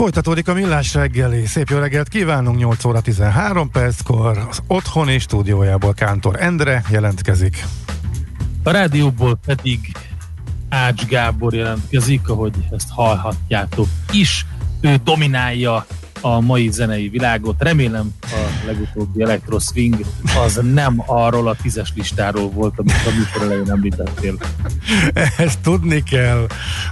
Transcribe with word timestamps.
Folytatódik 0.00 0.48
a 0.48 0.54
Millás 0.54 0.94
reggeli. 0.94 1.46
Szép 1.46 1.68
jó 1.68 1.78
reggelt 1.78 2.08
kívánunk, 2.08 2.58
8 2.58 2.84
óra 2.84 3.00
13 3.00 3.70
perckor. 3.70 4.46
Az 4.50 4.62
otthoni 4.66 5.18
stúdiójából 5.18 5.92
Kántor 5.94 6.36
Endre 6.42 6.82
jelentkezik. 6.90 7.64
A 8.62 8.70
rádióból 8.70 9.38
pedig 9.46 9.96
Ács 10.68 11.06
Gábor 11.06 11.54
jelentkezik, 11.54 12.28
ahogy 12.28 12.54
ezt 12.70 12.90
hallhatjátok 12.90 13.88
is. 14.12 14.46
Ő 14.80 14.96
dominálja 15.04 15.86
a 16.20 16.40
mai 16.40 16.70
zenei 16.70 17.08
világot. 17.08 17.56
Remélem 17.58 18.14
a 18.22 18.66
legutóbbi 18.66 19.22
Electro 19.22 19.58
Swing 19.58 20.04
az 20.44 20.60
nem 20.72 21.02
arról 21.06 21.48
a 21.48 21.56
tízes 21.62 21.92
listáról 21.96 22.50
volt, 22.50 22.74
amit 22.76 22.92
a 23.06 23.10
műsor 23.18 23.42
elején 23.42 23.70
említettél. 23.70 24.34
Ezt 25.36 25.58
tudni 25.58 26.02
kell, 26.02 26.46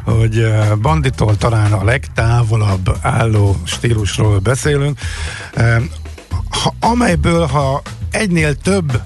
hogy 0.04 0.46
Banditól 0.80 1.36
talán 1.36 1.72
a 1.72 1.84
legtávolabb 1.84 2.96
álló 3.02 3.56
stílusról 3.64 4.38
beszélünk, 4.38 4.98
amelyből 6.80 7.46
ha 7.46 7.82
egynél 8.10 8.54
több 8.54 9.00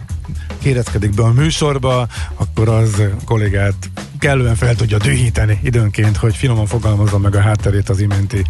kéreckedik 0.59 1.15
be 1.15 1.23
a 1.23 1.33
műsorba, 1.33 2.07
akkor 2.37 2.69
az 2.69 3.03
kollégát 3.25 3.91
kellően 4.23 4.55
fel 4.55 4.75
tudja 4.75 4.99
dühíteni 4.99 5.59
időnként, 5.63 6.17
hogy 6.17 6.37
finoman 6.37 6.67
fogalmazza 6.67 7.19
meg 7.19 7.35
a 7.35 7.41
hátterét 7.41 7.89
az 7.89 8.01
iménti 8.01 8.45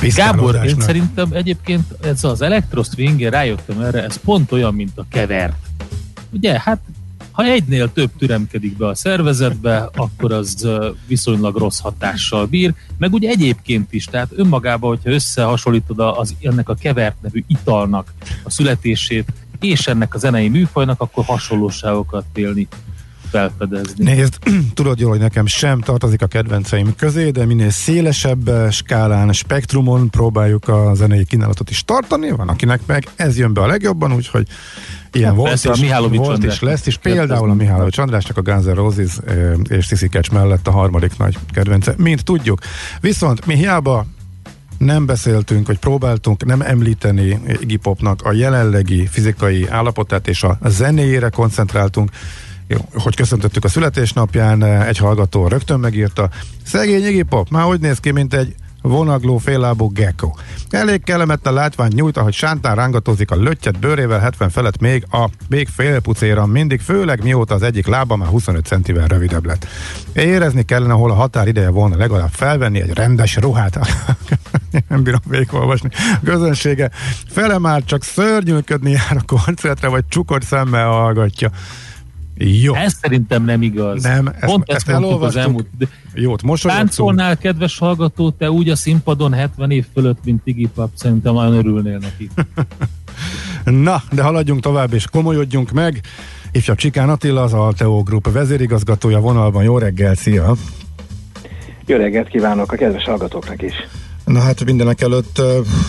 Gábor, 0.00 0.60
én 0.66 0.80
szerintem 0.80 1.28
egyébként 1.32 1.84
ez 2.02 2.24
az 2.24 2.44
Swing, 2.92 3.20
én 3.20 3.30
rájöttem 3.30 3.80
erre, 3.80 4.04
ez 4.04 4.16
pont 4.16 4.52
olyan, 4.52 4.74
mint 4.74 4.98
a 4.98 5.04
kevert. 5.10 5.56
Ugye, 6.30 6.60
hát 6.60 6.80
ha 7.30 7.44
egynél 7.44 7.92
több 7.92 8.10
türemkedik 8.18 8.76
be 8.76 8.86
a 8.86 8.94
szervezetbe, 8.94 9.90
akkor 9.94 10.32
az 10.32 10.68
viszonylag 11.06 11.56
rossz 11.56 11.78
hatással 11.78 12.46
bír, 12.46 12.74
meg 12.98 13.12
ugye 13.12 13.28
egyébként 13.28 13.92
is, 13.92 14.04
tehát 14.04 14.28
önmagában, 14.36 14.88
hogyha 14.88 15.10
összehasonlítod 15.10 15.98
az, 15.98 16.34
ennek 16.42 16.68
a 16.68 16.74
kevert 16.74 17.16
nevű 17.22 17.44
italnak 17.46 18.12
a 18.42 18.50
születését, 18.50 19.32
és 19.60 19.86
ennek 19.86 20.14
a 20.14 20.18
zenei 20.18 20.48
műfajnak, 20.48 21.00
akkor 21.00 21.24
hasonlóságokat 21.24 22.24
élni 22.34 22.68
felfedezni. 23.34 24.04
Nézd, 24.04 24.38
tudod 24.74 24.98
jól, 24.98 25.10
hogy 25.10 25.20
nekem 25.20 25.46
sem 25.46 25.80
tartozik 25.80 26.22
a 26.22 26.26
kedvenceim 26.26 26.94
közé, 26.96 27.30
de 27.30 27.44
minél 27.44 27.70
szélesebb 27.70 28.50
skálán, 28.70 29.32
spektrumon 29.32 30.10
próbáljuk 30.10 30.68
a 30.68 30.94
zenei 30.94 31.24
kínálatot 31.24 31.70
is 31.70 31.84
tartani, 31.84 32.30
van 32.30 32.48
akinek 32.48 32.80
meg 32.86 33.08
ez 33.16 33.38
jön 33.38 33.54
be 33.54 33.60
a 33.60 33.66
legjobban, 33.66 34.12
úgyhogy 34.12 34.46
ilyen 35.12 35.28
hát 35.28 35.36
volt, 35.36 35.48
persze, 35.48 35.70
és, 35.70 35.90
a 35.90 36.08
volt 36.08 36.44
és 36.44 36.60
lesz, 36.60 36.86
és 36.86 36.96
például 36.96 37.50
a 37.50 37.54
Mihálovics 37.54 37.98
Andrásnak 37.98 38.36
a 38.36 38.42
Guns 38.42 38.64
N' 38.64 38.74
Roses 38.74 39.18
és 39.68 39.86
Sissy 39.86 40.06
Catch 40.06 40.32
mellett 40.32 40.66
a 40.66 40.70
harmadik 40.70 41.18
nagy 41.18 41.38
kedvence, 41.52 41.94
mint 41.96 42.24
tudjuk. 42.24 42.60
Viszont 43.00 43.46
mi 43.46 43.54
hiába 43.54 44.06
nem 44.78 45.06
beszéltünk, 45.06 45.66
vagy 45.66 45.78
próbáltunk 45.78 46.44
nem 46.44 46.60
említeni 46.60 47.40
Iggy 47.60 47.78
Popnak 47.78 48.22
a 48.22 48.32
jelenlegi 48.32 49.06
fizikai 49.06 49.68
állapotát, 49.68 50.28
és 50.28 50.42
a 50.42 50.58
zenéjére 50.64 51.28
koncentráltunk, 51.28 52.10
hogy 52.94 53.16
köszöntöttük 53.16 53.64
a 53.64 53.68
születésnapján, 53.68 54.62
egy 54.62 54.98
hallgató 54.98 55.48
rögtön 55.48 55.80
megírta, 55.80 56.30
szegény 56.64 57.06
Iggy 57.06 57.24
Pop, 57.28 57.50
már 57.50 57.66
úgy 57.66 57.80
néz 57.80 57.98
ki, 57.98 58.10
mint 58.10 58.34
egy 58.34 58.54
vonagló 58.88 59.38
féllábú 59.38 59.92
gecko. 59.92 60.32
Elég 60.70 61.04
kellemetlen 61.04 61.54
látvány 61.54 61.92
nyújt, 61.94 62.16
ahogy 62.16 62.32
sántán 62.32 62.74
rángatózik 62.74 63.30
a 63.30 63.36
löttyet 63.36 63.78
bőrével 63.78 64.18
70 64.18 64.50
felett 64.50 64.80
még 64.80 65.06
a 65.10 65.28
még 65.48 65.68
félpucéran 65.68 66.48
mindig, 66.48 66.80
főleg 66.80 67.22
mióta 67.22 67.54
az 67.54 67.62
egyik 67.62 67.86
lába 67.86 68.16
már 68.16 68.28
25 68.28 68.66
centivel 68.66 69.06
rövidebb 69.06 69.46
lett. 69.46 69.66
Érezni 70.12 70.62
kellene, 70.62 70.92
hol 70.92 71.10
a 71.10 71.14
határ 71.14 71.48
ideje 71.48 71.68
volna 71.68 71.96
legalább 71.96 72.30
felvenni 72.32 72.80
egy 72.80 72.92
rendes 72.92 73.36
ruhát. 73.36 73.78
Nem 74.88 75.02
bírom 75.02 75.20
végigolvasni. 75.28 75.88
A 75.92 76.20
közönsége 76.24 76.90
fele 77.28 77.58
már 77.58 77.84
csak 77.84 78.04
szörnyűködni 78.04 78.90
jár 78.90 79.16
a 79.16 79.34
koncertre, 79.36 79.88
vagy 79.88 80.04
csukott 80.08 80.42
szemmel 80.42 80.86
hallgatja. 80.86 81.50
Jó. 82.36 82.74
Ez 82.74 82.94
szerintem 83.00 83.44
nem 83.44 83.62
igaz. 83.62 84.02
Nem, 84.02 84.26
ezt, 84.26 84.44
Pont 84.44 84.70
ezt, 84.70 84.88
ezt 84.88 85.00
mondtuk 85.00 85.22
az 85.22 85.36
elmúlt. 85.36 85.66
Jót, 86.14 86.42
mosolyogtunk. 86.42 86.88
Táncolnál, 86.88 87.38
kedves 87.38 87.78
hallgató, 87.78 88.30
te 88.30 88.50
úgy 88.50 88.68
a 88.68 88.76
színpadon 88.76 89.32
70 89.32 89.70
év 89.70 89.84
fölött, 89.92 90.18
mint 90.24 90.40
Iggy 90.44 90.68
Pop, 90.74 90.90
szerintem 90.94 91.34
nagyon 91.34 91.52
örülnél 91.52 91.98
neki. 91.98 92.30
Na, 93.84 94.02
de 94.12 94.22
haladjunk 94.22 94.60
tovább 94.60 94.92
és 94.92 95.06
komolyodjunk 95.06 95.70
meg. 95.70 96.00
Ifjabb 96.52 96.76
Csikán 96.76 97.08
Attila, 97.08 97.42
az 97.42 97.52
Alteo 97.52 98.02
Group 98.02 98.32
vezérigazgatója 98.32 99.20
vonalban. 99.20 99.62
Jó 99.62 99.78
reggel, 99.78 100.14
szia! 100.14 100.54
Jó 101.86 101.96
reggelt 101.96 102.28
kívánok 102.28 102.72
a 102.72 102.76
kedves 102.76 103.04
hallgatóknak 103.04 103.62
is! 103.62 103.74
Na 104.24 104.40
hát 104.40 104.64
mindenek 104.64 105.00
előtt, 105.00 105.42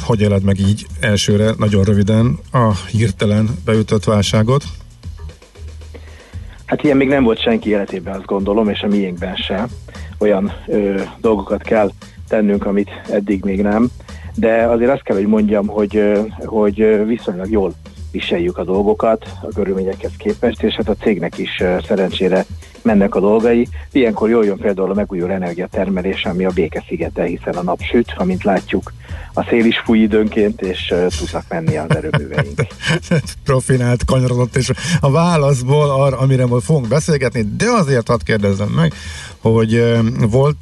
hogy 0.03 0.21
éled 0.21 0.43
meg 0.43 0.59
így 0.59 0.87
elsőre, 0.99 1.53
nagyon 1.57 1.83
röviden 1.83 2.39
a 2.51 2.73
hirtelen 2.91 3.49
beütött 3.65 4.03
válságot? 4.03 4.63
Hát 6.65 6.83
ilyen 6.83 6.97
még 6.97 7.07
nem 7.07 7.23
volt 7.23 7.41
senki 7.41 7.69
életében, 7.69 8.15
azt 8.15 8.25
gondolom, 8.25 8.69
és 8.69 8.81
a 8.81 8.87
miénkben 8.87 9.35
sem. 9.35 9.67
Olyan 10.19 10.51
ö, 10.67 11.01
dolgokat 11.17 11.61
kell 11.61 11.91
tennünk, 12.27 12.65
amit 12.65 12.89
eddig 13.09 13.43
még 13.43 13.61
nem. 13.61 13.87
De 14.35 14.63
azért 14.63 14.91
azt 14.91 15.03
kell, 15.03 15.15
hogy 15.15 15.27
mondjam, 15.27 15.67
hogy, 15.67 16.11
hogy 16.45 17.05
viszonylag 17.05 17.49
jól 17.49 17.73
viseljük 18.11 18.57
a 18.57 18.63
dolgokat 18.63 19.25
a 19.41 19.47
körülményekhez 19.55 20.11
képest, 20.17 20.63
és 20.63 20.75
hát 20.75 20.89
a 20.89 20.95
cégnek 20.95 21.37
is 21.37 21.63
szerencsére 21.87 22.45
mennek 22.85 23.15
a 23.15 23.19
dolgai. 23.19 23.67
Ilyenkor 23.91 24.29
jól 24.29 24.45
jön 24.45 24.57
például 24.57 24.91
a 24.91 24.93
megújuló 24.93 25.33
energiatermelés, 25.33 26.25
ami 26.25 26.45
a 26.45 26.49
Béke-szigete, 26.49 27.23
hiszen 27.23 27.53
a 27.53 27.63
nap 27.63 27.81
süt, 27.81 28.13
amint 28.17 28.43
látjuk, 28.43 28.93
a 29.33 29.43
szél 29.49 29.65
is 29.65 29.81
fúj 29.85 29.99
időnként, 29.99 30.61
és 30.61 30.91
uh, 30.91 31.07
tudnak 31.07 31.43
menni 31.49 31.77
az 31.77 31.95
erőműveink. 31.95 32.65
Profinált, 33.45 34.05
kanyarodott, 34.05 34.55
és 34.55 34.71
a 34.99 35.11
válaszból 35.11 35.89
arra, 35.89 36.17
amire 36.17 36.45
majd 36.45 36.63
fogunk 36.63 36.87
beszélgetni, 36.87 37.45
de 37.57 37.69
azért 37.69 38.07
hadd 38.07 38.23
kérdezzem 38.23 38.69
meg, 38.69 38.93
hogy 39.41 39.73
uh, 39.73 39.99
volt 40.29 40.55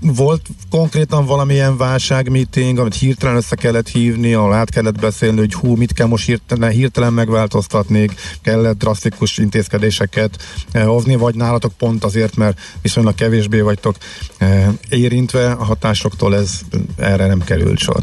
volt 0.00 0.46
konkrétan 0.70 1.26
valamilyen 1.26 1.76
válságmeeting, 1.76 2.78
amit 2.78 2.94
hirtelen 2.94 3.36
össze 3.36 3.56
kellett 3.56 3.88
hívni, 3.88 4.34
ahol 4.34 4.52
át 4.52 4.70
kellett 4.70 5.00
beszélni, 5.00 5.38
hogy 5.38 5.54
hú, 5.54 5.76
mit 5.76 5.92
kell 5.92 6.06
most 6.06 6.26
hirtelen, 6.26 6.70
hirtelen 6.70 7.12
megváltoztatni, 7.12 8.08
kellett 8.42 8.78
drasztikus 8.78 9.38
intézkedéseket 9.38 10.42
eh, 10.72 10.84
hozni, 10.84 11.16
vagy 11.16 11.34
nálatok 11.58 11.78
pont 11.78 12.04
azért, 12.04 12.36
mert 12.36 12.58
viszonylag 12.82 13.14
kevésbé 13.14 13.60
vagytok 13.60 13.94
eh, 14.38 14.66
érintve 14.90 15.50
a 15.50 15.64
hatásoktól, 15.64 16.34
ez 16.34 16.60
erre 16.96 17.26
nem 17.26 17.44
került 17.44 17.78
sor. 17.78 18.02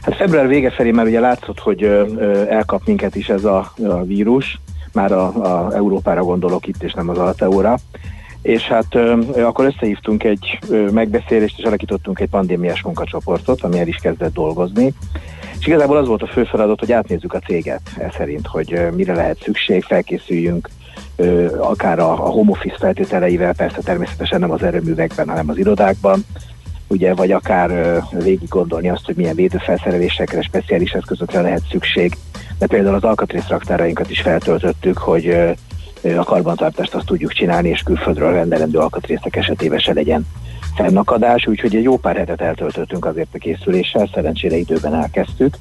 Hát 0.00 0.16
február 0.16 0.48
vége 0.48 0.70
felé 0.70 0.90
már 0.90 1.06
ugye 1.06 1.20
látszott, 1.20 1.58
hogy 1.58 1.82
elkap 2.48 2.86
minket 2.86 3.14
is 3.14 3.28
ez 3.28 3.44
a, 3.44 3.72
a 3.82 4.02
vírus, 4.04 4.60
már 4.92 5.12
a, 5.12 5.24
a 5.26 5.74
Európára 5.74 6.22
gondolok 6.22 6.66
itt, 6.66 6.82
és 6.82 6.92
nem 6.92 7.08
az 7.08 7.18
Alteóra 7.18 7.78
és 8.42 8.62
hát 8.62 8.94
ö, 8.94 9.20
akkor 9.42 9.64
összehívtunk 9.64 10.24
egy 10.24 10.58
ö, 10.68 10.90
megbeszélést, 10.90 11.58
és 11.58 11.64
alakítottunk 11.64 12.20
egy 12.20 12.28
pandémiás 12.28 12.82
munkacsoportot, 12.82 13.62
ami 13.62 13.78
el 13.78 13.86
is 13.86 13.96
kezdett 13.96 14.32
dolgozni. 14.32 14.92
És 15.58 15.66
igazából 15.66 15.96
az 15.96 16.06
volt 16.06 16.22
a 16.22 16.26
fő 16.26 16.44
feladat, 16.44 16.78
hogy 16.78 16.92
átnézzük 16.92 17.32
a 17.32 17.38
céget 17.38 17.80
ez 17.98 18.14
szerint, 18.14 18.46
hogy 18.46 18.72
ö, 18.72 18.90
mire 18.90 19.14
lehet 19.14 19.42
szükség, 19.42 19.82
felkészüljünk 19.82 20.68
akár 21.58 21.98
a, 21.98 22.10
a 22.10 22.30
home 22.30 22.50
office 22.50 22.76
feltételeivel, 22.78 23.54
persze 23.54 23.80
természetesen 23.80 24.40
nem 24.40 24.50
az 24.50 24.62
erőművekben, 24.62 25.28
hanem 25.28 25.48
az 25.48 25.58
irodákban, 25.58 26.24
ugye, 26.86 27.14
vagy 27.14 27.32
akár 27.32 28.00
végig 28.22 28.48
gondolni 28.48 28.88
azt, 28.88 29.04
hogy 29.04 29.16
milyen 29.16 29.34
védőfelszerelésekre, 29.34 30.42
speciális 30.42 30.92
eszközökre 30.92 31.40
lehet 31.40 31.62
szükség. 31.70 32.16
De 32.58 32.66
például 32.66 32.94
az 32.94 33.04
alkatrészraktárainkat 33.04 34.10
is 34.10 34.20
feltöltöttük, 34.20 34.98
hogy 34.98 35.28
a 36.16 36.24
karbantartást 36.24 36.94
azt 36.94 37.06
tudjuk 37.06 37.32
csinálni, 37.32 37.68
és 37.68 37.82
külföldről 37.82 38.32
rendelendő 38.32 38.78
alkatrészek 38.78 39.36
esetében 39.36 39.78
se 39.78 39.92
legyen 39.92 40.26
fennakadás, 40.76 41.46
úgyhogy 41.46 41.76
egy 41.76 41.82
jó 41.82 41.96
pár 41.96 42.16
hetet 42.16 42.40
eltöltöttünk 42.40 43.04
azért 43.04 43.34
a 43.34 43.38
készüléssel, 43.38 44.10
szerencsére 44.14 44.56
időben 44.56 44.94
elkezdtük. 44.94 45.56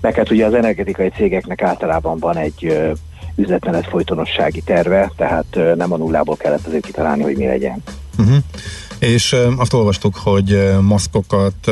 Meg 0.00 0.14
hát 0.14 0.30
ugye 0.30 0.46
az 0.46 0.54
energetikai 0.54 1.08
cégeknek 1.08 1.62
általában 1.62 2.18
van 2.18 2.36
egy 2.36 2.90
üzletmenet 3.38 3.86
folytonossági 3.86 4.60
terve, 4.60 5.12
tehát 5.16 5.58
nem 5.76 5.92
a 5.92 5.96
nullából 5.96 6.36
kellett 6.36 6.66
azért 6.66 6.84
kitalálni, 6.84 7.22
hogy 7.22 7.36
mi 7.36 7.46
legyen. 7.46 7.82
Uh-huh. 8.18 8.36
És 8.98 9.36
azt 9.56 9.72
olvastuk, 9.72 10.16
hogy 10.16 10.68
maszkokat 10.80 11.70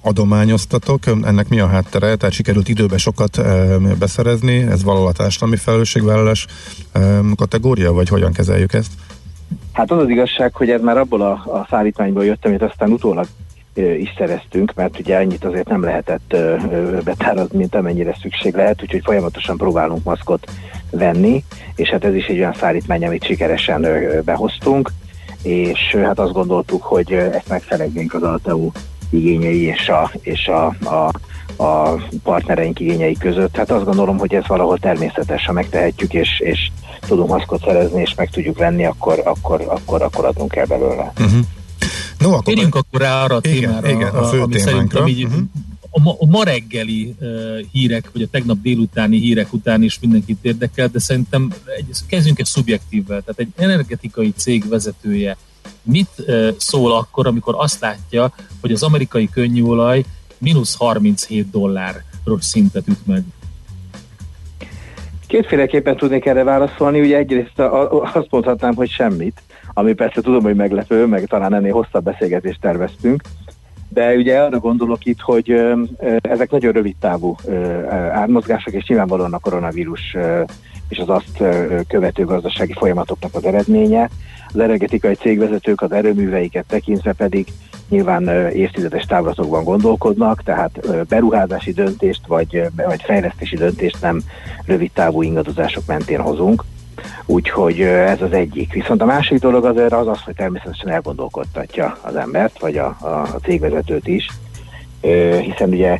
adományoztatok, 0.00 1.06
ennek 1.06 1.48
mi 1.48 1.60
a 1.60 1.66
háttere? 1.66 2.16
Tehát 2.16 2.34
sikerült 2.34 2.68
időben 2.68 2.98
sokat 2.98 3.40
beszerezni, 3.98 4.56
ez 4.56 4.82
valahol 4.82 5.08
a 5.08 5.12
társadalmi 5.12 5.56
felelősségvállalás 5.56 6.46
kategória, 7.36 7.92
vagy 7.92 8.08
hogyan 8.08 8.32
kezeljük 8.32 8.72
ezt? 8.72 8.90
Hát 9.72 9.90
az 9.90 9.98
az 9.98 10.08
igazság, 10.08 10.54
hogy 10.54 10.70
ez 10.70 10.80
már 10.80 10.98
abból 10.98 11.22
a, 11.22 11.30
a 11.30 11.66
szállítmányból 11.70 12.24
jött, 12.24 12.44
amit 12.44 12.62
aztán 12.62 12.90
utólag 12.90 13.26
is 13.76 14.14
szereztünk, 14.18 14.72
mert 14.74 14.98
ugye 14.98 15.16
ennyit 15.16 15.44
azért 15.44 15.68
nem 15.68 15.82
lehetett 15.82 16.36
betárazni, 17.04 17.58
mint 17.58 17.74
amennyire 17.74 18.16
szükség 18.22 18.54
lehet, 18.54 18.82
úgyhogy 18.82 19.02
folyamatosan 19.04 19.56
próbálunk 19.56 20.04
maszkot 20.04 20.50
venni, 20.90 21.44
és 21.74 21.88
hát 21.88 22.04
ez 22.04 22.14
is 22.14 22.26
egy 22.26 22.38
olyan 22.38 22.54
szállítmány, 22.54 23.06
amit 23.06 23.24
sikeresen 23.24 23.86
behoztunk, 24.24 24.90
és 25.42 25.96
hát 26.02 26.18
azt 26.18 26.32
gondoltuk, 26.32 26.82
hogy 26.82 27.12
ezt 27.12 27.48
megfelelnénk 27.48 28.14
az 28.14 28.22
Alteo 28.22 28.70
igényei 29.10 29.62
és 29.62 29.88
a, 29.88 30.10
és 30.20 30.48
a, 30.48 30.74
a, 30.84 31.10
a 31.62 32.00
partnereink 32.22 32.80
igényei 32.80 33.16
között. 33.16 33.56
Hát 33.56 33.70
azt 33.70 33.84
gondolom, 33.84 34.18
hogy 34.18 34.34
ez 34.34 34.46
valahol 34.46 34.78
természetes, 34.78 35.46
ha 35.46 35.52
megtehetjük, 35.52 36.14
és, 36.14 36.40
és 36.40 36.70
tudunk 37.06 37.28
maszkot 37.28 37.64
szerezni, 37.64 38.00
és 38.00 38.14
meg 38.14 38.30
tudjuk 38.30 38.58
venni, 38.58 38.84
akkor, 38.84 39.20
akkor, 39.24 39.64
akkor, 39.68 40.02
akkor 40.02 40.24
adunk 40.24 40.56
el 40.56 40.66
belőle. 40.66 41.12
Uh-huh. 41.20 41.40
No, 42.18 42.28
akkor 42.28 42.42
Térjünk 42.44 42.72
be... 42.72 42.78
akkor 42.78 43.00
rá 43.00 43.24
arra 43.24 43.36
a 43.36 43.40
igen, 43.42 43.60
témára, 43.60 43.90
igen, 43.90 44.14
a 44.14 44.24
fő 44.24 44.40
ami 44.40 44.58
szerintem 44.58 45.06
így 45.06 45.24
uh-huh. 45.24 45.42
a, 45.90 46.00
ma, 46.00 46.16
a 46.18 46.26
ma 46.26 46.44
reggeli 46.44 47.14
uh, 47.20 47.58
hírek, 47.72 48.10
vagy 48.12 48.22
a 48.22 48.26
tegnap 48.30 48.56
délutáni 48.62 49.18
hírek 49.18 49.52
után 49.52 49.82
is 49.82 49.98
mindenkit 50.00 50.38
érdekel, 50.42 50.88
de 50.88 50.98
szerintem 50.98 51.52
egy, 51.76 51.86
kezdjünk 52.06 52.38
egy 52.38 52.46
szubjektívvel, 52.46 53.20
tehát 53.20 53.38
egy 53.38 53.48
energetikai 53.56 54.32
cég 54.36 54.68
vezetője 54.68 55.36
mit 55.82 56.10
uh, 56.18 56.48
szól 56.58 56.92
akkor, 56.92 57.26
amikor 57.26 57.54
azt 57.58 57.80
látja, 57.80 58.32
hogy 58.60 58.72
az 58.72 58.82
amerikai 58.82 59.28
könnyűolaj 59.28 60.04
mínusz 60.38 60.76
37 60.76 61.50
dollár 61.50 62.02
szintet 62.40 62.88
üt 62.88 63.06
meg? 63.06 63.22
Kétféleképpen 65.26 65.96
tudnék 65.96 66.26
erre 66.26 66.44
válaszolni, 66.44 67.00
ugye 67.00 67.16
egyrészt 67.16 67.58
azt 68.14 68.26
mondhatnám, 68.30 68.74
hogy 68.74 68.90
semmit, 68.90 69.42
ami 69.78 69.92
persze 69.92 70.20
tudom, 70.20 70.42
hogy 70.42 70.54
meglepő, 70.54 71.06
meg 71.06 71.24
talán 71.24 71.54
ennél 71.54 71.72
hosszabb 71.72 72.04
beszélgetést 72.04 72.60
terveztünk, 72.60 73.22
de 73.88 74.14
ugye 74.14 74.38
arra 74.38 74.58
gondolok 74.58 75.04
itt, 75.04 75.20
hogy 75.20 75.62
ezek 76.20 76.50
nagyon 76.50 76.72
rövid 76.72 76.96
távú 77.00 77.36
ármozgások, 78.12 78.72
és 78.72 78.86
nyilvánvalóan 78.86 79.32
a 79.32 79.38
koronavírus 79.38 80.16
és 80.88 80.98
az 80.98 81.08
azt 81.08 81.42
követő 81.88 82.24
gazdasági 82.24 82.72
folyamatoknak 82.72 83.34
az 83.34 83.44
eredménye. 83.44 84.10
Az 84.48 84.58
energetikai 84.58 85.14
cégvezetők 85.14 85.80
az 85.80 85.92
erőműveiket 85.92 86.64
tekintve 86.68 87.12
pedig 87.12 87.46
nyilván 87.88 88.28
évtizedes 88.52 89.04
távlatokban 89.04 89.64
gondolkodnak, 89.64 90.42
tehát 90.42 91.06
beruházási 91.08 91.72
döntést 91.72 92.26
vagy, 92.26 92.62
vagy 92.76 93.02
fejlesztési 93.02 93.56
döntést 93.56 94.00
nem 94.00 94.20
rövid 94.66 94.90
távú 94.92 95.22
ingadozások 95.22 95.86
mentén 95.86 96.20
hozunk. 96.20 96.64
Úgyhogy 97.26 97.80
ez 97.80 98.22
az 98.22 98.32
egyik. 98.32 98.72
Viszont 98.72 99.02
a 99.02 99.04
másik 99.04 99.38
dolog 99.38 99.64
azért 99.64 99.92
az 99.92 100.08
az, 100.08 100.20
hogy 100.24 100.34
természetesen 100.34 100.88
elgondolkodtatja 100.88 101.98
az 102.00 102.16
embert, 102.16 102.60
vagy 102.60 102.76
a, 102.76 102.96
a, 103.00 103.06
a 103.06 103.38
cégvezetőt 103.42 104.06
is, 104.06 104.26
hiszen 105.40 105.68
ugye 105.68 105.98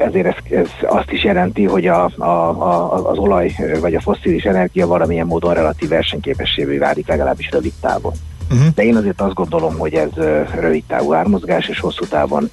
ezért 0.00 0.26
ez, 0.26 0.34
ez 0.50 0.68
azt 0.82 1.10
is 1.10 1.24
jelenti, 1.24 1.64
hogy 1.64 1.86
a, 1.86 2.10
a, 2.16 2.24
a, 2.24 3.08
az 3.10 3.18
olaj 3.18 3.54
vagy 3.80 3.94
a 3.94 4.00
fosszilis 4.00 4.44
energia 4.44 4.86
valamilyen 4.86 5.26
módon 5.26 5.54
relatív 5.54 5.88
versenyképessévé 5.88 6.76
válik 6.76 7.08
legalábbis 7.08 7.50
rövid 7.50 7.72
távon. 7.80 8.12
Uh-huh. 8.50 8.66
De 8.74 8.84
én 8.84 8.96
azért 8.96 9.20
azt 9.20 9.34
gondolom, 9.34 9.78
hogy 9.78 9.94
ez 9.94 10.10
rövid 10.54 10.84
távú 10.84 11.12
ármozgás, 11.12 11.68
és 11.68 11.80
hosszú 11.80 12.04
távon 12.04 12.50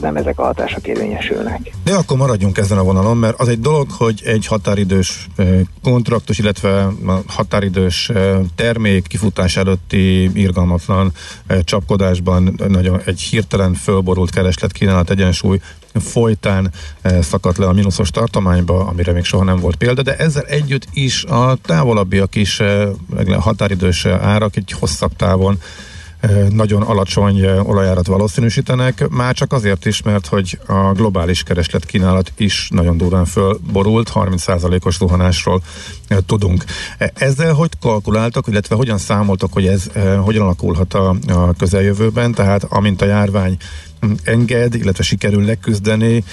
nem 0.00 0.16
ezek 0.16 0.38
a 0.38 0.44
hatások 0.44 0.86
érvényesülnek. 0.86 1.70
De 1.84 1.94
akkor 1.94 2.16
maradjunk 2.16 2.58
ezen 2.58 2.78
a 2.78 2.82
vonalon, 2.82 3.16
mert 3.16 3.40
az 3.40 3.48
egy 3.48 3.60
dolog, 3.60 3.90
hogy 3.90 4.22
egy 4.24 4.46
határidős 4.46 5.28
kontraktus, 5.82 6.38
illetve 6.38 6.88
határidős 7.26 8.12
termék 8.54 9.06
kifutás 9.06 9.56
előtti 9.56 10.30
irgalmatlan 10.40 11.12
csapkodásban 11.60 12.54
nagyon 12.68 13.00
egy 13.04 13.20
hirtelen 13.20 13.74
fölborult 13.74 14.30
kereslet 14.30 14.72
kínálat 14.72 15.10
egyensúly 15.10 15.60
folytán 15.94 16.70
szakadt 17.20 17.58
le 17.58 17.66
a 17.66 17.72
mínuszos 17.72 18.10
tartományba, 18.10 18.86
amire 18.86 19.12
még 19.12 19.24
soha 19.24 19.44
nem 19.44 19.60
volt 19.60 19.76
példa, 19.76 20.02
de 20.02 20.16
ezzel 20.16 20.44
együtt 20.44 20.86
is 20.92 21.24
a 21.24 21.56
távolabbiak 21.62 22.34
is 22.34 22.62
határidős 23.38 24.06
árak 24.06 24.56
egy 24.56 24.74
hosszabb 24.78 25.16
távon 25.16 25.58
nagyon 26.50 26.82
alacsony 26.82 27.46
olajárat 27.46 28.06
valószínűsítenek, 28.06 29.08
már 29.08 29.34
csak 29.34 29.52
azért 29.52 29.86
is, 29.86 30.02
mert 30.02 30.26
hogy 30.26 30.58
a 30.66 30.92
globális 30.92 31.42
kereslet 31.42 31.86
kínálat 31.86 32.32
is 32.36 32.68
nagyon 32.70 32.96
durván 32.96 33.24
fölborult, 33.24 34.10
30%-os 34.14 34.96
zuhanásról 34.96 35.62
tudunk. 36.26 36.64
E, 36.98 37.12
ezzel 37.14 37.52
hogy 37.52 37.70
kalkuláltak, 37.80 38.46
illetve 38.46 38.76
hogyan 38.76 38.98
számoltak, 38.98 39.52
hogy 39.52 39.66
ez 39.66 39.86
hogyan 40.20 40.42
alakulhat 40.42 40.94
a, 40.94 41.16
a 41.28 41.52
közeljövőben, 41.52 42.32
tehát 42.32 42.64
amint 42.64 43.02
a 43.02 43.06
járvány 43.06 43.56
enged, 44.22 44.74
illetve 44.74 45.02
sikerül 45.02 45.44
leküzdeni, 45.44 46.24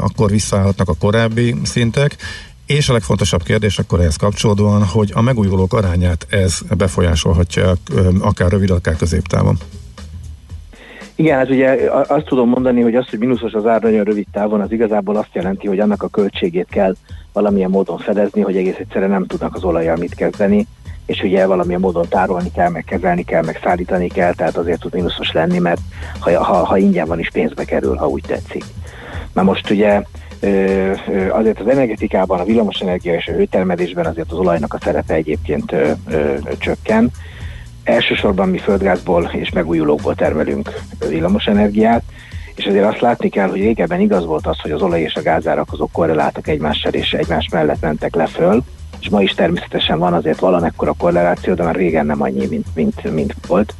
akkor 0.00 0.30
visszaállhatnak 0.30 0.88
a 0.88 0.94
korábbi 0.94 1.54
szintek, 1.64 2.16
és 2.66 2.88
a 2.88 2.92
legfontosabb 2.92 3.42
kérdés 3.42 3.78
akkor 3.78 4.00
ehhez 4.00 4.16
kapcsolódóan, 4.16 4.84
hogy 4.84 5.10
a 5.14 5.20
megújulók 5.20 5.72
arányát 5.72 6.26
ez 6.30 6.58
befolyásolhatja 6.76 7.72
akár 8.20 8.50
rövid, 8.50 8.70
akár 8.70 8.96
középtávon. 8.96 9.58
Igen, 11.16 11.36
hát 11.36 11.50
ugye 11.50 11.90
azt 12.08 12.24
tudom 12.24 12.48
mondani, 12.48 12.80
hogy 12.80 12.94
az, 12.94 13.08
hogy 13.08 13.18
mínuszos 13.18 13.52
az 13.52 13.66
ár 13.66 13.82
nagyon 13.82 14.04
rövid 14.04 14.26
távon, 14.32 14.60
az 14.60 14.72
igazából 14.72 15.16
azt 15.16 15.30
jelenti, 15.32 15.66
hogy 15.66 15.78
annak 15.78 16.02
a 16.02 16.08
költségét 16.08 16.66
kell 16.70 16.94
valamilyen 17.32 17.70
módon 17.70 17.98
fedezni, 17.98 18.40
hogy 18.40 18.56
egész 18.56 18.76
egyszerűen 18.78 19.10
nem 19.10 19.26
tudnak 19.26 19.54
az 19.54 19.64
olajjal 19.64 19.96
mit 19.96 20.14
kezdeni, 20.14 20.66
és 21.06 21.22
ugye 21.22 21.46
valamilyen 21.46 21.80
módon 21.80 22.08
tárolni 22.08 22.50
kell, 22.50 22.70
meg 22.70 22.84
kezelni 22.84 23.24
kell, 23.24 23.42
meg 23.42 23.60
szállítani 23.62 24.08
kell, 24.08 24.34
tehát 24.34 24.56
azért 24.56 24.80
tud 24.80 24.94
mínuszos 24.94 25.32
lenni, 25.32 25.58
mert 25.58 25.80
ha, 26.18 26.44
ha, 26.44 26.64
ha 26.64 26.76
ingyen 26.76 27.06
van 27.06 27.18
is 27.18 27.30
pénzbe 27.30 27.64
kerül, 27.64 27.96
ha 27.96 28.08
úgy 28.08 28.24
tetszik. 28.26 28.64
Na 29.32 29.42
most 29.42 29.70
ugye 29.70 30.02
azért 31.30 31.60
az 31.60 31.68
energetikában, 31.68 32.40
a 32.40 32.44
villamosenergia 32.44 33.14
és 33.14 33.28
a 33.28 33.32
hőtermelésben 33.32 34.06
azért 34.06 34.32
az 34.32 34.38
olajnak 34.38 34.74
a 34.74 34.78
szerepe 34.82 35.14
egyébként 35.14 35.74
csökken. 36.58 37.10
Elsősorban 37.84 38.48
mi 38.48 38.58
földgázból 38.58 39.30
és 39.32 39.50
megújulókból 39.50 40.14
termelünk 40.14 40.80
villamosenergiát, 41.08 42.02
és 42.54 42.64
azért 42.64 42.84
azt 42.84 43.00
látni 43.00 43.28
kell, 43.28 43.48
hogy 43.48 43.60
régebben 43.60 44.00
igaz 44.00 44.24
volt 44.24 44.46
az, 44.46 44.60
hogy 44.60 44.70
az 44.70 44.82
olaj 44.82 45.00
és 45.00 45.14
a 45.14 45.22
gázárak 45.22 45.72
azok 45.72 45.92
korreláltak 45.92 46.48
egymással, 46.48 46.92
és 46.92 47.12
egymás 47.12 47.48
mellett 47.52 47.80
mentek 47.80 48.14
le 48.14 48.26
föl, 48.26 48.62
és 49.00 49.08
ma 49.08 49.22
is 49.22 49.34
természetesen 49.34 49.98
van 49.98 50.12
azért 50.12 50.38
valamekkora 50.38 50.92
korreláció, 50.92 51.54
de 51.54 51.62
már 51.62 51.74
régen 51.74 52.06
nem 52.06 52.22
annyi, 52.22 52.46
mint, 52.46 52.66
mint, 52.74 53.12
mint 53.12 53.34
volt. 53.46 53.74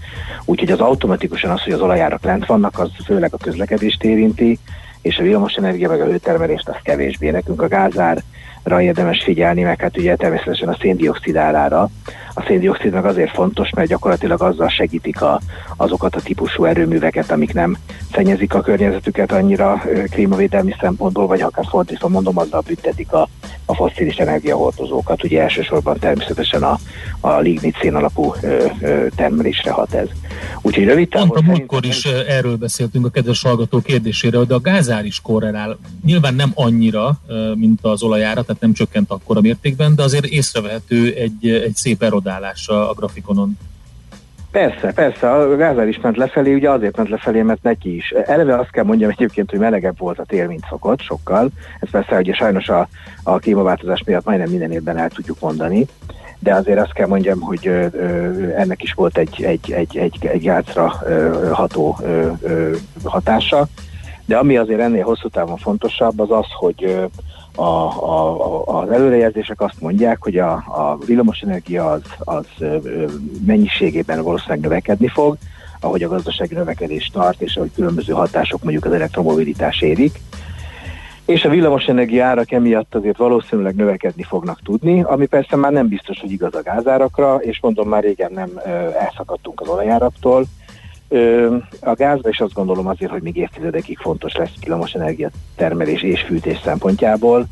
Úgyhogy 0.44 0.70
az 0.70 0.80
automatikusan 0.80 1.50
az, 1.50 1.62
hogy 1.62 1.72
az 1.72 1.80
olajárak 1.80 2.24
lent 2.24 2.46
vannak, 2.46 2.78
az 2.78 2.90
főleg 3.04 3.34
a 3.34 3.36
közlekedést 3.36 4.02
érinti, 4.02 4.58
és 5.04 5.18
a 5.18 5.23
villamosenergia 5.23 5.88
meg 5.88 6.00
a 6.00 6.04
hőtermelést 6.04 6.68
az 6.68 6.76
kevésbé. 6.82 7.30
Nekünk 7.30 7.62
a 7.62 7.68
gázár 7.68 8.23
érdemes 8.64 9.23
figyelni, 9.23 9.62
meg 9.62 9.80
hát 9.80 9.99
ugye 9.99 10.16
természetesen 10.16 10.68
a 10.68 10.76
széndiokszid 10.80 11.37
árára. 11.37 11.90
A 12.37 12.44
széndiokszid 12.47 12.92
meg 12.92 13.04
azért 13.04 13.30
fontos, 13.30 13.71
mert 13.71 13.88
gyakorlatilag 13.88 14.42
azzal 14.42 14.68
segítik 14.68 15.23
a, 15.23 15.40
azokat 15.76 16.14
a 16.14 16.21
típusú 16.21 16.64
erőműveket, 16.64 17.30
amik 17.30 17.52
nem 17.52 17.76
szennyezik 18.12 18.54
a 18.54 18.61
környezetüket 18.61 19.33
annyira 19.33 19.83
klímavédelmi 20.11 20.75
szempontból, 20.80 21.26
vagy 21.26 21.40
akár 21.40 21.64
fordítva 21.68 22.09
mondom, 22.09 22.38
azzal 22.38 22.62
büntetik 22.66 23.12
a, 23.12 23.28
a 23.64 23.75
fosszilis 23.75 24.16
energiahordozókat. 24.16 25.25
Ugye 25.25 25.42
elsősorban 25.42 25.99
természetesen 25.99 26.62
a, 26.62 26.78
a 27.21 27.38
lignit 27.38 27.76
szén 27.80 27.94
alapú 27.94 28.35
ö, 28.42 28.66
ö, 28.80 29.06
termelésre 29.16 29.71
hat 29.71 29.92
ez. 29.94 30.09
Úgyhogy 30.62 30.85
rövid 30.85 31.09
távon... 31.09 31.28
Pont 31.28 31.47
a 31.47 31.50
múltkor 31.50 31.85
is 31.85 32.04
erről 32.04 32.56
beszéltünk 32.56 33.06
a 33.06 33.11
kedves 33.11 33.42
hallgató 33.42 33.80
kérdésére, 33.80 34.38
de 34.38 34.54
a 34.54 34.61
gázár 34.61 35.04
is 35.04 35.21
korrelál. 35.21 35.78
Nyilván 36.04 36.35
nem 36.35 36.50
annyira, 36.54 37.18
mint 37.54 37.78
az 37.83 38.02
olajára, 38.02 38.42
tehát 38.54 38.61
nem 38.61 38.73
csökkent 38.73 39.11
akkora 39.11 39.40
mértékben, 39.40 39.94
de 39.94 40.02
azért 40.02 40.25
észrevehető 40.25 41.14
egy, 41.14 41.49
egy 41.49 41.75
szép 41.75 42.02
erodálás 42.02 42.68
a 42.68 42.92
grafikonon. 42.96 43.58
Persze, 44.50 44.92
persze, 44.92 45.30
a 45.30 45.56
gázár 45.56 45.88
is 45.88 46.00
ment 46.00 46.16
lefelé, 46.16 46.54
ugye 46.54 46.70
azért 46.70 46.96
ment 46.96 47.08
lefelé, 47.08 47.42
mert 47.42 47.62
neki 47.62 47.96
is. 47.96 48.11
Eleve 48.11 48.58
azt 48.58 48.70
kell 48.70 48.84
mondjam 48.84 49.11
egyébként, 49.11 49.50
hogy 49.50 49.58
melegebb 49.58 49.99
volt 49.99 50.18
a 50.18 50.25
tél, 50.25 50.46
mint 50.46 50.64
szokott, 50.68 51.00
sokkal. 51.00 51.49
Ez 51.80 51.90
persze 51.90 52.16
ugye 52.16 52.34
sajnos 52.34 52.68
a, 52.68 52.88
a 53.23 53.38
klímaváltozás 53.38 54.02
miatt 54.06 54.25
majdnem 54.25 54.50
minden 54.50 54.73
évben 54.73 54.99
el 54.99 55.08
tudjuk 55.08 55.40
mondani, 55.40 55.87
de 56.38 56.54
azért 56.54 56.78
azt 56.78 56.92
kell 56.92 57.06
mondjam, 57.06 57.40
hogy 57.40 57.66
ö, 57.66 57.87
ö, 57.92 58.30
ennek 58.56 58.82
is 58.82 58.92
volt 58.92 59.18
egy, 59.18 59.42
egy, 59.42 59.73
egy, 59.73 59.96
egy, 59.96 60.26
egy 60.26 60.42
gácra 60.42 61.02
ö, 61.06 61.49
ható 61.52 61.99
ö, 62.02 62.30
ö, 62.42 62.76
hatása. 63.04 63.66
De 64.25 64.37
ami 64.37 64.56
azért 64.56 64.80
ennél 64.80 65.04
hosszú 65.04 65.28
távon 65.28 65.56
fontosabb, 65.56 66.20
az 66.20 66.30
az, 66.30 66.46
hogy 66.58 67.08
a, 67.56 67.62
a, 67.62 68.80
az 68.80 68.90
előrejelzések 68.90 69.61
azt 69.61 69.80
mondják, 69.80 70.23
hogy 70.23 70.38
a, 70.38 70.52
a 70.52 70.99
villamosenergia 71.06 71.90
az, 71.90 72.02
az 72.18 72.46
mennyiségében 73.46 74.23
valószínűleg 74.23 74.61
növekedni 74.61 75.08
fog, 75.08 75.37
ahogy 75.80 76.02
a 76.02 76.08
gazdasági 76.08 76.54
növekedés 76.54 77.11
tart, 77.12 77.40
és 77.40 77.56
ahogy 77.56 77.70
különböző 77.75 78.12
hatások 78.12 78.62
mondjuk 78.62 78.84
az 78.84 78.92
elektromobilitás 78.92 79.80
érik. 79.80 80.20
És 81.26 81.44
a 81.44 81.49
villamosenergia 81.49 82.25
árak 82.25 82.52
emiatt 82.52 82.94
azért 82.94 83.16
valószínűleg 83.16 83.75
növekedni 83.75 84.23
fognak 84.23 84.61
tudni, 84.62 85.02
ami 85.02 85.26
persze 85.26 85.56
már 85.56 85.73
nem 85.73 85.88
biztos, 85.88 86.20
hogy 86.20 86.30
igaz 86.30 86.54
a 86.54 86.62
gázárakra, 86.62 87.37
és 87.37 87.58
mondom, 87.61 87.88
már 87.88 88.02
régen 88.02 88.32
nem 88.32 88.50
elszakadtunk 88.99 89.61
az 89.61 89.68
olajáraktól, 89.68 90.44
a 91.80 91.94
gázba 91.94 92.28
is 92.28 92.40
azt 92.40 92.52
gondolom 92.52 92.87
azért, 92.87 93.11
hogy 93.11 93.23
még 93.23 93.37
évtizedekig 93.37 93.99
fontos 93.99 94.35
lesz 94.35 94.50
villamosenergia 94.61 95.30
termelés 95.56 96.02
és 96.02 96.21
fűtés 96.21 96.61
szempontjából, 96.64 97.47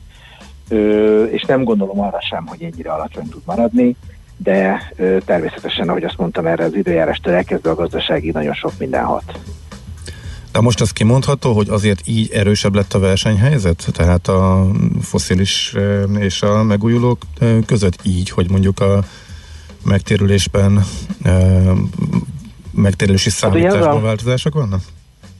és 1.31 1.43
nem 1.43 1.65
gondolom 1.65 2.01
arra 2.01 2.21
sem, 2.21 2.47
hogy 2.47 2.63
ennyire 2.63 2.93
alacsony 2.93 3.29
tud 3.29 3.43
maradni, 3.45 3.97
de 4.37 4.93
természetesen, 5.25 5.89
ahogy 5.89 6.05
azt 6.05 6.19
mondtam, 6.19 6.47
erre 6.47 6.65
az 6.65 6.75
időjárástól 6.75 7.33
elkezdve 7.33 7.71
a 7.71 7.75
gazdasági 7.75 8.31
nagyon 8.31 8.55
sok 8.55 8.73
minden 8.79 9.05
hat. 9.05 9.39
De 10.53 10.61
most 10.61 10.81
az 10.81 10.91
kimondható, 10.91 11.53
hogy 11.53 11.69
azért 11.69 12.07
így 12.07 12.31
erősebb 12.33 12.75
lett 12.75 12.93
a 12.93 12.99
versenyhelyzet? 12.99 13.87
Tehát 13.93 14.29
a 14.29 14.67
foszilis 15.01 15.75
és 16.19 16.43
a 16.43 16.63
megújulók 16.63 17.23
között 17.67 17.99
így, 18.03 18.31
hogy 18.31 18.51
mondjuk 18.51 18.81
a 18.81 19.05
megtérülésben 19.85 20.85
megtérülési 22.73 23.31
hát 23.31 23.39
számításban 23.39 23.93
hát, 23.93 24.03
változások 24.03 24.55
vannak? 24.55 24.81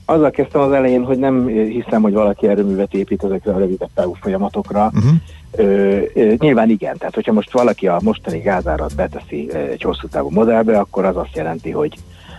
Azzal 0.05 0.31
kezdtem 0.31 0.61
az 0.61 0.71
elején, 0.71 1.03
hogy 1.03 1.17
nem 1.17 1.47
hiszem, 1.47 2.01
hogy 2.01 2.13
valaki 2.13 2.47
erőművet 2.47 2.93
épít 2.93 3.23
ezekre 3.23 3.53
a 3.53 3.57
rövidebb 3.57 3.89
távú 3.93 4.13
folyamatokra. 4.21 4.91
Uh-huh. 4.93 5.11
Ö, 5.51 5.99
ö, 6.13 6.33
nyilván 6.37 6.69
igen, 6.69 6.97
tehát 6.97 7.15
hogyha 7.15 7.33
most 7.33 7.51
valaki 7.51 7.87
a 7.87 7.99
mostani 8.01 8.39
gázárat 8.39 8.95
beteszi 8.95 9.53
egy 9.53 9.81
hosszú 9.81 10.07
távú 10.07 10.29
modellbe, 10.29 10.79
akkor 10.79 11.05
az 11.05 11.17
azt 11.17 11.35
jelenti, 11.35 11.71
hogy, 11.71 11.97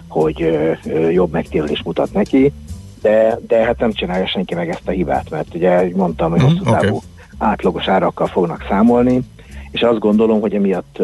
hogy 0.09 0.43
ö, 0.43 0.73
ö, 0.85 1.11
jobb 1.11 1.31
megtérülés 1.31 1.83
mutat 1.83 2.13
neki, 2.13 2.53
de, 3.03 3.39
de 3.47 3.65
hát 3.65 3.79
nem 3.79 3.93
csinálja 3.93 4.27
senki 4.27 4.55
meg 4.55 4.69
ezt 4.69 4.89
a 4.89 4.91
hibát, 4.91 5.31
mert 5.31 5.55
ugye 5.55 5.89
mondtam, 5.95 6.31
hogy 6.31 6.43
uh-huh, 6.43 6.59
hosszú 6.59 6.71
távú 6.71 6.97
okay. 6.97 7.09
átlagos 7.39 7.89
árakkal 7.89 8.27
fognak 8.27 8.65
számolni, 8.69 9.23
és 9.75 9.83
azt 9.83 9.99
gondolom, 9.99 10.41
hogy 10.41 10.55
emiatt 10.55 11.03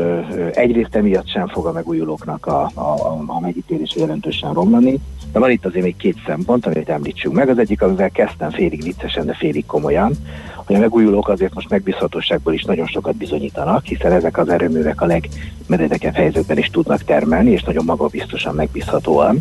egyrészt 0.53 0.95
emiatt 0.95 1.29
sem 1.29 1.49
fog 1.49 1.67
a 1.67 1.73
megújulóknak 1.73 2.47
a, 2.47 2.71
a, 2.75 3.23
a 3.27 3.41
megítélés 3.41 3.97
jelentősen 3.97 4.53
romlani, 4.53 4.99
de 5.33 5.39
van 5.39 5.51
itt 5.51 5.67
azért 5.67 5.85
még 5.85 5.97
két 5.97 6.17
szempont, 6.27 6.67
amit 6.67 6.89
említsünk 6.89 7.35
meg. 7.35 7.49
Az 7.49 7.59
egyik, 7.59 7.83
amivel 7.83 8.11
kezdtem 8.11 8.51
félig 8.51 8.83
viccesen, 8.83 9.27
de 9.27 9.35
félig 9.35 9.67
komolyan, 9.67 10.13
hogy 10.67 10.77
a 10.77 10.79
megújulók 10.79 11.29
azért 11.29 11.55
most 11.55 11.71
megbízhatóságból 11.71 12.53
is 12.53 12.65
nagyon 12.65 12.87
sokat 12.87 13.17
bizonyítanak, 13.17 13.85
hiszen 13.85 14.13
ezek 14.13 14.39
az 14.39 14.49
erőművek 14.49 15.01
a 15.01 15.07
legmeredekebb 15.07 16.15
helyzetben 16.15 16.59
is 16.59 16.71
tudnak 16.71 17.03
termelni, 17.03 17.51
és 17.51 17.63
nagyon 17.63 17.85
magabiztosan, 17.85 18.55
megbízhatóan. 18.55 19.39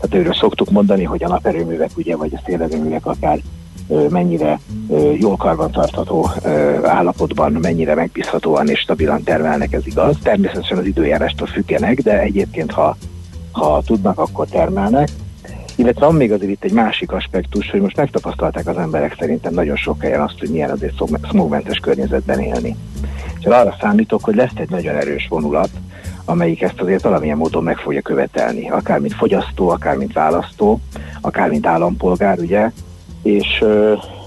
Tehát 0.00 0.16
őről 0.16 0.34
szoktuk 0.34 0.70
mondani, 0.70 1.04
hogy 1.04 1.24
a 1.24 1.28
naperőművek, 1.28 1.90
ugye, 1.96 2.16
vagy 2.16 2.34
a 2.34 2.40
szélerőművek 2.46 3.06
akár 3.06 3.38
mennyire 4.08 4.60
jól 5.18 5.36
karbantartható 5.36 6.30
állapotban, 6.82 7.52
mennyire 7.52 7.94
megbízhatóan 7.94 8.68
és 8.68 8.78
stabilan 8.78 9.22
termelnek, 9.22 9.72
ez 9.72 9.86
igaz. 9.86 10.16
Természetesen 10.22 10.78
az 10.78 10.86
időjárástól 10.86 11.46
függenek, 11.46 12.00
de 12.00 12.20
egyébként, 12.20 12.72
ha, 12.72 12.96
ha 13.52 13.82
tudnak, 13.86 14.18
akkor 14.18 14.46
termelnek. 14.46 15.08
Illetve 15.76 16.06
van 16.06 16.14
még 16.14 16.32
azért 16.32 16.50
itt 16.50 16.64
egy 16.64 16.72
másik 16.72 17.12
aspektus, 17.12 17.70
hogy 17.70 17.80
most 17.80 17.96
megtapasztalták 17.96 18.66
az 18.66 18.76
emberek 18.76 19.16
szerintem 19.18 19.54
nagyon 19.54 19.76
sok 19.76 20.02
helyen 20.02 20.20
azt, 20.20 20.38
hogy 20.38 20.48
milyen 20.48 20.70
azért 20.70 21.02
smogmentes 21.30 21.78
környezetben 21.78 22.40
élni. 22.40 22.76
És 23.38 23.46
arra 23.46 23.76
számítok, 23.80 24.24
hogy 24.24 24.34
lesz 24.34 24.50
egy 24.54 24.70
nagyon 24.70 24.94
erős 24.94 25.26
vonulat, 25.28 25.70
amelyik 26.24 26.62
ezt 26.62 26.80
azért 26.80 27.02
valamilyen 27.02 27.36
módon 27.36 27.62
meg 27.62 27.76
fogja 27.76 28.00
követelni, 28.00 28.70
akár 28.70 28.98
mint 28.98 29.14
fogyasztó, 29.14 29.68
akár 29.68 29.96
mint 29.96 30.12
választó, 30.12 30.80
akár 31.20 31.48
mint 31.48 31.66
állampolgár, 31.66 32.38
ugye, 32.38 32.70
és 33.22 33.64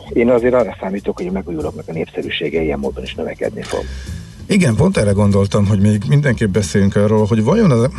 én 0.09 0.29
azért 0.29 0.53
arra 0.53 0.77
számítok, 0.79 1.17
hogy 1.17 1.27
a 1.27 1.31
megújulóknak 1.31 1.87
a 1.87 1.91
népszerűsége 1.91 2.61
ilyen 2.61 2.79
módon 2.79 3.03
is 3.03 3.15
növekedni 3.15 3.61
fog. 3.61 3.83
Igen, 4.47 4.75
pont 4.75 4.97
erre 4.97 5.11
gondoltam, 5.11 5.67
hogy 5.67 5.79
még 5.79 6.03
mindenképp 6.07 6.49
beszéljünk 6.49 6.95
arról, 6.95 7.25
hogy 7.25 7.43
vajon 7.43 7.71
az, 7.71 7.89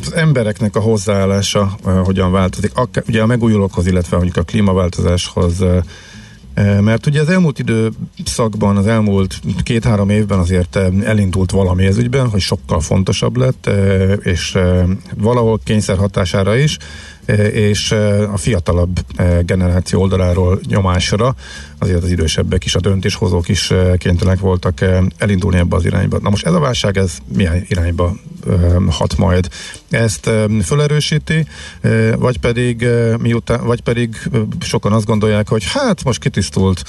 az 0.00 0.14
embereknek 0.14 0.76
a 0.76 0.80
hozzáállása 0.80 1.70
uh, 1.84 1.98
hogyan 2.04 2.32
változik, 2.32 2.70
Akár, 2.74 3.04
ugye 3.08 3.22
a 3.22 3.26
megújulókhoz, 3.26 3.86
illetve 3.86 4.16
mondjuk 4.16 4.36
a 4.36 4.42
klímaváltozáshoz 4.42 5.60
uh, 5.60 5.78
mert 6.80 7.06
ugye 7.06 7.20
az 7.20 7.28
elmúlt 7.28 7.58
időszakban, 7.58 8.76
az 8.76 8.86
elmúlt 8.86 9.40
két-három 9.62 10.10
évben 10.10 10.38
azért 10.38 10.78
elindult 11.04 11.50
valami 11.50 11.84
ez 11.84 11.98
ügyben, 11.98 12.28
hogy 12.28 12.40
sokkal 12.40 12.80
fontosabb 12.80 13.36
lett, 13.36 13.70
és 14.22 14.58
valahol 15.16 15.60
kényszer 15.64 15.96
hatására 15.96 16.56
is, 16.56 16.76
és 17.52 17.90
a 18.32 18.36
fiatalabb 18.36 19.00
generáció 19.40 20.00
oldaláról 20.00 20.60
nyomásra 20.66 21.34
azért 21.78 22.02
az 22.02 22.10
idősebbek 22.10 22.64
is, 22.64 22.74
a 22.74 22.80
döntéshozók 22.80 23.48
is 23.48 23.72
kénytelenek 23.96 24.40
voltak 24.40 24.80
elindulni 25.16 25.58
ebbe 25.58 25.76
az 25.76 25.84
irányba. 25.84 26.18
Na 26.18 26.30
most 26.30 26.46
ez 26.46 26.52
a 26.52 26.58
válság, 26.58 26.96
ez 26.96 27.18
milyen 27.36 27.64
irányba 27.68 28.16
hat 28.88 29.16
majd? 29.16 29.48
Ezt 29.90 30.30
fölerősíti, 30.62 31.46
vagy 32.18 32.38
pedig 32.38 32.86
miután, 33.18 33.64
vagy 33.64 33.80
pedig 33.80 34.16
sokan 34.60 34.92
azt 34.92 35.06
gondolják, 35.06 35.48
hogy 35.48 35.64
hát 35.72 36.04
most 36.04 36.20
kitisztult 36.20 36.82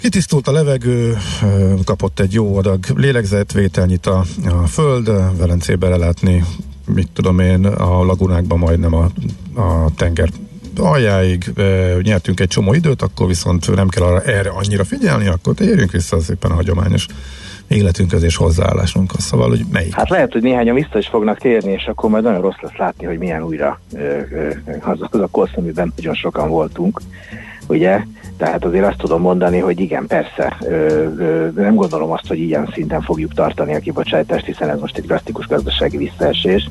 Kitisztult 0.00 0.48
a 0.48 0.52
levegő, 0.52 1.18
kapott 1.84 2.20
egy 2.20 2.32
jó 2.32 2.56
adag 2.56 2.84
lélegzetvételnyit 2.96 4.06
a, 4.06 4.24
a 4.44 4.66
föld, 4.66 5.06
Velencébe 5.36 5.88
lelátni 5.88 6.44
mit 6.86 7.08
tudom 7.12 7.38
én, 7.38 7.64
a 7.64 8.04
lagunákban 8.04 8.58
majdnem 8.58 8.94
a, 8.94 9.04
a 9.60 9.90
tenger 9.96 10.28
aljáig 10.76 11.52
e, 11.56 11.62
nyertünk 12.02 12.40
egy 12.40 12.48
csomó 12.48 12.74
időt, 12.74 13.02
akkor 13.02 13.26
viszont 13.26 13.74
nem 13.74 13.88
kell 13.88 14.02
arra, 14.02 14.20
erre 14.20 14.50
annyira 14.50 14.84
figyelni, 14.84 15.26
akkor 15.26 15.54
térjünk 15.54 15.90
vissza 15.90 16.20
szépen 16.20 16.50
a 16.50 16.54
hagyományos 16.54 17.06
életünkhöz 17.68 18.22
és 18.22 18.36
hozzáállásunkhoz. 18.36 19.22
Szóval, 19.22 19.48
hogy 19.48 19.64
melyik? 19.72 19.94
Hát 19.94 20.08
lehet, 20.08 20.32
hogy 20.32 20.42
néhányan 20.42 20.74
vissza 20.74 20.98
is 20.98 21.06
fognak 21.06 21.38
térni, 21.38 21.72
és 21.72 21.86
akkor 21.86 22.10
majd 22.10 22.24
nagyon 22.24 22.40
rossz 22.40 22.60
lesz 22.60 22.76
látni, 22.76 23.06
hogy 23.06 23.18
milyen 23.18 23.42
újra 23.42 23.80
ö, 23.92 23.98
ö, 23.98 24.50
az, 24.80 24.98
az 25.10 25.20
a 25.20 25.28
korsz, 25.30 25.52
amiben 25.54 25.92
nagyon 25.96 26.14
sokan 26.14 26.48
voltunk, 26.48 27.00
ugye? 27.68 28.00
Tehát 28.36 28.64
azért 28.64 28.86
azt 28.86 28.98
tudom 28.98 29.20
mondani, 29.20 29.58
hogy 29.58 29.80
igen, 29.80 30.06
persze, 30.06 30.56
ö, 30.60 30.74
ö, 31.18 31.48
nem 31.54 31.74
gondolom 31.74 32.10
azt, 32.10 32.26
hogy 32.26 32.38
ilyen 32.38 32.70
szinten 32.72 33.02
fogjuk 33.02 33.34
tartani 33.34 33.74
a 33.74 33.78
kibocsátást, 33.78 34.46
hiszen 34.46 34.68
ez 34.68 34.80
most 34.80 34.96
egy 34.96 35.04
drasztikus 35.04 35.46
gazdasági 35.46 35.96
visszaesés, 35.96 36.68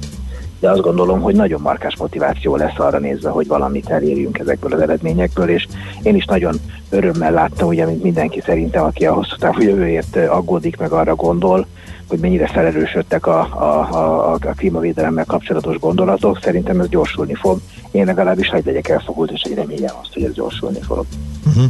de 0.59 0.69
azt 0.69 0.81
gondolom, 0.81 1.21
hogy 1.21 1.35
nagyon 1.35 1.61
markás 1.61 1.97
motiváció 1.97 2.55
lesz 2.55 2.77
arra 2.79 2.99
nézve, 2.99 3.29
hogy 3.29 3.47
valamit 3.47 3.89
elérjünk 3.89 4.39
ezekből 4.39 4.73
az 4.73 4.79
eredményekből, 4.79 5.49
és 5.49 5.67
én 6.03 6.15
is 6.15 6.25
nagyon 6.25 6.55
örömmel 6.89 7.31
láttam, 7.31 7.67
ugye, 7.67 7.85
mint 7.85 8.03
mindenki 8.03 8.41
szerintem, 8.41 8.83
aki 8.83 9.05
a 9.05 9.13
hosszú 9.13 9.35
távú 9.35 9.61
jövőért 9.61 10.15
aggódik, 10.15 10.77
meg 10.77 10.91
arra 10.91 11.15
gondol, 11.15 11.67
hogy 12.11 12.19
mennyire 12.19 12.47
felerősödtek 12.47 13.25
a, 13.25 13.39
a, 13.39 13.95
a, 13.95 14.33
a 14.33 14.37
klímavédelemmel 14.37 15.25
kapcsolatos 15.25 15.77
gondolatok, 15.79 16.39
szerintem 16.43 16.79
ez 16.79 16.89
gyorsulni 16.89 17.33
fog. 17.33 17.61
Én 17.91 18.05
legalábbis 18.05 18.49
hagy 18.49 18.65
legyek 18.65 18.87
elfogult, 18.87 19.31
és 19.31 19.41
egy 19.41 19.55
reményem 19.55 19.95
azt, 20.01 20.13
hogy 20.13 20.23
ez 20.23 20.33
gyorsulni 20.33 20.81
fog. 20.81 21.05
Uh-huh. 21.47 21.63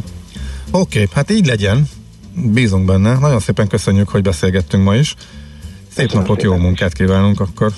Oké, 0.70 1.02
okay, 1.02 1.06
hát 1.14 1.30
így 1.30 1.46
legyen. 1.46 1.88
Bízunk 2.34 2.84
benne. 2.84 3.18
Nagyon 3.18 3.40
szépen 3.40 3.68
köszönjük, 3.68 4.08
hogy 4.08 4.22
beszélgettünk 4.22 4.84
ma 4.84 4.94
is. 4.94 5.14
Szép 5.88 6.04
Köszönöm 6.04 6.22
napot, 6.22 6.40
szépen. 6.40 6.56
jó 6.56 6.62
munkát 6.62 6.92
kívánunk 6.92 7.40
akkor. 7.40 7.72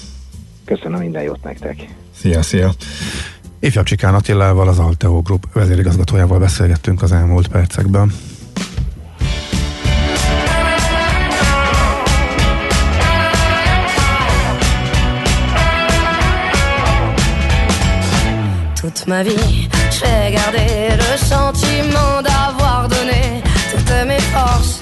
Köszönöm 0.65 1.01
minden 1.01 1.23
jót 1.23 1.43
nektek. 1.43 1.89
Szia, 2.21 2.43
szia. 2.43 2.73
Ifjabb 3.59 3.85
Csikán 3.85 4.15
Attilával, 4.15 4.69
az 4.69 4.79
Alteo 4.79 5.23
Group 5.23 5.47
vezérigazgatójával 5.53 6.39
beszélgettünk 6.39 7.03
az 7.03 7.13
elmúlt 7.13 7.49
percekben. 7.49 8.13
Toute 19.05 19.11
ma 19.11 19.23
vie. 19.23 19.69
Je 19.91 20.01
vais 20.01 20.33
garder 20.33 20.97
le 20.97 21.17
sentiment 21.19 22.23
d'avoir 22.23 22.89
donné 22.89 23.43
toutes 23.71 24.07
mes 24.07 24.21
forces. 24.33 24.81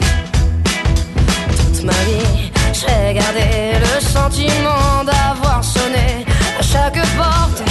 Toute 1.56 1.84
ma 1.84 2.00
vie, 2.08 2.50
je 2.72 2.86
vais 2.86 3.14
garder 3.14 3.80
le 3.80 4.00
sentiment 4.00 5.04
d'avoir 5.04 5.64
sonné 5.64 6.24
à 6.58 6.62
chaque 6.62 7.00
porte 7.16 7.62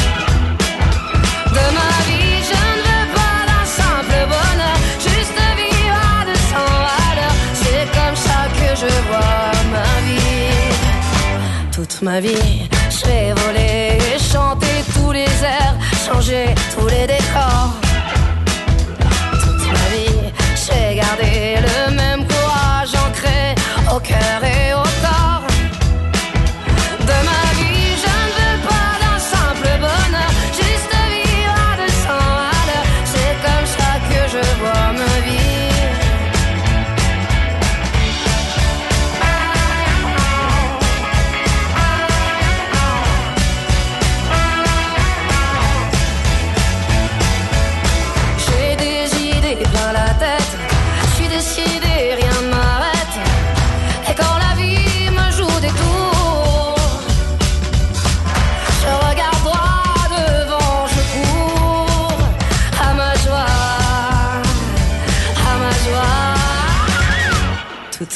de 1.56 1.66
ma 1.80 1.94
vie. 2.08 2.38
Je 2.50 2.60
ne 2.72 2.82
veux 2.88 3.08
pas 3.16 3.40
d'un 3.50 3.66
simple 3.80 4.20
bonheur, 4.34 4.78
juste 5.00 5.40
vivre 5.60 6.00
à 6.20 6.26
200 6.26 6.36
à 7.02 7.16
l'heure. 7.16 7.38
C'est 7.62 7.86
comme 7.98 8.18
ça 8.28 8.40
que 8.58 8.70
je 8.82 8.92
vois 9.10 9.52
ma 9.76 9.92
vie. 10.08 11.72
Toute 11.72 12.02
ma 12.02 12.20
vie, 12.20 12.68
je 12.90 13.06
vais 13.06 13.34
voler 13.42 13.98
et 14.16 14.20
chanter 14.20 14.78
tous 14.94 15.12
les 15.12 15.32
airs 15.44 15.78
changer 16.06 16.46
tous 16.74 16.88
les 16.88 17.06
décors. 17.06 17.74
Toute 19.42 19.68
ma 19.68 19.88
vie, 19.94 20.34
j'ai 20.56 20.96
gardé 20.96 21.58
le 21.62 21.91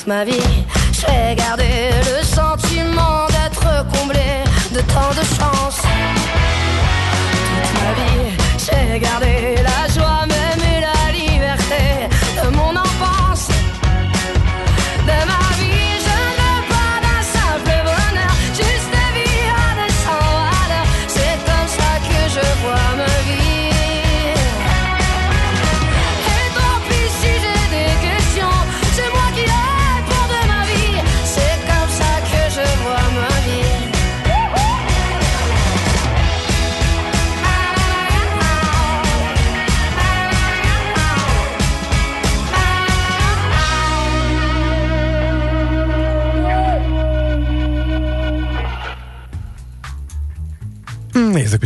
Ma 0.07 0.24
vie, 0.24 0.39
j'ai 0.91 1.35
gardé 1.35 1.63
le 2.05 2.24
sentiment 2.24 3.25
d'être 3.29 3.88
comblé 3.91 4.43
de 4.71 4.81
tant 4.81 5.09
de 5.19 5.25
chance. 5.25 5.81
Ma 7.74 7.91
vie, 7.97 8.29
j'ai 8.59 9.00
gardé 9.00 9.25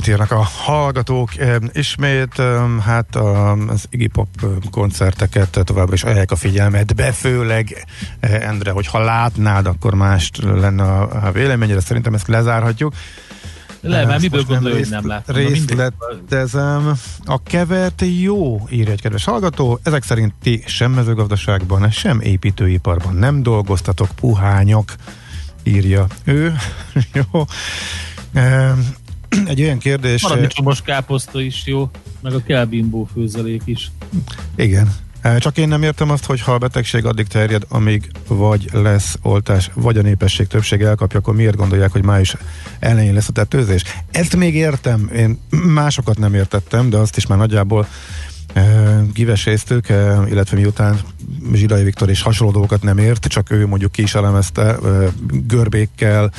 írnak 0.09 0.31
a 0.31 0.41
hallgatók. 0.41 1.29
Ismét 1.73 2.41
hát 2.85 3.15
az 3.67 3.85
Iggy 3.89 4.11
Pop 4.11 4.27
koncerteket 4.71 5.59
továbbra 5.63 5.93
is 5.93 6.03
ajánlják 6.03 6.31
a 6.31 6.35
figyelmet, 6.35 6.93
főleg 7.13 7.85
eh, 8.19 8.47
Endre, 8.47 8.71
hogy 8.71 8.87
ha 8.87 8.99
látnád, 8.99 9.65
akkor 9.65 9.93
más 9.93 10.31
lenne 10.41 10.83
a 11.01 11.31
véleményre. 11.31 11.79
Szerintem 11.79 12.13
ezt 12.13 12.27
lezárhatjuk. 12.27 12.93
Le, 13.81 14.05
már 14.05 14.19
miből 14.19 14.43
gondolja, 14.43 14.77
hogy 14.77 14.89
nem 14.89 15.07
látom. 15.07 15.35
Részletezem. 15.35 16.93
A 17.25 17.43
kevert 17.43 18.03
jó, 18.21 18.67
írja 18.69 18.91
egy 18.91 19.01
kedves 19.01 19.23
hallgató. 19.23 19.79
Ezek 19.83 20.03
szerint 20.03 20.33
ti 20.41 20.63
sem 20.65 20.91
mezőgazdaságban, 20.91 21.89
sem 21.89 22.21
építőiparban 22.21 23.15
nem 23.15 23.43
dolgoztatok, 23.43 24.09
puhányok, 24.15 24.93
írja 25.63 26.07
ő. 26.23 26.55
jó. 27.31 27.45
Egy 29.47 29.61
olyan 29.61 29.77
kérdés... 29.77 30.21
Paradicsomos 30.21 30.81
káposzta 30.81 31.41
is 31.41 31.61
jó, 31.65 31.89
meg 32.21 32.33
a 32.33 32.43
kelbimbó 32.43 33.09
főzelék 33.13 33.61
is. 33.65 33.91
Igen. 34.55 34.95
E, 35.21 35.37
Csak 35.37 35.57
én 35.57 35.67
nem 35.67 35.83
értem 35.83 36.09
azt, 36.09 36.25
hogy 36.25 36.41
ha 36.41 36.53
a 36.53 36.57
betegség 36.57 37.05
addig 37.05 37.27
terjed, 37.27 37.63
amíg 37.69 38.11
vagy 38.27 38.69
lesz 38.71 39.17
oltás, 39.21 39.71
vagy 39.73 39.97
a 39.97 40.01
népesség 40.01 40.47
többség 40.47 40.81
elkapja, 40.81 41.19
akkor 41.19 41.35
miért 41.35 41.55
gondolják, 41.55 41.91
hogy 41.91 42.03
május 42.03 42.35
elején 42.79 43.13
lesz 43.13 43.27
a 43.27 43.31
tetőzés? 43.31 43.83
Ezt 44.11 44.35
még 44.35 44.55
értem, 44.55 45.09
én 45.15 45.39
másokat 45.49 46.17
nem 46.17 46.33
értettem, 46.33 46.89
de 46.89 46.97
azt 46.97 47.17
is 47.17 47.27
már 47.27 47.37
nagyjából 47.37 47.87
e, 48.53 50.25
illetve 50.29 50.57
miután 50.57 50.99
Zsidai 51.53 51.83
Viktor 51.83 52.09
és 52.09 52.21
hasonló 52.21 52.51
dolgokat 52.51 52.83
nem 52.83 52.97
ért, 52.97 53.25
csak 53.25 53.51
ő 53.51 53.67
mondjuk 53.67 53.91
ki 53.91 54.01
is 54.01 54.15
elemezte 54.15 54.77
görbékkel, 55.47 56.31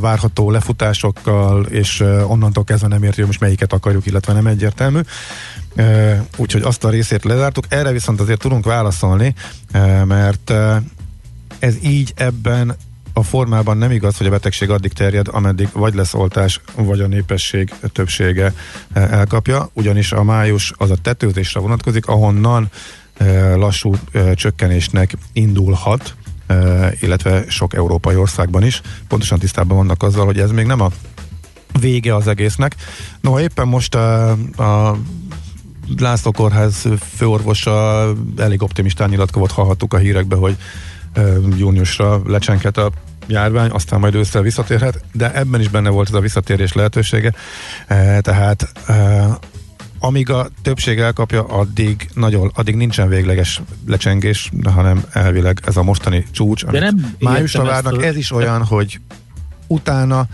várható 0.00 0.50
lefutásokkal, 0.50 1.64
és 1.64 2.00
onnantól 2.26 2.64
kezdve 2.64 2.88
nem 2.88 3.02
érti, 3.02 3.16
hogy 3.16 3.26
most 3.26 3.40
melyiket 3.40 3.72
akarjuk, 3.72 4.06
illetve 4.06 4.32
nem 4.32 4.46
egyértelmű. 4.46 5.00
Úgyhogy 6.36 6.62
azt 6.62 6.84
a 6.84 6.90
részét 6.90 7.24
lezártuk. 7.24 7.64
Erre 7.68 7.92
viszont 7.92 8.20
azért 8.20 8.40
tudunk 8.40 8.64
válaszolni, 8.64 9.34
mert 10.04 10.52
ez 11.58 11.74
így 11.82 12.12
ebben 12.16 12.76
a 13.18 13.22
formában 13.22 13.76
nem 13.76 13.90
igaz, 13.90 14.16
hogy 14.16 14.26
a 14.26 14.30
betegség 14.30 14.70
addig 14.70 14.92
terjed, 14.92 15.26
ameddig 15.30 15.68
vagy 15.72 15.94
lesz 15.94 16.14
oltás, 16.14 16.60
vagy 16.74 17.00
a 17.00 17.06
népesség 17.06 17.72
többsége 17.92 18.54
e, 18.92 19.00
elkapja, 19.00 19.70
ugyanis 19.72 20.12
a 20.12 20.22
május 20.22 20.72
az 20.76 20.90
a 20.90 20.96
tetőzésre 20.96 21.60
vonatkozik, 21.60 22.06
ahonnan 22.06 22.68
e, 23.16 23.54
lassú 23.54 23.94
e, 24.12 24.34
csökkenésnek 24.34 25.12
indulhat, 25.32 26.14
illetve 27.00 27.44
sok 27.48 27.74
európai 27.74 28.16
országban 28.16 28.62
is. 28.62 28.80
Pontosan 29.08 29.38
tisztában 29.38 29.76
vannak 29.76 30.02
azzal, 30.02 30.24
hogy 30.24 30.38
ez 30.38 30.50
még 30.50 30.66
nem 30.66 30.80
a 30.80 30.90
vége 31.80 32.14
az 32.14 32.26
egésznek. 32.26 32.74
No, 33.20 33.40
éppen 33.40 33.68
most 33.68 33.94
a, 33.94 34.30
a 34.56 34.98
László 35.98 36.30
Kórház 36.30 36.88
főorvosa 37.16 38.08
elég 38.36 38.62
optimistán 38.62 39.08
nyilatkozott, 39.08 39.50
hallhattuk 39.50 39.94
a 39.94 39.98
hírekbe, 39.98 40.36
hogy 40.36 40.56
júniusra 41.56 42.20
lecsenket 42.26 42.76
a 42.76 42.90
járvány, 43.26 43.70
aztán 43.70 44.00
majd 44.00 44.14
ősszel 44.14 44.42
visszatérhet, 44.42 45.04
de 45.12 45.34
ebben 45.34 45.60
is 45.60 45.68
benne 45.68 45.88
volt 45.88 46.08
ez 46.08 46.14
a 46.14 46.20
visszatérés 46.20 46.72
lehetősége, 46.72 47.32
tehát 48.20 48.72
amíg 49.98 50.30
a 50.30 50.48
többség 50.62 50.98
elkapja, 50.98 51.44
addig, 51.44 52.08
nagyon, 52.14 52.50
addig 52.54 52.74
nincsen 52.74 53.08
végleges 53.08 53.60
lecsengés, 53.86 54.50
hanem 54.64 55.04
elvileg 55.12 55.60
ez 55.66 55.76
a 55.76 55.82
mostani 55.82 56.26
csúcs, 56.30 56.64
De 56.64 56.80
nem 56.80 57.14
májusra 57.18 57.64
várnak, 57.64 57.96
a- 57.98 58.04
ez 58.04 58.16
is 58.16 58.30
olyan, 58.32 58.64
hogy 58.64 59.00
utána 59.66 60.26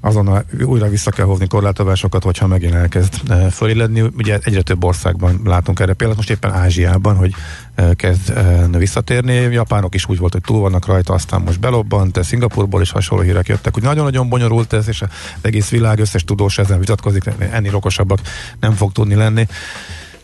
azonnal 0.00 0.44
újra 0.64 0.88
vissza 0.88 1.10
kell 1.10 1.24
hozni 1.24 1.46
korlátozásokat, 1.46 2.22
hogyha 2.22 2.46
megint 2.46 2.74
elkezd 2.74 3.30
e, 3.30 3.50
föléledni. 3.50 4.00
Ugye 4.00 4.38
egyre 4.42 4.62
több 4.62 4.84
országban 4.84 5.40
látunk 5.44 5.80
erre 5.80 5.92
példát, 5.92 6.16
most 6.16 6.30
éppen 6.30 6.52
Ázsiában, 6.52 7.16
hogy 7.16 7.34
e, 7.74 7.94
kezd 7.94 8.30
e, 8.30 8.66
visszatérni. 8.78 9.32
Japánok 9.32 9.94
is 9.94 10.08
úgy 10.08 10.18
volt, 10.18 10.32
hogy 10.32 10.42
túl 10.42 10.60
vannak 10.60 10.86
rajta, 10.86 11.12
aztán 11.12 11.40
most 11.40 11.60
belobbant, 11.60 12.24
Szingapurból 12.24 12.80
is 12.80 12.90
hasonló 12.90 13.24
hírek 13.24 13.48
jöttek, 13.48 13.74
hogy 13.74 13.82
nagyon-nagyon 13.82 14.28
bonyolult 14.28 14.72
ez, 14.72 14.88
és 14.88 15.02
az 15.02 15.08
egész 15.40 15.70
világ 15.70 15.98
összes 15.98 16.24
tudós 16.24 16.58
ezen 16.58 16.78
vitatkozik, 16.78 17.24
ennél 17.38 17.74
okosabbak 17.74 18.18
nem 18.60 18.72
fog 18.72 18.92
tudni 18.92 19.14
lenni. 19.14 19.46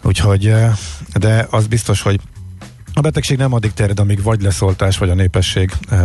Úgyhogy, 0.03 0.55
de 1.15 1.47
az 1.51 1.67
biztos, 1.67 2.03
hogy 2.03 2.21
a 2.97 3.01
betegség 3.01 3.37
nem 3.37 3.53
addig 3.53 3.73
terjed, 3.73 4.01
amíg 4.01 4.23
vagy 4.23 4.43
leszoltás, 4.43 4.99
vagy 4.99 5.11
a 5.11 5.15
népesség 5.15 5.73
e, 5.89 5.97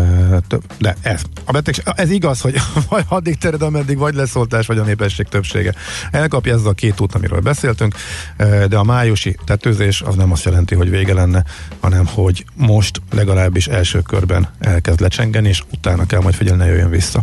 több. 0.47 0.63
De 0.77 0.95
ez, 1.01 1.21
a 1.45 1.51
betegség, 1.51 1.83
ez 1.95 2.09
igaz, 2.09 2.41
hogy 2.41 2.55
vagy 2.89 3.05
addig 3.07 3.37
terjed, 3.37 3.61
ameddig 3.61 3.97
vagy 3.97 4.13
leszoltás, 4.13 4.65
vagy 4.65 4.77
a 4.77 4.83
népesség 4.83 5.27
többsége. 5.27 5.73
Elkapja 6.11 6.53
ez 6.53 6.65
a 6.65 6.73
két 6.73 6.99
út, 6.99 7.15
amiről 7.15 7.39
beszéltünk, 7.39 7.95
e, 8.37 8.67
de 8.67 8.77
a 8.77 8.83
májusi 8.83 9.37
tetőzés 9.45 10.01
az 10.01 10.15
nem 10.15 10.31
azt 10.31 10.45
jelenti, 10.45 10.75
hogy 10.75 10.89
vége 10.89 11.13
lenne, 11.13 11.43
hanem 11.79 12.05
hogy 12.05 12.45
most 12.55 13.01
legalábbis 13.11 13.67
első 13.67 14.01
körben 14.01 14.49
elkezd 14.59 14.99
lecsengeni, 14.99 15.47
és 15.47 15.63
utána 15.73 16.05
kell 16.05 16.21
majd 16.21 16.35
figyelni, 16.35 16.65
jöjjön 16.65 16.89
vissza. 16.89 17.21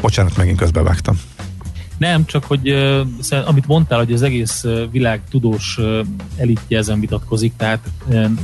Bocsánat, 0.00 0.36
megint 0.36 0.58
közbevágtam. 0.58 1.20
Nem, 1.98 2.24
csak 2.24 2.44
hogy 2.44 2.68
amit 3.44 3.66
mondtál, 3.66 3.98
hogy 3.98 4.12
az 4.12 4.22
egész 4.22 4.64
világ 4.90 5.20
tudós 5.30 5.78
elitje 6.36 6.78
ezen 6.78 7.00
vitatkozik, 7.00 7.52
tehát 7.56 7.88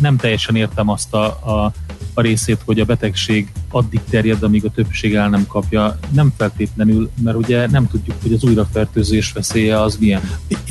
nem 0.00 0.16
teljesen 0.16 0.56
értem 0.56 0.88
azt 0.88 1.14
a, 1.14 1.24
a, 1.24 1.72
a 2.14 2.20
részét, 2.20 2.60
hogy 2.64 2.80
a 2.80 2.84
betegség 2.84 3.52
addig 3.70 4.00
terjed, 4.10 4.42
amíg 4.42 4.64
a 4.64 4.70
többség 4.70 5.14
el 5.14 5.28
nem 5.28 5.46
kapja. 5.46 5.98
Nem 6.10 6.32
feltétlenül, 6.36 7.10
mert 7.22 7.36
ugye 7.36 7.66
nem 7.66 7.88
tudjuk, 7.88 8.16
hogy 8.22 8.32
az 8.32 8.44
újrafertőzés 8.44 9.32
veszélye 9.32 9.80
az 9.80 9.96
milyen. 9.96 10.30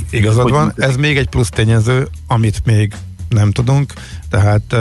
Igazad 0.09 0.43
Hogy 0.43 0.51
van, 0.51 0.65
működik? 0.65 0.89
ez 0.89 0.95
még 0.95 1.17
egy 1.17 1.27
plusz 1.27 1.49
tényező, 1.49 2.07
amit 2.27 2.65
még 2.65 2.93
nem 3.29 3.51
tudunk, 3.51 3.93
tehát 4.29 4.73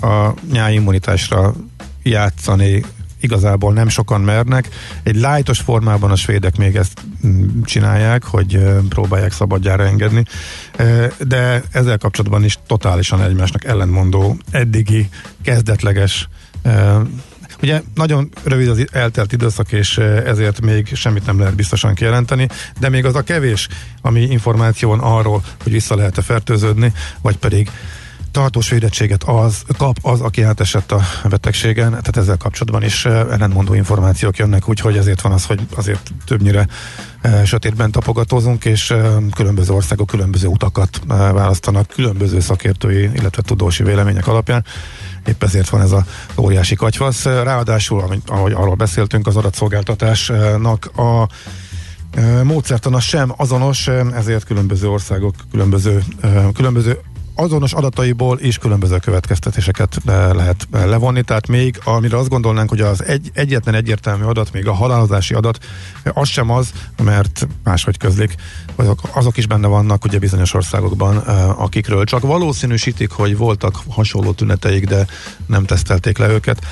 a 0.00 0.34
nyáimmunitásra 0.52 1.54
játszani 2.02 2.84
igazából 3.20 3.72
nem 3.72 3.88
sokan 3.88 4.20
mernek. 4.20 4.68
Egy 5.02 5.16
lájtos 5.16 5.60
formában 5.60 6.10
a 6.10 6.16
svédek 6.16 6.56
még 6.56 6.76
ezt 6.76 7.00
mm, 7.26 7.62
csinálják, 7.62 8.24
hogy 8.24 8.58
próbálják 8.88 9.32
szabadjára 9.32 9.84
engedni, 9.84 10.24
de 11.18 11.62
ezzel 11.70 11.98
kapcsolatban 11.98 12.44
is 12.44 12.58
totálisan 12.66 13.22
egymásnak 13.22 13.64
ellentmondó 13.64 14.36
eddigi 14.50 15.08
kezdetleges 15.42 16.28
Ugye 17.62 17.82
nagyon 17.94 18.28
rövid 18.44 18.68
az 18.68 18.86
eltelt 18.92 19.32
időszak, 19.32 19.72
és 19.72 19.98
ezért 19.98 20.60
még 20.60 20.94
semmit 20.94 21.26
nem 21.26 21.38
lehet 21.38 21.54
biztosan 21.54 21.94
kijelenteni, 21.94 22.48
de 22.80 22.88
még 22.88 23.04
az 23.04 23.14
a 23.14 23.22
kevés, 23.22 23.68
ami 24.02 24.20
információ 24.20 24.90
arról, 25.00 25.42
hogy 25.62 25.72
vissza 25.72 25.96
lehet-e 25.96 26.22
fertőződni, 26.22 26.92
vagy 27.22 27.36
pedig 27.36 27.70
tartós 28.36 28.70
védettséget 28.70 29.22
az 29.22 29.62
kap 29.78 29.96
az, 30.02 30.20
aki 30.20 30.42
átesett 30.42 30.92
a 30.92 31.00
betegségen, 31.28 31.90
tehát 31.90 32.16
ezzel 32.16 32.36
kapcsolatban 32.36 32.82
is 32.82 33.04
ellentmondó 33.04 33.74
információk 33.74 34.36
jönnek, 34.36 34.68
úgyhogy 34.68 34.96
ezért 34.96 35.20
van 35.20 35.32
az, 35.32 35.44
hogy 35.44 35.60
azért 35.74 36.10
többnyire 36.24 36.66
sötétben 37.44 37.90
tapogatózunk, 37.90 38.64
és 38.64 38.94
különböző 39.34 39.72
országok 39.72 40.06
különböző 40.06 40.46
utakat 40.46 41.00
választanak, 41.06 41.88
különböző 41.88 42.40
szakértői, 42.40 43.10
illetve 43.14 43.42
tudósi 43.42 43.82
vélemények 43.82 44.26
alapján. 44.26 44.64
Épp 45.26 45.42
ezért 45.42 45.68
van 45.68 45.80
ez 45.80 45.92
a 45.92 46.04
óriási 46.36 46.74
katyvasz. 46.74 47.24
Ráadásul, 47.24 48.20
ahogy 48.26 48.52
arról 48.52 48.74
beszéltünk, 48.74 49.26
az 49.26 49.36
adatszolgáltatásnak 49.36 50.90
a 50.96 51.28
módszertana 52.42 53.00
sem 53.00 53.32
azonos, 53.36 53.88
ezért 54.14 54.44
különböző 54.44 54.88
országok 54.88 55.34
különböző, 55.50 56.02
különböző 56.54 56.98
azonos 57.36 57.72
adataiból 57.72 58.40
is 58.40 58.58
különböző 58.58 58.98
következtetéseket 58.98 60.00
lehet 60.04 60.68
levonni, 60.70 61.22
tehát 61.22 61.46
még 61.48 61.80
amire 61.84 62.16
azt 62.16 62.28
gondolnánk, 62.28 62.68
hogy 62.68 62.80
az 62.80 63.04
egy, 63.04 63.30
egyetlen 63.34 63.74
egyértelmű 63.74 64.24
adat, 64.24 64.52
még 64.52 64.66
a 64.66 64.72
halálozási 64.72 65.34
adat, 65.34 65.58
az 66.04 66.28
sem 66.28 66.50
az, 66.50 66.72
mert 67.02 67.46
máshogy 67.64 67.96
közlik, 67.96 68.34
azok, 68.74 69.00
azok 69.12 69.36
is 69.36 69.46
benne 69.46 69.66
vannak 69.66 70.04
ugye 70.04 70.18
bizonyos 70.18 70.54
országokban, 70.54 71.16
akikről 71.56 72.04
csak 72.04 72.22
valószínűsítik, 72.22 73.10
hogy 73.10 73.36
voltak 73.36 73.80
hasonló 73.88 74.32
tüneteik, 74.32 74.86
de 74.86 75.06
nem 75.46 75.64
tesztelték 75.64 76.18
le 76.18 76.28
őket. 76.28 76.66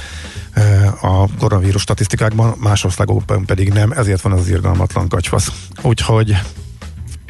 A 1.01 1.37
koronavírus 1.39 1.83
statisztikákban, 1.83 2.55
más 2.59 2.85
országokban 2.85 3.45
pedig 3.45 3.73
nem, 3.73 3.93
ezért 3.93 4.21
van 4.21 4.33
az, 4.33 4.41
az 4.41 4.49
irgalmatlan 4.49 5.09
kacsfasz. 5.09 5.53
Úgyhogy 5.83 6.37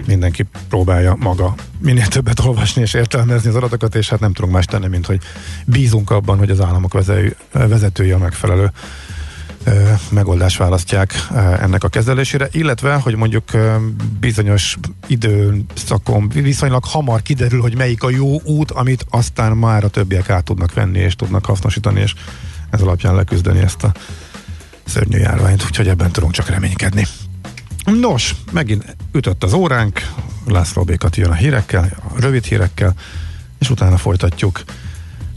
mindenki 0.07 0.45
próbálja 0.69 1.17
maga 1.19 1.55
minél 1.79 2.07
többet 2.07 2.41
olvasni 2.41 2.83
és 2.83 2.95
értelmezni 2.95 3.49
az 3.49 3.55
adatokat, 3.55 3.95
és 3.95 4.09
hát 4.09 4.21
nem 4.21 4.33
tudunk 4.33 4.53
más 4.53 4.65
tenni, 4.65 4.87
mint 4.87 5.07
hogy 5.07 5.21
bízunk 5.65 6.11
abban, 6.11 6.39
hogy 6.39 6.51
az 6.51 6.61
államok 6.61 7.05
vezetői 7.53 8.11
a 8.11 8.19
megfelelő 8.19 8.71
megoldást 10.11 10.57
választják 10.57 11.15
ennek 11.61 11.85
a 11.85 11.89
kezelésére, 11.89 12.49
illetve, 12.51 12.95
hogy 12.95 13.17
mondjuk 13.17 13.51
bizonyos 14.21 14.77
időszakon 15.07 16.29
viszonylag 16.29 16.85
hamar 16.85 17.23
kiderül, 17.23 17.61
hogy 17.61 17.77
melyik 17.77 18.03
a 18.03 18.11
jó 18.11 18.41
út, 18.43 18.71
amit 18.71 19.07
aztán 19.11 19.57
már 19.57 19.85
a 19.85 19.89
többiek 19.89 20.31
át 20.31 20.45
tudnak 20.45 20.75
venni 20.75 20.99
és 20.99 21.17
tudnak 21.17 21.45
hasznosítani, 21.45 22.01
és 22.01 22.15
ez 22.71 22.81
alapján 22.81 23.15
leküzdeni 23.15 23.59
ezt 23.59 23.83
a 23.83 23.93
szörnyű 24.85 25.19
járványt, 25.19 25.65
úgyhogy 25.65 25.89
ebben 25.89 26.11
tudunk 26.11 26.33
csak 26.33 26.49
reménykedni. 26.49 27.07
Nos, 27.85 28.35
megint 28.53 28.97
ütött 29.13 29.45
az 29.45 29.53
óránk, 29.53 30.01
László 30.47 30.85
Békat 30.85 31.17
jön 31.17 31.31
a 31.31 31.35
hírekkel, 31.35 31.97
a 32.15 32.21
rövid 32.21 32.45
hírekkel, 32.45 32.95
és 33.59 33.71
utána 33.71 33.97
folytatjuk 33.97 34.63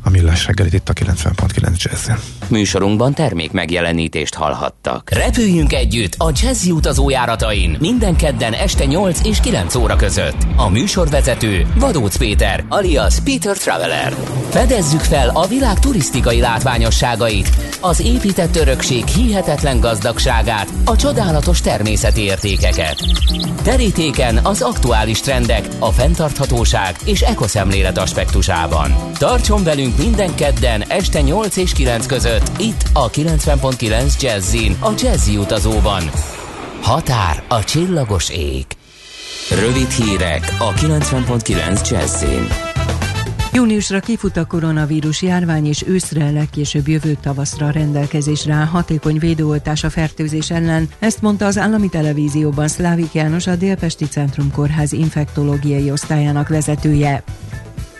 a 0.07 0.09
Millás 0.09 0.45
reggelit 0.45 0.73
itt 0.73 0.89
a 0.89 0.93
90.9 0.93 1.77
Jazzin. 1.77 2.15
Műsorunkban 2.47 3.13
termék 3.13 3.51
megjelenítést 3.51 4.33
hallhattak. 4.33 5.09
Repüljünk 5.09 5.73
együtt 5.73 6.15
a 6.17 6.31
Jazzy 6.41 6.71
utazójáratain 6.71 7.77
minden 7.79 8.15
kedden 8.15 8.53
este 8.53 8.85
8 8.85 9.25
és 9.25 9.39
9 9.39 9.75
óra 9.75 9.95
között. 9.95 10.37
A 10.55 10.69
műsorvezető 10.69 11.65
Vadóc 11.75 12.15
Péter, 12.15 12.65
alias 12.69 13.19
Peter 13.19 13.57
Traveler. 13.57 14.13
Fedezzük 14.49 15.01
fel 15.01 15.29
a 15.33 15.47
világ 15.47 15.79
turisztikai 15.79 16.39
látványosságait, 16.39 17.49
az 17.81 17.99
épített 17.99 18.55
örökség 18.55 19.07
hihetetlen 19.07 19.79
gazdagságát, 19.79 20.69
a 20.85 20.95
csodálatos 20.95 21.61
természeti 21.61 22.21
értékeket. 22.21 22.97
Terítéken 23.63 24.39
az 24.43 24.61
aktuális 24.61 25.19
trendek, 25.19 25.67
a 25.79 25.91
fenntarthatóság 25.91 26.95
és 27.05 27.21
ekoszemlélet 27.21 27.97
aspektusában. 27.97 28.95
Tartson 29.17 29.63
velünk 29.63 29.96
minden 29.97 30.35
kedden 30.35 30.81
este 30.81 31.21
8 31.21 31.57
és 31.57 31.73
9 31.73 32.05
között 32.05 32.51
itt 32.59 32.81
a 32.93 33.09
90.9 33.09 34.21
Jazzin 34.21 34.77
a 34.79 34.91
Jazzy 34.97 35.37
utazóban. 35.37 36.03
Határ 36.81 37.43
a 37.47 37.63
csillagos 37.63 38.29
ég. 38.29 38.65
Rövid 39.49 39.89
hírek 39.89 40.55
a 40.59 40.73
90.9 40.73 41.89
Jazzin. 41.89 42.47
Júniusra 43.53 43.99
kifut 43.99 44.37
a 44.37 44.45
koronavírus 44.45 45.21
járvány, 45.21 45.65
és 45.65 45.83
őszre, 45.87 46.31
legkésőbb 46.31 46.87
jövő 46.87 47.17
tavaszra 47.21 47.71
rendelkezésre 47.71 48.53
áll 48.53 48.65
hatékony 48.65 49.19
védőoltás 49.19 49.83
a 49.83 49.89
fertőzés 49.89 50.51
ellen. 50.51 50.89
Ezt 50.99 51.21
mondta 51.21 51.45
az 51.45 51.57
állami 51.57 51.89
televízióban 51.89 52.67
Szlávik 52.67 53.13
János, 53.13 53.47
a 53.47 53.55
Délpesti 53.55 54.05
Centrum 54.05 54.51
Kórház 54.51 54.91
infektológiai 54.91 55.91
osztályának 55.91 56.47
vezetője. 56.47 57.23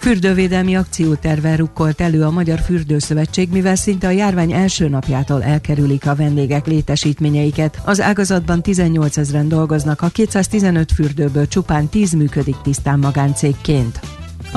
Fürdővédelmi 0.08 0.76
akciótervel 0.76 1.58
rukkolt 1.58 2.02
elő 2.02 2.24
a 2.24 2.32
Magyar 2.32 2.60
Fürdőszövetség, 2.60 3.50
mivel 3.50 3.76
szinte 3.76 4.08
a 4.08 4.12
járvány 4.12 4.52
első 4.52 4.88
napjától 4.88 5.44
elkerülik 5.44 6.08
a 6.08 6.16
vendégek 6.16 6.68
létesítményeiket. 6.68 7.82
Az 7.86 8.02
ágazatban 8.02 8.62
18 8.62 9.18
ezeren 9.18 9.48
dolgoznak, 9.48 10.02
a 10.02 10.08
215 10.08 10.92
fürdőből 10.92 11.48
csupán 11.48 11.88
10 11.88 12.14
működik 12.14 12.56
tisztán 12.62 13.00
magáncégként. 13.00 14.00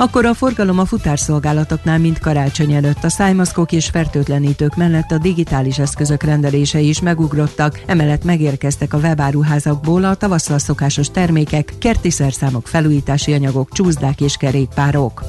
Akkor 0.01 0.25
a 0.25 0.33
forgalom 0.33 0.79
a 0.79 0.85
futárszolgálatoknál 0.85 1.99
mind 1.99 2.19
karácsony 2.19 2.73
előtt 2.73 3.03
a 3.03 3.09
szájmaszkok 3.09 3.71
és 3.71 3.89
fertőtlenítők 3.89 4.75
mellett 4.75 5.11
a 5.11 5.17
digitális 5.17 5.79
eszközök 5.79 6.23
rendelései 6.23 6.87
is 6.87 7.01
megugrottak, 7.01 7.81
emellett 7.85 8.23
megérkeztek 8.23 8.93
a 8.93 8.97
webáruházakból 8.97 10.03
a 10.03 10.15
tavasszal 10.15 10.59
szokásos 10.59 11.09
termékek, 11.11 11.73
kerti 11.79 12.09
szerszámok, 12.09 12.67
felújítási 12.67 13.33
anyagok, 13.33 13.71
csúszdák 13.71 14.21
és 14.21 14.37
kerékpárok. 14.37 15.23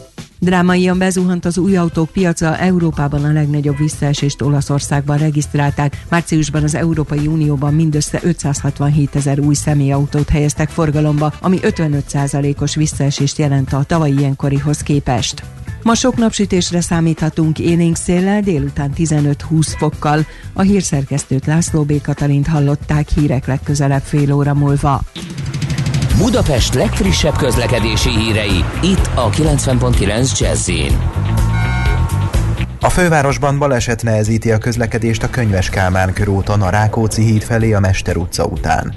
Drámaian 0.45 0.99
bezuhant 0.99 1.45
az 1.45 1.59
új 1.59 1.77
autók 1.77 2.11
piaca, 2.11 2.59
Európában 2.59 3.25
a 3.25 3.33
legnagyobb 3.33 3.77
visszaesést 3.77 4.43
Olaszországban 4.43 5.19
regisztrálták. 5.19 6.03
Márciusban 6.09 6.63
az 6.63 6.75
Európai 6.75 7.27
Unióban 7.27 7.75
mindössze 7.75 8.21
567 8.23 9.15
ezer 9.15 9.41
új 9.41 9.55
személyautót 9.55 10.29
helyeztek 10.29 10.69
forgalomba, 10.69 11.33
ami 11.41 11.59
55%-os 11.63 12.75
visszaesést 12.75 13.39
jelent 13.39 13.73
a 13.73 13.83
tavalyi 13.83 14.19
ilyenkorihoz 14.19 14.79
képest. 14.79 15.43
Ma 15.83 15.95
sok 15.95 16.17
napsütésre 16.17 16.81
számíthatunk 16.81 17.59
élénk 17.59 17.97
széllel, 17.97 18.41
délután 18.41 18.93
15-20 18.97 19.75
fokkal. 19.79 20.27
A 20.53 20.63
hírszerkesztőt 20.63 21.47
László 21.47 21.83
B. 21.83 22.01
Katalint 22.01 22.47
hallották 22.47 23.09
hírek 23.09 23.47
legközelebb 23.47 24.03
fél 24.03 24.33
óra 24.33 24.55
múlva. 24.55 25.01
Budapest 26.18 26.75
legfrissebb 26.75 27.37
közlekedési 27.37 28.11
hírei, 28.11 28.64
itt 28.83 29.11
a 29.14 29.31
90.9 29.31 30.38
jazz 30.38 30.70
a 32.85 32.88
fővárosban 32.88 33.59
baleset 33.59 34.03
nehezíti 34.03 34.53
a 34.53 34.59
közlekedést 34.59 35.22
a 35.22 35.31
Könyves 35.31 35.70
Kálmán 35.70 36.12
körúton 36.12 36.62
a 36.62 36.70
Rákóczi 36.70 37.22
híd 37.22 37.42
felé 37.42 37.72
a 37.72 37.81
Mester 37.81 38.16
utca 38.16 38.44
után. 38.44 38.94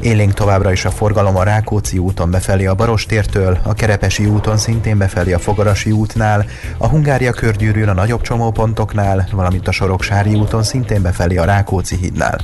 Élénk 0.00 0.32
továbbra 0.32 0.72
is 0.72 0.84
a 0.84 0.90
forgalom 0.90 1.36
a 1.36 1.42
Rákóczi 1.42 1.98
úton 1.98 2.30
befelé 2.30 2.66
a 2.66 2.74
Barostértől, 2.74 3.58
a 3.62 3.74
Kerepesi 3.74 4.26
úton 4.26 4.56
szintén 4.56 4.98
befelé 4.98 5.32
a 5.32 5.38
Fogarasi 5.38 5.90
útnál, 5.90 6.44
a 6.78 6.88
Hungária 6.88 7.32
körgyűrűn 7.32 7.88
a 7.88 7.92
nagyobb 7.92 8.20
csomópontoknál, 8.20 9.28
valamint 9.32 9.68
a 9.68 9.72
Soroksári 9.72 10.34
úton 10.34 10.62
szintén 10.62 11.02
befelé 11.02 11.36
a 11.36 11.44
Rákóczi 11.44 11.96
hídnál. 11.96 12.38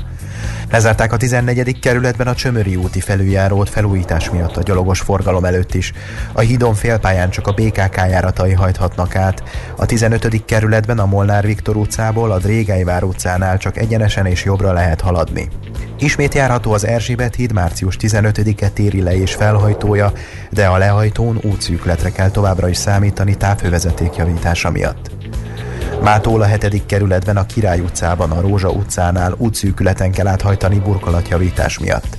Lezárták 0.70 1.12
a 1.12 1.16
14. 1.16 1.78
kerületben 1.78 2.26
a 2.26 2.34
Csömöri 2.34 2.76
úti 2.76 3.00
felüljárót 3.00 3.68
felújítás 3.68 4.30
miatt 4.30 4.56
a 4.56 4.62
gyalogos 4.62 5.00
forgalom 5.00 5.44
előtt 5.44 5.74
is. 5.74 5.92
A 6.32 6.40
hídon 6.40 6.74
félpályán 6.74 7.30
csak 7.30 7.46
a 7.46 7.52
BKK 7.52 7.96
járatai 7.96 8.52
hajthatnak 8.52 9.16
át. 9.16 9.42
A 9.76 9.86
15. 9.86 10.44
kerületben 10.44 10.98
a 10.98 11.06
Molnár 11.06 11.46
Viktor 11.46 11.76
utcából 11.76 12.30
a 12.30 12.38
Drégeivár 12.38 13.02
utcánál 13.02 13.58
csak 13.58 13.76
egyenesen 13.76 14.26
és 14.26 14.44
jobbra 14.44 14.72
lehet 14.72 15.00
haladni. 15.00 15.48
Ismét 15.98 16.34
járható 16.34 16.72
az 16.72 16.86
Erzsébet 16.86 17.34
híd 17.34 17.52
március 17.52 17.96
15-e 18.00 18.68
téri 18.68 19.02
le 19.02 19.16
és 19.16 19.34
felhajtója, 19.34 20.12
de 20.50 20.66
a 20.66 20.76
lehajtón 20.76 21.38
útszűkletre 21.42 22.10
kell 22.10 22.30
továbbra 22.30 22.68
is 22.68 22.76
számítani 22.76 23.36
távhővezeték 23.36 24.16
javítása 24.16 24.70
miatt. 24.70 25.10
Mától 26.02 26.42
a 26.42 26.44
7. 26.44 26.86
kerületben 26.86 27.36
a 27.36 27.46
Király 27.46 27.80
utcában, 27.80 28.30
a 28.30 28.40
Rózsa 28.40 28.70
utcánál 28.70 29.34
útszűkületen 29.36 30.12
kell 30.12 30.26
áthajtani 30.26 30.78
burkolatjavítás 30.78 31.78
miatt. 31.78 32.18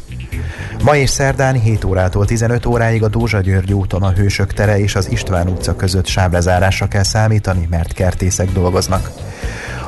Ma 0.84 0.96
és 0.96 1.10
szerdán 1.10 1.60
7 1.60 1.84
órától 1.84 2.26
15 2.26 2.65
óráig 2.65 3.04
a 3.04 3.08
Dózsa 3.08 3.42
György 3.42 3.74
úton 3.74 4.04
a 4.04 4.12
Hősök 4.12 4.54
tere 4.54 4.80
és 4.80 4.96
az 4.96 5.12
István 5.12 5.48
utca 5.48 5.76
között 5.76 6.06
sáblezárásra 6.06 6.88
kell 6.88 7.04
számítani, 7.04 7.68
mert 7.70 7.94
kertészek 7.94 8.52
dolgoznak. 8.52 9.12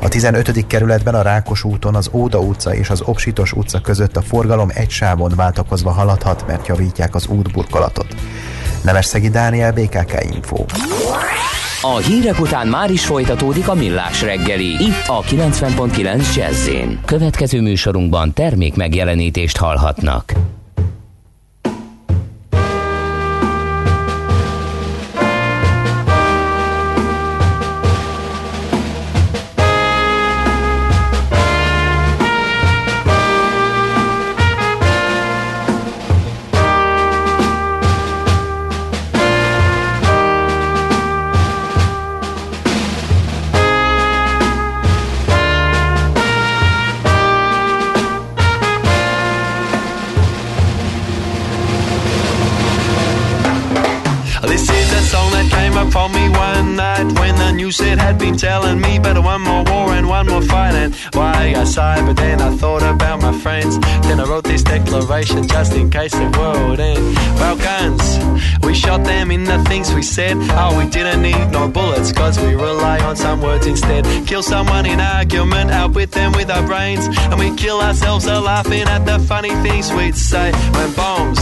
A 0.03 0.07
15. 0.07 0.67
kerületben 0.67 1.15
a 1.15 1.21
Rákos 1.21 1.63
úton 1.63 1.95
az 1.95 2.09
Óda 2.11 2.39
utca 2.39 2.75
és 2.75 2.89
az 2.89 3.01
Opsitos 3.01 3.53
utca 3.53 3.81
között 3.81 4.17
a 4.17 4.21
forgalom 4.21 4.69
egy 4.73 4.89
sávon 4.89 5.33
váltakozva 5.35 5.91
haladhat, 5.91 6.47
mert 6.47 6.67
javítják 6.67 7.15
az 7.15 7.27
útburkolatot. 7.27 8.15
Nemesszegi 8.83 9.29
Dániel, 9.29 9.71
BKK 9.71 10.33
Info. 10.33 10.65
A 11.81 11.97
hírek 11.97 12.39
után 12.39 12.67
már 12.67 12.91
is 12.91 13.05
folytatódik 13.05 13.67
a 13.67 13.73
millás 13.73 14.21
reggeli. 14.21 14.83
Itt 14.83 15.07
a 15.07 15.21
90.9 15.21 16.35
jazz 16.35 16.69
Következő 17.05 17.61
műsorunkban 17.61 18.33
termék 18.33 18.75
megjelenítést 18.75 19.57
hallhatnak. 19.57 20.33
Telling 58.37 58.79
me 58.79 58.99
better 58.99 59.21
one 59.21 59.41
more 59.41 59.63
war 59.63 59.93
and 59.93 60.07
one 60.07 60.27
more 60.27 60.41
fight 60.41 60.75
and 60.75 60.95
why 61.13 61.53
I 61.55 61.63
sigh 61.63 62.05
but 62.05 62.17
then 62.17 62.41
I 62.41 62.55
thought 62.55 62.83
about 62.83 63.21
my 63.21 63.33
friends. 63.37 63.79
Then 64.07 64.19
I 64.19 64.25
wrote 64.25 64.43
this 64.43 64.63
declaration 64.63 65.47
just 65.47 65.73
in 65.73 65.89
case 65.89 66.13
the 66.13 66.29
world 66.37 66.79
end 66.79 67.15
well 67.39 67.57
guns 67.57 68.01
we 68.71 68.77
shot 68.77 69.03
them 69.03 69.31
in 69.31 69.43
the 69.43 69.61
things 69.65 69.93
we 69.93 70.01
said. 70.01 70.37
Oh 70.51 70.77
we 70.77 70.89
didn't 70.89 71.21
need 71.21 71.51
no 71.51 71.67
bullets 71.67 72.11
cause 72.11 72.39
we 72.39 72.55
rely 72.55 72.99
on 72.99 73.15
some 73.15 73.41
words 73.41 73.67
instead. 73.67 74.05
Kill 74.25 74.43
someone 74.43 74.85
in 74.85 74.99
argument 74.99 75.71
out 75.71 75.91
with 75.93 76.11
them 76.11 76.31
with 76.31 76.49
our 76.49 76.65
brains. 76.65 77.05
And 77.07 77.37
we 77.37 77.53
kill 77.55 77.81
ourselves 77.81 78.25
laughing 78.27 78.83
at 78.83 79.05
the 79.05 79.19
funny 79.19 79.53
things 79.65 79.91
we'd 79.91 80.15
say. 80.15 80.51
When 80.73 80.93
bombs 80.93 81.39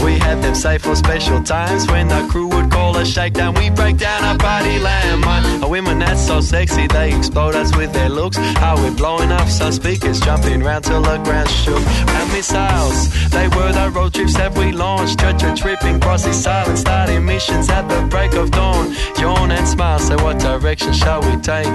we 0.00 0.18
had 0.18 0.42
them 0.42 0.54
safe 0.54 0.82
for 0.82 0.94
special 0.94 1.42
times 1.42 1.86
when 1.88 2.08
the 2.08 2.26
crew 2.30 2.48
would 2.48 2.70
call 2.70 2.96
a 2.96 3.04
shakedown 3.04 3.54
we 3.54 3.70
break 3.70 3.96
down 3.96 4.34
a 4.34 4.38
body 4.38 4.78
landmine 4.78 5.62
a 5.62 5.68
women 5.68 6.00
that's 6.00 6.26
so 6.26 6.40
sexy, 6.40 6.88
they 6.88 7.16
explode 7.16 7.54
us 7.54 7.74
with 7.76 7.92
their 7.92 8.08
looks. 8.08 8.36
How 8.36 8.76
we're 8.76 8.96
blowing 8.96 9.30
up 9.30 9.48
some 9.48 9.72
speakers, 9.72 10.20
jumping 10.20 10.60
round 10.60 10.84
till 10.84 11.02
the 11.02 11.18
ground 11.18 11.48
shook. 11.48 11.82
And 12.18 12.32
missiles, 12.32 13.30
they 13.30 13.46
were 13.48 13.72
the 13.72 13.90
road 13.94 14.12
trips 14.12 14.34
that 14.34 14.56
we 14.58 14.72
launched. 14.72 15.20
Church 15.20 15.60
tripping, 15.60 16.00
crossing 16.00 16.32
silence, 16.32 16.80
starting 16.80 17.24
missions 17.24 17.68
at 17.70 17.88
the 17.88 18.02
break 18.08 18.32
of 18.34 18.50
dawn. 18.50 18.92
Yawn 19.18 19.52
and 19.52 19.68
smile, 19.68 20.00
say 20.00 20.16
what 20.16 20.38
direction 20.40 20.92
shall 20.92 21.20
we 21.22 21.36
take? 21.40 21.70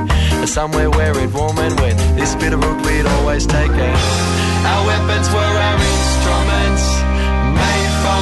Somewhere 0.45 0.89
where 0.89 1.17
it 1.17 1.31
warm 1.33 1.57
and 1.57 1.79
wet. 1.79 1.97
This 2.17 2.35
bit 2.35 2.53
of 2.53 2.61
route 2.63 2.85
we'd 2.85 3.05
always 3.05 3.45
take. 3.47 3.71
Our 3.71 4.85
weapons 4.85 5.27
were 5.31 5.53
our 5.67 5.79
instruments, 5.79 6.76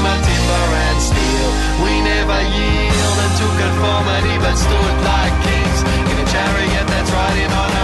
from 0.02 0.22
timber 0.28 0.68
and 0.88 1.00
steel. 1.02 1.50
We 1.84 1.94
never 2.02 2.40
yielded 2.42 3.32
to 3.40 3.48
conformity, 3.64 4.36
but 4.44 4.56
stood 4.56 4.96
like 5.08 5.36
kings 5.46 5.80
in 6.12 6.16
a 6.20 6.28
chariot 6.28 6.86
that's 6.88 7.12
riding 7.12 7.52
on 7.52 7.75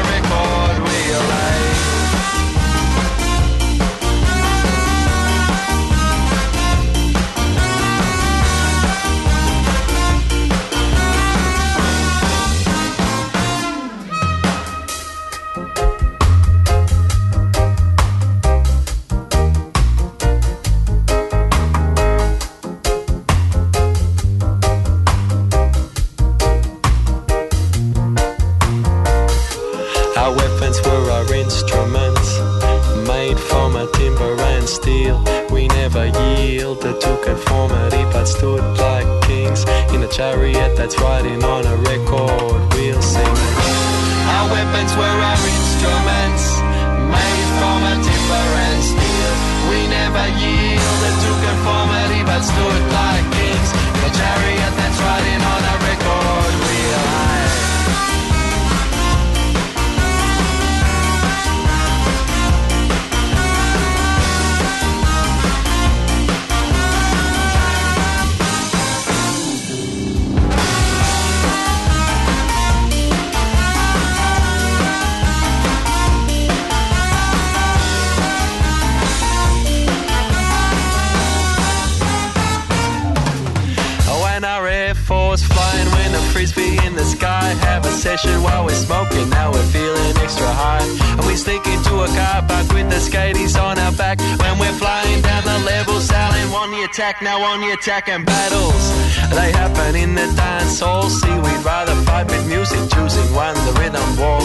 now 97.21 97.41
on 97.41 97.61
the 97.61 97.71
attack 97.71 98.09
and 98.09 98.25
battles. 98.25 98.83
They 99.29 99.51
happen 99.51 99.95
in 99.95 100.15
the 100.15 100.27
dance 100.35 100.79
hall. 100.79 101.09
See, 101.09 101.33
we'd 101.33 101.63
rather 101.63 101.95
fight 102.03 102.27
with 102.29 102.47
music, 102.47 102.79
choosing 102.91 103.33
one, 103.33 103.55
the 103.65 103.73
rhythm 103.79 104.05
walk. 104.17 104.43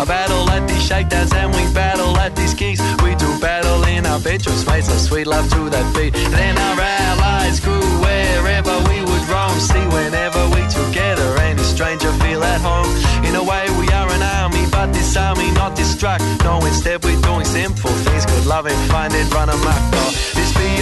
A 0.00 0.06
battle 0.06 0.48
at 0.50 0.66
these 0.66 0.84
shakedowns 0.86 1.32
and 1.32 1.52
we 1.54 1.62
battle 1.74 2.16
at 2.16 2.34
these 2.34 2.54
gigs. 2.54 2.80
We 3.02 3.14
do 3.14 3.28
battle 3.40 3.84
in 3.84 4.06
our 4.06 4.20
bedrooms, 4.20 4.66
made 4.66 4.84
some 4.84 4.98
sweet 4.98 5.26
love 5.26 5.48
to 5.50 5.70
that 5.70 5.86
beat. 5.94 6.14
Then 6.14 6.56
our 6.56 6.80
allies 6.80 7.60
grew 7.60 7.84
wherever 8.00 8.74
we 8.88 9.00
would 9.00 9.24
roam. 9.28 9.58
See, 9.60 9.86
whenever 9.92 10.42
we 10.54 10.62
together, 10.68 11.28
any 11.38 11.62
stranger 11.62 12.12
feel 12.24 12.42
at 12.42 12.60
home. 12.60 12.88
In 13.24 13.34
a 13.34 13.44
way, 13.44 13.66
we 13.78 13.88
are 13.88 14.08
an 14.08 14.22
army, 14.22 14.64
but 14.70 14.92
this 14.92 15.16
army 15.16 15.50
not 15.52 15.76
distract. 15.76 16.24
No, 16.42 16.58
instead 16.64 17.04
we're 17.04 17.20
doing 17.20 17.44
simple 17.44 17.90
things, 18.06 18.24
good 18.26 18.46
loving, 18.46 18.78
find 18.88 19.12
it, 19.14 19.32
run 19.32 19.48
amok. 19.48 19.82
Oh, 19.94 20.33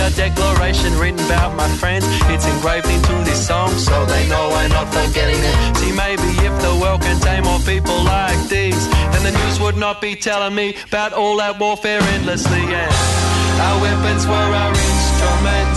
a 0.03 0.11
declaration 0.17 0.93
written 0.99 1.25
about 1.27 1.55
my 1.55 1.69
friends. 1.79 2.05
It's 2.33 2.47
engraved 2.47 2.88
into 2.88 3.15
this 3.25 3.47
song, 3.47 3.71
so 3.79 4.05
they 4.07 4.29
know 4.29 4.51
I'm 4.51 4.71
not 4.71 4.88
forgetting 4.93 5.38
it. 5.38 5.77
See, 5.77 5.93
maybe 5.93 6.29
if 6.43 6.55
the 6.61 6.75
world 6.81 7.03
contained 7.03 7.45
more 7.45 7.61
people 7.61 7.97
like 8.03 8.41
these, 8.49 8.83
then 9.12 9.23
the 9.23 9.31
news 9.31 9.61
would 9.61 9.77
not 9.77 10.01
be 10.01 10.17
telling 10.17 10.55
me 10.55 10.75
about 10.88 11.12
all 11.12 11.37
that 11.38 11.59
warfare 11.61 12.03
endlessly. 12.17 12.62
Yeah, 12.67 12.91
our 13.67 13.79
weapons 13.81 14.27
were 14.27 14.51
our 14.62 14.75
instruments, 14.75 15.72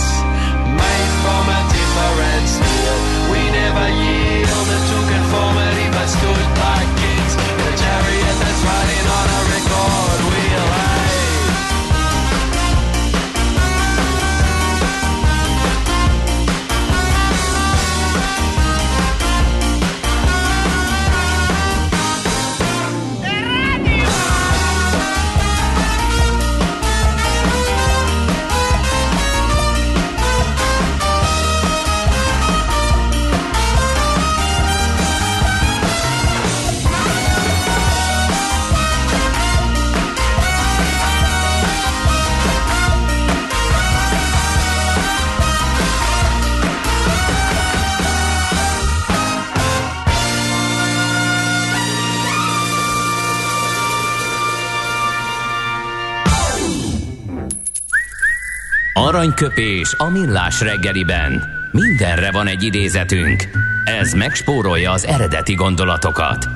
Aranyköpés 59.16 59.94
a 59.98 60.10
millás 60.10 60.60
reggeliben. 60.60 61.42
Mindenre 61.72 62.30
van 62.30 62.46
egy 62.46 62.62
idézetünk. 62.62 63.48
Ez 63.84 64.12
megspórolja 64.12 64.92
az 64.92 65.04
eredeti 65.06 65.54
gondolatokat. 65.54 66.48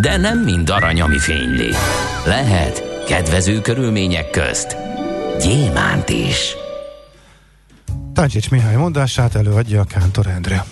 De 0.00 0.16
nem 0.16 0.38
mind 0.38 0.70
arany, 0.70 1.00
ami 1.00 1.18
fényli. 1.18 1.70
Lehet 2.26 3.04
kedvező 3.06 3.60
körülmények 3.60 4.30
közt 4.30 4.76
gyémánt 5.40 6.08
is. 6.08 6.54
Táncsics 8.12 8.50
Mihály 8.50 8.76
mondását 8.76 9.34
előadja 9.34 9.80
a 9.80 9.84
Kántor 9.84 10.26
Endre. 10.26 10.64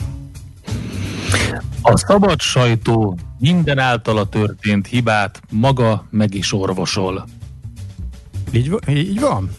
A 1.83 1.97
szabad 1.97 2.41
sajtó 2.41 3.19
minden 3.39 3.79
általa 3.79 4.29
történt 4.29 4.87
hibát 4.87 5.41
maga 5.51 6.07
meg 6.11 6.35
is 6.35 6.53
orvosol. 6.53 7.25
Így, 8.53 8.79
így 8.89 9.21
van? 9.21 9.51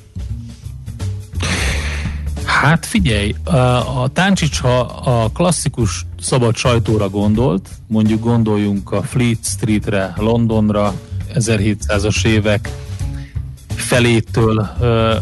Hát 2.63 2.85
figyelj, 2.85 3.35
a, 3.43 4.07
Táncsics, 4.13 4.59
ha 4.59 4.79
a 4.79 5.29
klasszikus 5.29 6.05
szabad 6.19 6.55
sajtóra 6.55 7.09
gondolt, 7.09 7.69
mondjuk 7.87 8.23
gondoljunk 8.23 8.91
a 8.91 9.01
Fleet 9.01 9.37
Streetre, 9.41 10.13
Londonra, 10.17 10.93
1700-as 11.33 12.25
évek 12.25 12.69
felétől, 13.67 14.69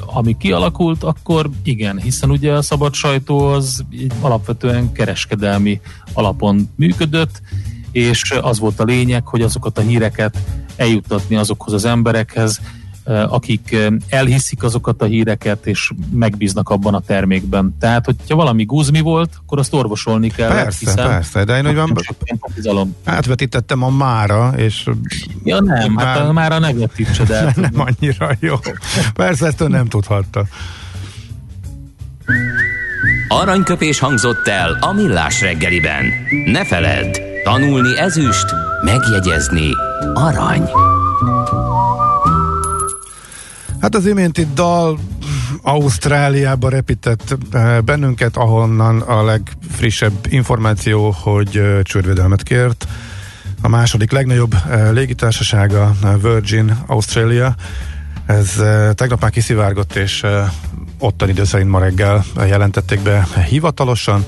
ami 0.06 0.38
kialakult, 0.38 1.04
akkor 1.04 1.50
igen, 1.64 2.00
hiszen 2.00 2.30
ugye 2.30 2.52
a 2.54 2.62
szabad 2.62 2.94
sajtó 2.94 3.48
az 3.48 3.86
alapvetően 4.20 4.92
kereskedelmi 4.92 5.82
alapon 6.14 6.70
működött, 6.76 7.42
és 7.92 8.32
az 8.42 8.60
volt 8.60 8.80
a 8.80 8.84
lényeg, 8.84 9.28
hogy 9.28 9.42
azokat 9.42 9.78
a 9.78 9.82
híreket 9.82 10.38
eljuttatni 10.76 11.36
azokhoz 11.36 11.74
az 11.74 11.86
emberekhez, 11.86 12.62
akik 13.06 13.78
elhiszik 14.10 14.64
azokat 14.64 15.02
a 15.02 15.06
híreket, 15.06 15.66
és 15.66 15.92
megbíznak 16.12 16.70
abban 16.70 16.94
a 16.94 17.00
termékben. 17.00 17.76
Tehát, 17.80 18.06
hogyha 18.06 18.36
valami 18.36 18.66
guzmi 18.66 19.00
volt, 19.00 19.30
akkor 19.44 19.60
azt 19.60 19.74
orvosolni 19.74 20.30
kell. 20.30 20.50
Persze, 20.50 20.78
hiszen 20.80 21.08
persze, 21.08 21.44
de 21.44 21.58
én 21.58 21.66
olyan 21.66 21.98
átvetítettem 23.04 23.84
a 23.84 23.90
mára, 23.90 24.54
és... 24.56 24.90
Ja 25.44 25.62
nem, 25.62 25.92
már... 25.92 26.06
hát 26.06 26.20
a 26.20 26.32
mára 26.32 26.60
ne 26.60 26.74
vetítsed 26.74 27.30
el. 27.30 27.54
nem 27.56 27.74
annyira 27.74 28.32
jó. 28.40 28.56
Persze, 29.14 29.46
ezt 29.46 29.68
nem 29.68 29.88
tudhatta. 29.88 30.46
Aranyköpés 33.28 34.00
hangzott 34.00 34.48
el 34.48 34.78
a 34.80 34.94
millás 34.94 35.42
reggeliben. 35.42 36.06
Ne 36.46 36.66
feledd, 36.66 37.20
tanulni 37.44 38.00
ezüst, 38.00 38.46
megjegyezni 38.84 39.70
arany. 40.14 40.70
Hát 43.82 43.96
az 43.96 44.06
iménti 44.06 44.48
dal 44.54 45.00
Ausztráliába 45.62 46.70
repített 46.70 47.38
eh, 47.52 47.82
bennünket, 47.82 48.38
ahonnan 48.38 49.02
a 49.02 49.24
legfrissebb 49.24 50.14
információ, 50.30 51.10
hogy 51.10 51.58
eh, 51.58 51.82
csődvédelmet 51.82 52.44
kért. 52.44 52.88
A 53.62 53.68
második 53.68 54.12
legnagyobb 54.12 54.54
eh, 54.54 54.92
légitársasága, 54.92 55.96
Virgin 56.22 56.78
Australia, 56.88 57.56
ez 58.26 58.62
tegnap 58.94 59.22
már 59.22 59.32
kiszivárgott, 59.32 59.96
és 59.96 60.26
ottan 61.00 61.30
idő 61.30 61.44
szerint 61.44 61.70
ma 61.70 61.80
reggel 61.80 62.24
jelentették 62.36 63.00
be 63.00 63.28
hivatalosan. 63.50 64.26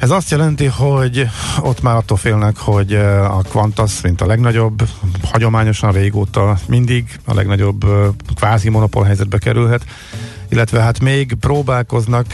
Ez 0.00 0.10
azt 0.10 0.30
jelenti, 0.30 0.64
hogy 0.64 1.28
ott 1.60 1.82
már 1.82 1.96
attól 1.96 2.16
félnek, 2.16 2.56
hogy 2.56 2.94
eh, 2.94 3.36
a 3.36 3.42
Qantas, 3.48 4.00
mint 4.00 4.20
a 4.20 4.26
legnagyobb, 4.26 4.88
hagyományosan 5.22 5.92
régóta 5.92 6.58
mindig 6.66 7.18
a 7.24 7.34
legnagyobb 7.34 7.84
eh, 7.84 8.06
kvázi 8.34 8.68
monopól 8.68 9.04
helyzetbe 9.04 9.38
kerülhet, 9.38 9.84
illetve 10.48 10.80
hát 10.80 11.00
még 11.00 11.34
próbálkoznak 11.40 12.26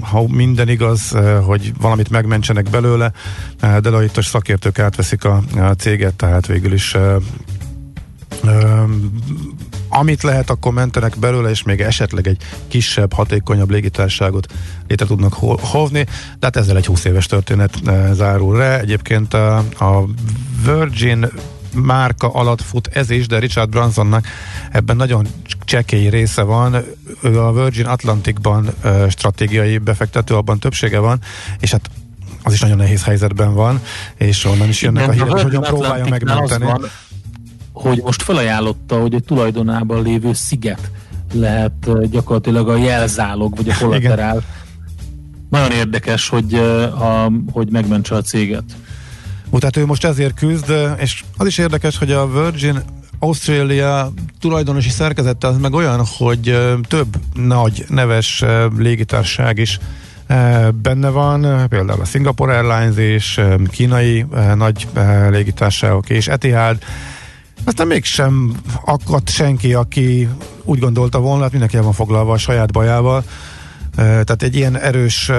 ha 0.00 0.24
minden 0.28 0.68
igaz, 0.68 1.14
eh, 1.14 1.44
hogy 1.44 1.72
valamit 1.80 2.10
megmentsenek 2.10 2.70
belőle, 2.70 3.12
de 3.80 3.88
a 3.88 4.22
szakértők 4.22 4.78
átveszik 4.78 5.24
a 5.24 5.42
céget, 5.78 6.14
tehát 6.14 6.46
végül 6.46 6.72
is 6.72 6.96
amit 9.88 10.22
lehet, 10.22 10.50
akkor 10.50 10.72
mentenek 10.72 11.18
belőle, 11.18 11.50
és 11.50 11.62
még 11.62 11.80
esetleg 11.80 12.26
egy 12.26 12.42
kisebb, 12.68 13.12
hatékonyabb 13.12 13.70
légitárságot 13.70 14.52
létre 14.88 15.06
tudnak 15.06 15.32
hovni, 15.60 16.04
de 16.38 16.46
hát 16.46 16.56
ezzel 16.56 16.76
egy 16.76 16.86
20 16.86 17.04
éves 17.04 17.26
történet 17.26 17.74
e, 17.86 18.12
zárul 18.12 18.56
le. 18.56 18.80
Egyébként 18.80 19.34
a, 19.34 19.56
a 19.56 20.04
Virgin 20.64 21.26
márka 21.74 22.28
alatt 22.28 22.62
fut 22.62 22.86
ez 22.86 23.10
is, 23.10 23.26
de 23.26 23.38
Richard 23.38 23.68
Bransonnak 23.68 24.26
ebben 24.70 24.96
nagyon 24.96 25.26
csekély 25.64 26.08
része 26.08 26.42
van. 26.42 26.76
Ő 27.22 27.40
a 27.40 27.52
Virgin 27.52 27.86
Atlanticban 27.86 28.68
e, 28.82 29.08
stratégiai 29.08 29.78
befektető, 29.78 30.34
abban 30.34 30.58
többsége 30.58 30.98
van, 30.98 31.20
és 31.60 31.70
hát 31.70 31.90
az 32.42 32.52
is 32.52 32.60
nagyon 32.60 32.76
nehéz 32.76 33.04
helyzetben 33.04 33.54
van, 33.54 33.82
és 34.16 34.44
onnan 34.44 34.68
is 34.68 34.82
jönnek 34.82 35.02
Igen, 35.02 35.10
a 35.10 35.12
hírek, 35.12 35.30
hogy 35.30 35.42
hogyan 35.42 35.62
próbálja 35.62 36.06
megmenteni. 36.06 36.64
Van, 36.64 36.84
hogy 37.80 38.00
most 38.04 38.22
felajánlotta, 38.22 39.00
hogy 39.00 39.14
egy 39.14 39.24
tulajdonában 39.24 40.02
lévő 40.02 40.32
sziget 40.32 40.90
lehet 41.32 42.10
gyakorlatilag 42.10 42.68
a 42.68 42.76
jelzálog, 42.76 43.56
vagy 43.56 43.68
a 43.68 43.74
kollaterál. 43.78 44.42
Nagyon 45.50 45.70
érdekes, 45.70 46.28
hogy, 46.28 46.54
a, 46.54 47.32
hogy 47.52 47.70
megmentse 47.70 48.14
a 48.14 48.22
céget. 48.22 48.64
Ó, 49.50 49.58
tehát 49.58 49.76
ő 49.76 49.86
most 49.86 50.04
ezért 50.04 50.34
küzd, 50.34 50.72
és 50.96 51.24
az 51.36 51.46
is 51.46 51.58
érdekes, 51.58 51.98
hogy 51.98 52.12
a 52.12 52.42
Virgin 52.42 52.82
Australia 53.18 54.12
tulajdonosi 54.40 54.88
szerkezete 54.88 55.46
az 55.46 55.58
meg 55.58 55.72
olyan, 55.72 56.04
hogy 56.18 56.58
több 56.88 57.16
nagy 57.34 57.84
neves 57.88 58.44
légitárság 58.76 59.58
is 59.58 59.78
benne 60.74 61.08
van, 61.08 61.68
például 61.68 62.00
a 62.00 62.04
Singapore 62.04 62.58
Airlines 62.58 62.96
és 62.96 63.40
kínai 63.70 64.26
nagy 64.54 64.88
légitársaságok 65.30 66.10
és 66.10 66.28
Etihad, 66.28 66.78
aztán 67.64 67.86
mégsem 67.86 68.54
akadt 68.84 69.30
senki, 69.30 69.74
aki 69.74 70.28
úgy 70.64 70.78
gondolta 70.78 71.20
volna, 71.20 71.42
hát 71.42 71.50
mindenki 71.50 71.76
el 71.76 71.82
van 71.82 71.92
foglalva 71.92 72.32
a 72.32 72.38
saját 72.38 72.72
bajával, 72.72 73.24
tehát 73.96 74.42
egy 74.42 74.56
ilyen 74.56 74.78
erős 74.78 75.30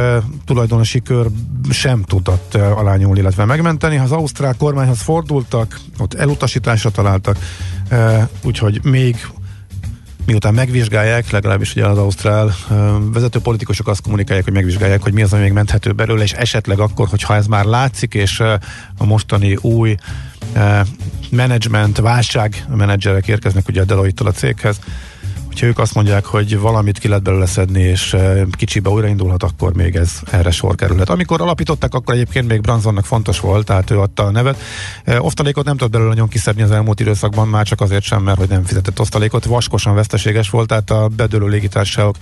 tulajdonosi 0.46 1.02
kör 1.02 1.28
sem 1.70 2.04
tudott 2.04 2.56
alányulni, 2.56 3.20
illetve 3.20 3.46
megmenteni. 3.46 3.96
Ha 3.96 4.04
az 4.04 4.12
ausztrál 4.12 4.56
kormányhoz 4.58 5.02
fordultak, 5.02 5.80
ott 5.98 6.14
elutasításra 6.14 6.90
találtak, 6.90 7.38
úgyhogy 8.44 8.80
még 8.84 9.28
miután 10.26 10.54
megvizsgálják, 10.54 11.30
legalábbis 11.30 11.76
ugye 11.76 11.86
az 11.86 11.98
ausztrál 11.98 12.56
vezető 13.14 13.40
politikusok 13.40 13.88
azt 13.88 14.02
kommunikálják, 14.02 14.46
hogy 14.46 14.54
megvizsgálják, 14.54 15.02
hogy 15.02 15.14
mi 15.14 15.22
az, 15.22 15.34
ami 15.34 15.42
még 15.42 15.52
menthető 15.52 15.92
belőle, 15.92 16.24
és 16.24 16.34
esetleg 16.34 16.80
akkor, 16.80 17.08
hogyha 17.08 17.36
ez 17.36 17.48
már 17.48 17.66
látszik, 17.66 18.14
és 18.14 18.40
a 18.98 19.06
mostani 19.06 19.56
új 19.56 19.96
menedzsment, 21.30 21.98
válságmenedzserek 21.98 23.28
érkeznek 23.28 23.68
ugye 23.68 23.82
a 23.82 23.86
deloitte 23.86 24.26
a 24.26 24.32
céghez, 24.32 24.80
hogyha 25.48 25.66
ők 25.66 25.80
azt 25.80 25.94
mondják, 25.94 26.26
hogy 26.26 26.60
valamit 26.60 26.98
ki 26.98 27.08
lehet 27.08 27.24
belőle 27.24 27.46
szedni, 27.46 27.82
és 27.82 28.16
kicsibe 28.52 28.90
újraindulhat, 28.90 29.44
akkor 29.44 29.74
még 29.74 29.96
ez 29.96 30.12
erre 30.32 30.52
sor 30.52 30.76
kerülhet. 30.76 31.10
Amikor 31.10 31.42
alapították, 31.42 31.94
akkor 31.94 32.14
egyébként 32.14 32.48
még 32.48 32.62
Branzonnak 32.62 33.06
fontos 33.06 33.40
volt, 33.40 33.66
tehát 33.66 33.92
ő 33.92 34.00
adta 34.00 34.24
a 34.24 34.32
nevet. 34.32 34.62
Osztalékot 35.18 35.66
nem 35.66 35.78
tudott 35.78 35.92
belőle 35.92 36.10
nagyon 36.10 36.28
kiszedni 36.28 36.62
az 36.62 36.72
elmúlt 36.72 37.00
időszakban, 37.00 37.48
már 37.48 37.66
csak 37.66 37.82
azért 37.82 38.04
sem, 38.04 38.24
mert 38.24 38.38
hogy 38.38 38.50
nem 38.50 38.64
fizetett 38.64 39.00
osztalékot. 39.00 39.46
Vaskosan 39.46 39.96
veszteséges 39.96 40.50
volt, 40.50 40.68
tehát 40.68 40.90
a 40.90 41.08
bedőlő 41.08 41.48
légitársaságok 41.48 42.16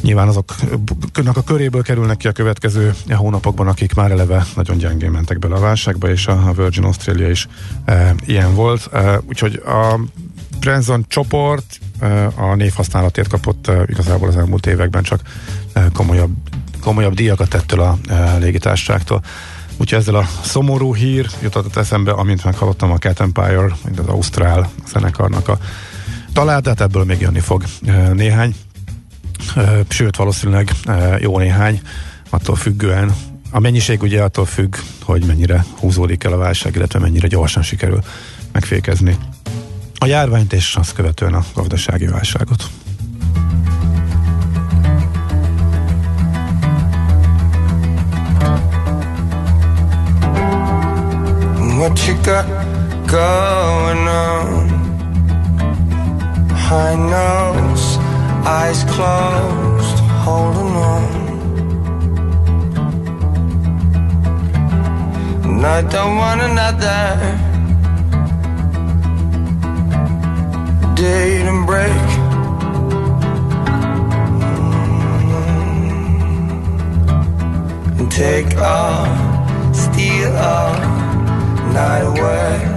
nyilván 0.00 0.28
azoknak 0.28 1.36
a 1.36 1.42
köréből 1.42 1.82
kerülnek 1.82 2.16
ki 2.16 2.28
a 2.28 2.32
következő 2.32 2.94
hónapokban, 3.08 3.68
akik 3.68 3.94
már 3.94 4.10
eleve 4.10 4.46
nagyon 4.54 4.76
gyengén 4.76 5.10
mentek 5.10 5.38
bele 5.38 5.54
a 5.54 5.60
válságba, 5.60 6.10
és 6.10 6.26
a 6.26 6.52
Virgin 6.56 6.84
Australia 6.84 7.30
is 7.30 7.48
e, 7.84 8.14
ilyen 8.26 8.54
volt. 8.54 8.88
E, 8.92 9.20
úgyhogy 9.28 9.62
a 9.66 10.00
Branson 10.60 11.04
csoport 11.08 11.78
e, 12.00 12.26
a 12.26 12.54
névhasználatért 12.54 13.28
kapott 13.28 13.66
e, 13.66 13.82
igazából 13.86 14.28
az 14.28 14.36
elmúlt 14.36 14.66
években 14.66 15.02
csak 15.02 15.20
e, 15.72 15.88
komolyabb, 15.92 16.32
komolyabb 16.80 17.14
díjakat 17.14 17.54
ettől 17.54 17.80
a 17.80 17.98
e, 18.08 18.36
légitárságtól. 18.36 19.22
Úgyhogy 19.76 19.98
ezzel 19.98 20.14
a 20.14 20.28
szomorú 20.42 20.94
hír 20.94 21.28
jutott 21.42 21.76
eszembe, 21.76 22.10
amint 22.12 22.44
meghallottam 22.44 22.90
a 22.90 22.98
Cat 22.98 23.20
Empire, 23.20 23.76
mint 23.84 23.98
az 23.98 24.06
Ausztrál 24.06 24.70
zenekarnak 24.88 25.48
a 25.48 25.58
találtát, 26.32 26.80
ebből 26.80 27.04
még 27.04 27.20
jönni 27.20 27.40
fog 27.40 27.64
e, 27.86 28.12
néhány 28.12 28.54
sőt 29.88 30.16
valószínűleg 30.16 30.70
jó 31.18 31.38
néhány, 31.38 31.80
attól 32.30 32.56
függően. 32.56 33.14
A 33.50 33.60
mennyiség 33.60 34.02
ugye 34.02 34.22
attól 34.22 34.46
függ, 34.46 34.76
hogy 35.02 35.24
mennyire 35.24 35.64
húzódik 35.78 36.24
el 36.24 36.32
a 36.32 36.36
válság, 36.36 36.74
illetve 36.74 36.98
mennyire 36.98 37.26
gyorsan 37.26 37.62
sikerül 37.62 38.00
megfékezni 38.52 39.16
a 40.04 40.06
járványt 40.06 40.52
és 40.52 40.76
azt 40.76 40.94
követően 40.94 41.34
a 41.34 41.44
gazdasági 41.54 42.06
válságot. 42.06 42.62
What 51.78 52.06
you 52.06 52.16
got 52.22 52.46
going 53.06 54.06
on? 54.06 54.82
I 56.70 56.94
know 56.94 57.53
eyes 58.60 58.84
closed, 58.84 59.98
holding 60.24 60.74
on. 60.94 61.12
And 65.44 65.66
I 65.66 65.82
don't 65.94 66.16
want 66.16 66.40
another 66.50 67.02
and 71.50 71.66
break. 71.66 72.08
Mm. 74.04 74.78
And 77.98 78.10
take 78.10 78.56
all, 78.58 79.06
steal 79.74 80.32
all 80.36 80.74
night 81.72 82.04
away. 82.12 82.73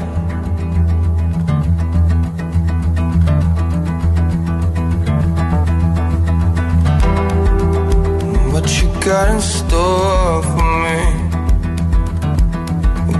Got 9.07 9.29
in 9.29 9.39
store 9.39 10.43
for 10.43 10.67
me? 10.83 10.99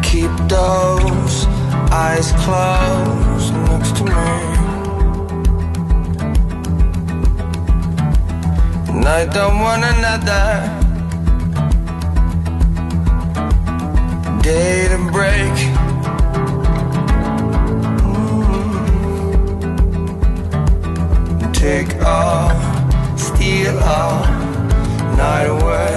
Keep 0.03 0.33
those 0.49 1.45
eyes 2.05 2.33
closed 2.43 3.53
next 3.69 3.95
to 3.95 4.03
me. 4.03 4.11
And 8.89 9.05
I 9.07 9.25
don't 9.31 9.59
want 9.61 9.83
another 9.95 10.47
day 14.41 14.89
to 14.89 14.97
break. 15.09 15.55
Mm. 20.43 21.53
Take 21.53 21.91
all, 22.03 22.51
steal 23.17 23.79
all 23.79 24.36
night 25.18 25.47
away. 25.47 25.93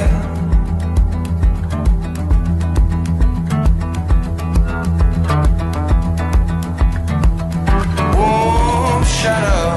Warm 8.16 9.04
shadow. 9.04 9.69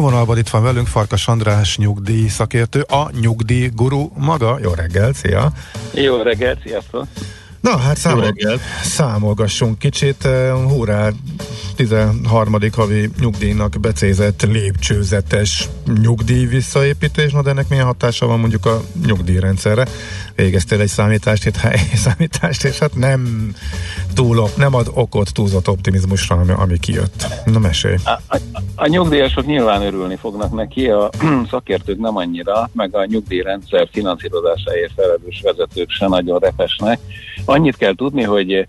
A 0.00 0.02
vonalban 0.02 0.38
itt 0.38 0.48
van 0.48 0.62
velünk 0.62 0.86
Farkas 0.86 1.28
András 1.28 1.76
nyugdíj 1.76 2.28
szakértő, 2.28 2.80
a 2.80 3.10
nyugdíj 3.20 3.70
guru 3.74 4.08
maga. 4.14 4.58
Jó 4.62 4.72
reggel, 4.72 5.12
szia! 5.12 5.52
Jó 5.94 6.22
reggelt, 6.22 6.60
sziasztok! 6.62 7.06
Na 7.60 7.78
hát 7.78 7.96
számol, 7.96 8.34
számolgassunk 8.82 9.78
kicsit. 9.78 10.24
Eh, 10.24 10.52
Hurrá, 10.52 11.10
13. 11.80 12.56
havi 12.72 13.10
nyugdíjnak 13.20 13.76
becézett 13.80 14.42
lépcsőzetes 14.42 15.68
nyugdíj 16.02 16.46
visszaépítés, 16.46 17.32
na 17.32 17.42
de 17.42 17.50
ennek 17.50 17.68
milyen 17.68 17.84
hatása 17.84 18.26
van 18.26 18.38
mondjuk 18.38 18.66
a 18.66 18.80
nyugdíjrendszerre? 19.06 19.86
Végeztél 20.34 20.80
egy 20.80 20.88
számítást, 20.88 21.46
egy 21.46 21.56
helyi 21.56 21.96
számítást, 22.04 22.64
és 22.64 22.78
hát 22.78 22.94
nem 22.94 23.52
túl, 24.14 24.48
nem 24.56 24.74
ad 24.74 24.90
okot 24.94 25.32
túlzott 25.32 25.68
optimizmusra, 25.68 26.36
ami, 26.36 26.52
ami 26.52 26.78
kijött. 26.78 27.26
Na 27.44 27.58
mesélj. 27.58 27.96
A, 28.04 28.36
a, 28.36 28.38
a 28.74 28.86
nyugdíjasok 28.86 29.46
nyilván 29.46 29.82
örülni 29.82 30.16
fognak 30.16 30.52
neki, 30.52 30.86
a 30.86 31.10
szakértők 31.50 31.98
nem 31.98 32.16
annyira, 32.16 32.70
meg 32.72 32.96
a 32.96 33.04
nyugdíjrendszer 33.04 33.88
finanszírozásáért 33.92 34.92
felelős 34.96 35.40
vezetők 35.42 35.90
se 35.90 36.06
nagyon 36.06 36.38
repesnek. 36.38 36.98
Annyit 37.44 37.76
kell 37.76 37.94
tudni, 37.94 38.22
hogy 38.22 38.68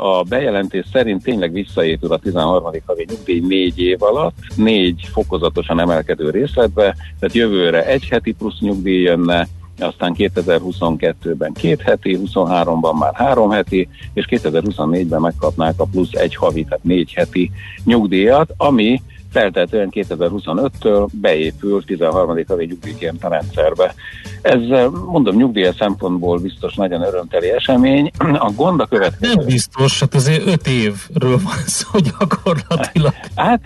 a 0.00 0.22
bejelentés 0.22 0.86
szerint 0.92 1.22
tényleg 1.22 1.52
visszaépül 1.52 2.12
a 2.12 2.18
13. 2.18 2.64
havi 2.86 3.06
nyugdíj 3.08 3.40
négy 3.40 3.78
év 3.78 4.02
alatt, 4.02 4.36
négy 4.54 5.08
fokozatosan 5.12 5.80
emelkedő 5.80 6.30
részletbe, 6.30 6.96
tehát 7.18 7.34
jövőre 7.34 7.86
egy 7.86 8.08
heti 8.08 8.32
plusz 8.32 8.60
nyugdíj 8.60 9.02
jönne, 9.02 9.48
aztán 9.78 10.14
2022-ben 10.18 11.52
két 11.52 11.82
heti, 11.82 12.18
23-ban 12.24 12.98
már 12.98 13.14
három 13.14 13.50
heti, 13.50 13.88
és 14.14 14.26
2024-ben 14.30 15.20
megkapnák 15.20 15.74
a 15.76 15.84
plusz 15.84 16.12
egy 16.12 16.34
havi, 16.34 16.64
tehát 16.64 16.84
négy 16.84 17.12
heti 17.12 17.50
nyugdíjat, 17.84 18.54
ami 18.56 19.02
feltehetően 19.30 19.88
2025-től 19.92 21.08
beépül 21.12 21.84
13. 21.84 22.44
havi 22.48 22.64
nyugdíjként 22.64 23.24
a 23.24 23.28
rendszerbe. 23.28 23.94
Ez, 24.42 24.60
mondom, 25.06 25.36
nyugdíj 25.36 25.70
szempontból 25.78 26.38
biztos 26.38 26.74
nagyon 26.74 27.02
örömteli 27.02 27.48
esemény. 27.48 28.10
A 28.46 28.50
gond 28.56 28.80
a 28.80 28.86
következő. 28.86 29.34
Nem 29.34 29.44
biztos, 29.44 30.00
hát 30.00 30.14
azért 30.14 30.46
öt 30.46 30.66
évről 30.66 31.38
van 31.44 31.62
szó 31.66 31.98
gyakorlatilag. 31.98 33.14
Hát, 33.34 33.62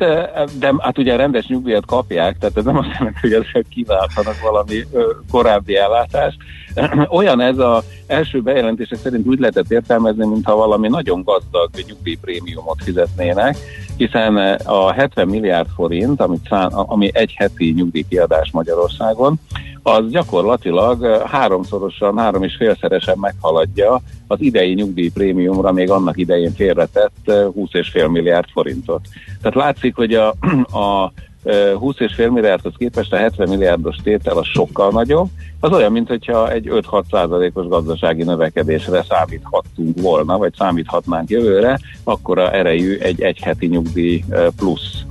de 0.58 0.74
hát 0.78 0.98
ugye 0.98 1.16
rendes 1.16 1.46
nyugdíjat 1.46 1.86
kapják, 1.86 2.38
tehát 2.38 2.56
ez 2.56 2.64
nem 2.64 2.76
azt 2.76 2.88
jelenti, 2.98 3.18
hogy 3.20 3.32
ezek 3.32 3.66
kiváltanak 3.68 4.40
valami 4.42 4.84
korábbi 5.30 5.76
ellátást. 5.76 6.36
Olyan 7.18 7.40
ez 7.40 7.58
a 7.58 7.82
első 8.06 8.42
bejelentések 8.42 8.98
szerint 8.98 9.26
úgy 9.26 9.38
lehetett 9.38 9.70
értelmezni, 9.70 10.26
mintha 10.26 10.56
valami 10.56 10.88
nagyon 10.88 11.22
gazdag 11.22 11.70
nyugdíjprémiumot 11.86 12.82
fizetnének, 12.82 13.56
hiszen 14.00 14.36
a 14.64 14.92
70 14.92 15.28
milliárd 15.28 15.68
forint, 15.74 16.20
amit 16.20 16.46
szán, 16.48 16.72
ami 16.72 17.10
egy 17.12 17.34
heti 17.36 17.72
nyugdíjkiadás 17.76 18.50
Magyarországon, 18.52 19.34
az 19.82 20.10
gyakorlatilag 20.10 21.22
háromszorosan, 21.26 22.18
három 22.18 22.42
és 22.42 22.56
félszeresen 22.56 23.18
meghaladja 23.18 24.00
az 24.26 24.40
idei 24.40 24.74
nyugdíjprémiumra 24.74 25.72
még 25.72 25.90
annak 25.90 26.16
idején 26.16 26.52
félretett 26.52 27.16
20,5 27.26 28.10
milliárd 28.10 28.48
forintot. 28.52 29.00
Tehát 29.42 29.56
látszik, 29.56 29.94
hogy 29.96 30.14
a, 30.14 30.28
a 30.86 31.12
20,5 31.44 32.30
milliárdhoz 32.30 32.72
képest 32.76 33.12
a 33.12 33.16
70 33.16 33.48
milliárdos 33.48 33.96
tétel 34.02 34.36
a 34.36 34.44
sokkal 34.44 34.90
nagyobb, 34.90 35.28
az 35.60 35.72
olyan, 35.72 35.92
mint 35.92 36.08
hogyha 36.08 36.50
egy 36.52 36.68
5-6 36.70 37.02
százalékos 37.10 37.66
gazdasági 37.66 38.22
növekedésre 38.22 39.04
számíthattunk 39.08 40.00
volna, 40.00 40.38
vagy 40.38 40.54
számíthatnánk 40.54 41.30
jövőre, 41.30 41.78
akkora 42.04 42.52
erejű 42.52 42.98
egy 42.98 43.22
egyheti 43.22 43.66
nyugdíj 43.66 44.24
plusz. 44.56 45.02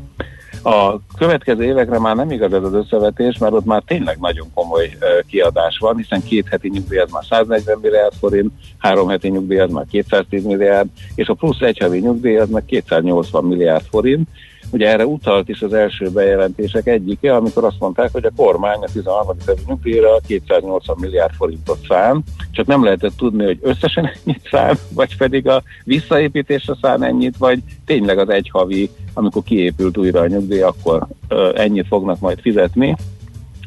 A 0.64 1.00
következő 1.18 1.64
évekre 1.64 2.00
már 2.00 2.16
nem 2.16 2.32
igaz 2.32 2.54
ez 2.54 2.64
az 2.64 2.74
összevetés, 2.74 3.38
mert 3.38 3.54
ott 3.54 3.66
már 3.66 3.84
tényleg 3.86 4.18
nagyon 4.20 4.48
komoly 4.54 4.98
kiadás 5.28 5.78
van, 5.78 5.98
hiszen 5.98 6.24
két 6.24 6.48
heti 6.48 6.70
nyugdíj 6.70 6.98
az 6.98 7.12
már 7.12 7.24
140 7.30 7.80
milliárd 7.82 8.14
forint, 8.20 8.52
három 8.78 9.08
heti 9.08 9.28
nyugdíj 9.30 9.60
az 9.60 9.72
már 9.72 9.86
210 9.90 10.44
milliárd, 10.44 10.88
és 11.16 11.28
a 11.28 11.34
plusz 11.34 11.62
egy 11.62 11.78
havi 11.78 12.00
nyugdíj 12.00 12.38
az 12.38 12.50
meg 12.50 12.66
280 12.66 13.44
milliárd 13.44 13.86
forint, 13.90 14.30
Ugye 14.72 14.88
erre 14.88 15.06
utalt 15.06 15.50
is 15.50 15.62
az 15.62 15.74
első 15.74 16.10
bejelentések 16.10 16.88
egyike, 16.88 17.36
amikor 17.36 17.64
azt 17.64 17.80
mondták, 17.80 18.12
hogy 18.12 18.26
a 18.26 18.32
kormány 18.36 18.80
a 18.82 18.88
13. 18.94 19.36
havi 19.46 19.62
nyugdíjra 19.68 20.20
280 20.28 20.98
milliárd 21.00 21.34
forintot 21.34 21.80
szán, 21.88 22.24
csak 22.52 22.66
nem 22.66 22.84
lehetett 22.84 23.18
tudni, 23.18 23.46
hogy 23.46 23.60
összesen 23.62 24.06
ennyit 24.26 24.48
szán, 24.52 24.78
vagy 24.94 25.18
pedig 25.18 25.48
a 25.48 25.64
visszaépítésre 25.84 26.76
szán 26.82 27.04
ennyit, 27.04 27.38
vagy 27.38 27.60
tényleg 27.86 28.18
az 28.18 28.30
egy 28.30 28.50
havi, 28.50 28.90
amikor 29.14 29.44
kiépült 29.44 29.98
újra 29.98 30.20
a 30.20 30.28
nyugdíj, 30.28 30.62
akkor 30.62 31.08
ennyit 31.56 31.88
fognak 31.88 32.20
majd 32.20 32.40
fizetni. 32.40 32.96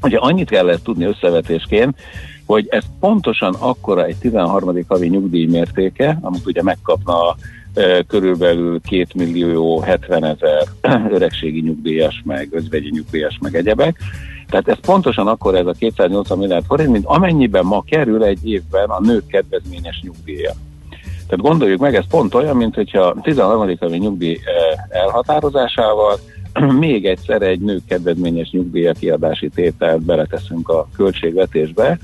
Ugye 0.03 0.19
annyit 0.19 0.51
kellett 0.51 0.83
tudni 0.83 1.05
összevetésként, 1.05 1.97
hogy 2.47 2.67
ez 2.71 2.85
pontosan 3.01 3.55
akkora 3.59 4.05
egy 4.05 4.17
13. 4.17 4.85
havi 4.89 5.09
nyugdíj 5.09 5.47
mértéke, 5.47 6.19
amit 6.21 6.47
ugye 6.47 6.63
megkapna 6.63 7.29
a 7.29 7.37
körülbelül 8.07 8.81
2 8.81 9.07
millió 9.15 9.81
70 9.81 10.25
ezer 10.25 10.67
öregségi 11.15 11.61
nyugdíjas, 11.61 12.23
meg 12.25 12.49
özvegyi 12.51 12.91
nyugdíjas, 12.91 13.39
meg 13.41 13.55
egyebek. 13.55 13.99
Tehát 14.49 14.69
ez 14.69 14.79
pontosan 14.81 15.27
akkor 15.27 15.55
ez 15.55 15.67
a 15.67 15.73
280 15.73 16.39
milliárd 16.39 16.65
forint, 16.65 16.91
mint 16.91 17.07
amennyiben 17.07 17.65
ma 17.65 17.83
kerül 17.83 18.25
egy 18.25 18.49
évben 18.49 18.89
a 18.89 19.01
nők 19.01 19.27
kedvezményes 19.27 20.01
nyugdíja. 20.03 20.53
Tehát 21.27 21.47
gondoljuk 21.47 21.81
meg, 21.81 21.95
ez 21.95 22.07
pont 22.11 22.35
olyan, 22.35 22.57
mint 22.57 22.75
hogyha 22.75 23.17
13. 23.23 23.77
havi 23.81 23.99
nyugdíj 23.99 24.39
elhatározásával 24.89 26.19
még 26.79 27.07
egyszer 27.07 27.43
egy 27.43 27.61
nők 27.61 27.85
kedvezményes 27.89 28.51
nyugdíja 28.51 28.93
kiadási 28.93 29.49
tételt 29.49 30.03
beleteszünk 30.03 30.69
a 30.69 30.89
költségvetésbe, 30.97 31.99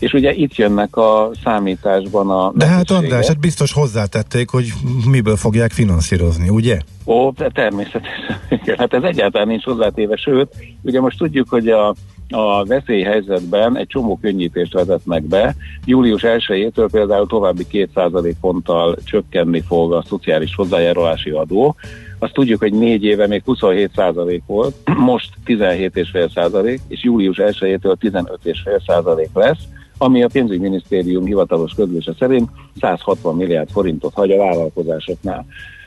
és 0.00 0.12
ugye 0.12 0.32
itt 0.32 0.54
jönnek 0.54 0.96
a 0.96 1.30
számításban 1.44 2.30
a... 2.30 2.52
De 2.54 2.66
hát 2.66 2.90
András, 2.90 3.26
hát 3.26 3.40
biztos 3.40 3.72
hozzátették, 3.72 4.48
hogy 4.48 4.72
miből 5.10 5.36
fogják 5.36 5.70
finanszírozni, 5.70 6.48
ugye? 6.48 6.78
Ó, 7.06 7.32
természetesen. 7.32 8.38
Hát 8.76 8.94
ez 8.94 9.02
egyáltalán 9.02 9.46
nincs 9.46 9.64
hozzátéve, 9.64 10.16
sőt, 10.16 10.48
ugye 10.82 11.00
most 11.00 11.18
tudjuk, 11.18 11.48
hogy 11.48 11.68
a, 11.68 11.94
a 12.28 12.64
veszélyhelyzetben 12.64 13.76
egy 13.76 13.86
csomó 13.86 14.18
könnyítést 14.22 14.72
vezetnek 14.72 15.22
be. 15.22 15.54
Július 15.84 16.22
1-től 16.24 16.88
például 16.92 17.26
további 17.26 17.66
2% 17.72 18.32
ponttal 18.40 18.96
csökkenni 19.04 19.60
fog 19.60 19.92
a 19.92 20.04
szociális 20.08 20.54
hozzájárulási 20.54 21.30
adó. 21.30 21.74
Azt 22.18 22.32
tudjuk, 22.32 22.60
hogy 22.60 22.72
négy 22.72 23.04
éve 23.04 23.26
még 23.26 23.42
27% 23.46 24.40
volt, 24.46 24.74
most 25.10 25.30
17,5% 25.46 26.78
és 26.88 27.02
július 27.02 27.36
1-től 27.40 27.94
15,5% 28.00 29.28
lesz 29.32 29.68
ami 30.02 30.22
a 30.22 30.28
pénzügyminisztérium 30.32 31.24
hivatalos 31.24 31.72
közlése 31.76 32.12
szerint 32.18 32.50
160 32.80 33.36
milliárd 33.36 33.70
forintot 33.70 34.14
hagy 34.14 34.30
a 34.30 34.36
vállalkozásoknál. 34.36 35.46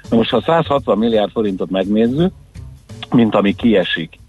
Na 0.09 0.17
most, 0.17 0.29
ha 0.29 0.41
160 0.41 0.97
milliárd 0.97 1.31
forintot 1.31 1.69
megnézzük, 1.69 2.31
mint 3.09 3.35
ami 3.35 3.53
kiesik 3.53 4.19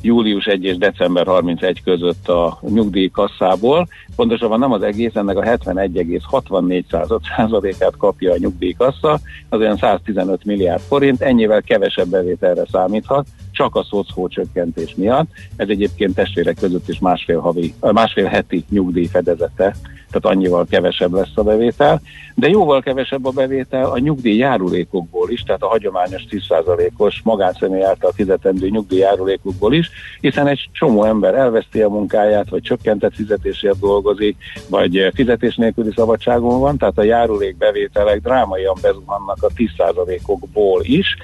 július 0.00 0.46
1 0.46 0.64
és 0.64 0.76
december 0.76 1.26
31 1.26 1.82
között 1.82 2.28
a 2.28 2.58
nyugdíjkasszából. 2.68 3.88
Pontosabban 4.16 4.58
nem 4.58 4.72
az 4.72 4.82
egész, 4.82 5.14
ennek 5.14 5.36
a 5.36 5.42
71,64%-át 5.42 7.96
kapja 7.96 8.32
a 8.32 8.38
nyugdíjkassa, 8.38 9.20
az 9.48 9.60
olyan 9.60 9.76
115 9.76 10.44
milliárd 10.44 10.80
forint, 10.80 11.20
ennyivel 11.20 11.62
kevesebb 11.62 12.08
bevételre 12.08 12.62
számíthat, 12.72 13.26
csak 13.60 13.76
a 13.76 13.84
szocó 13.84 14.28
csökkentés 14.28 14.94
miatt. 14.96 15.28
Ez 15.56 15.68
egyébként 15.68 16.14
testvérek 16.14 16.56
között 16.60 16.88
is 16.88 16.98
másfél, 16.98 17.40
havi, 17.40 17.74
másfél 17.80 18.26
heti 18.26 18.64
nyugdíj 18.68 19.06
fedezete 19.06 19.74
tehát 20.10 20.36
annyival 20.36 20.66
kevesebb 20.70 21.12
lesz 21.12 21.32
a 21.34 21.42
bevétel, 21.42 22.00
de 22.34 22.48
jóval 22.48 22.82
kevesebb 22.82 23.26
a 23.26 23.30
bevétel 23.30 23.90
a 23.90 23.98
nyugdíjjárulékokból 23.98 25.30
is, 25.30 25.42
tehát 25.42 25.62
a 25.62 25.68
hagyományos 25.68 26.22
10%-os 26.30 27.20
magánszemély 27.24 27.84
által 27.84 28.12
fizetendő 28.12 28.68
nyugdíjjárulékokból 28.68 29.74
is, 29.74 29.90
hiszen 30.20 30.46
egy 30.46 30.68
csomó 30.72 31.04
ember 31.04 31.34
elveszti 31.34 31.80
a 31.80 31.88
munkáját, 31.88 32.48
vagy 32.48 32.62
csökkentett 32.62 33.14
fizetésért 33.14 33.78
dolgozik, 33.78 34.36
vagy 34.68 35.10
fizetés 35.14 35.56
nélküli 35.56 35.90
szabadságon 35.96 36.60
van, 36.60 36.78
tehát 36.78 36.98
a 36.98 37.02
járulék 37.02 37.56
bevételek 37.56 38.20
drámaian 38.20 38.76
bezuhannak 38.82 39.42
a 39.42 39.50
10%-okból 39.56 40.80
is, 40.84 41.16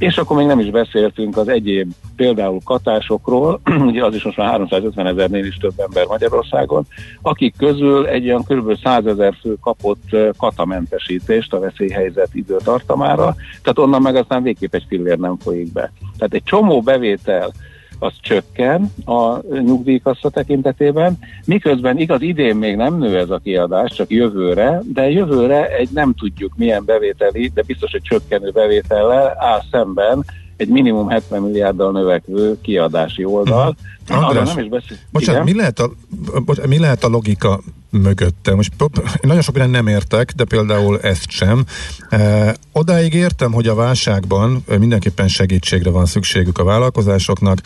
és 0.00 0.18
akkor 0.18 0.36
még 0.36 0.46
nem 0.46 0.58
is 0.58 0.70
beszéltünk 0.70 1.36
az 1.36 1.48
egyéb 1.48 1.92
például 2.16 2.60
katásokról, 2.64 3.60
ugye 3.88 4.04
az 4.04 4.14
is 4.14 4.22
most 4.22 4.36
már 4.36 4.50
350 4.50 5.06
ezernél 5.06 5.44
is 5.44 5.56
több 5.56 5.72
ember 5.76 6.06
Magyarországon, 6.06 6.86
akik 7.22 7.54
közül 7.56 8.06
egy 8.06 8.24
olyan 8.24 8.44
kb. 8.44 8.78
100 8.82 9.06
ezer 9.06 9.34
fő 9.40 9.56
kapott 9.60 10.16
katamentesítést 10.36 11.52
a 11.52 11.58
veszélyhelyzet 11.58 12.28
időtartamára, 12.32 13.34
tehát 13.62 13.78
onnan 13.78 14.02
meg 14.02 14.16
aztán 14.16 14.42
végképp 14.42 14.74
egy 14.74 14.84
fillér 14.88 15.18
nem 15.18 15.36
folyik 15.38 15.72
be. 15.72 15.92
Tehát 16.16 16.34
egy 16.34 16.44
csomó 16.44 16.80
bevétel 16.80 17.52
az 18.02 18.12
csökken 18.20 18.92
a 19.04 19.38
nyugdíjkassa 19.60 20.30
tekintetében, 20.30 21.18
miközben 21.44 21.98
igaz 21.98 22.20
idén 22.20 22.56
még 22.56 22.76
nem 22.76 22.98
nő 22.98 23.18
ez 23.18 23.30
a 23.30 23.40
kiadás, 23.42 23.92
csak 23.92 24.10
jövőre, 24.10 24.82
de 24.92 25.10
jövőre 25.10 25.76
egy 25.76 25.88
nem 25.92 26.14
tudjuk 26.14 26.52
milyen 26.56 26.84
bevételi, 26.84 27.50
de 27.54 27.62
biztos, 27.62 27.90
hogy 27.90 28.02
csökkenő 28.02 28.50
bevétellel 28.50 29.36
áll 29.38 29.62
szemben 29.70 30.24
egy 30.56 30.68
minimum 30.68 31.08
70 31.08 31.42
milliárddal 31.42 31.92
növekvő 31.92 32.60
kiadási 32.60 33.24
oldal. 33.24 33.76
Uh-huh. 34.08 34.28
András, 34.28 34.54
nem 34.54 34.64
is 34.64 34.70
beszél... 34.70 34.96
bocsánat, 35.12 35.44
mi 35.44 35.54
lehet, 35.54 35.78
a, 35.78 35.90
bocsánat, 36.44 36.70
mi 36.70 36.78
lehet 36.78 37.04
a 37.04 37.08
logika 37.08 37.60
mögötte? 37.90 38.54
Most 38.54 38.72
én 39.02 39.02
nagyon 39.20 39.42
sok 39.42 39.54
minden 39.54 39.70
nem 39.70 39.86
értek, 39.86 40.32
de 40.32 40.44
például 40.44 41.00
ezt 41.00 41.30
sem. 41.30 41.64
E, 42.08 42.54
odáig 42.72 43.14
értem, 43.14 43.52
hogy 43.52 43.66
a 43.66 43.74
válságban 43.74 44.64
mindenképpen 44.78 45.28
segítségre 45.28 45.90
van 45.90 46.06
szükségük 46.06 46.58
a 46.58 46.64
vállalkozásoknak, 46.64 47.58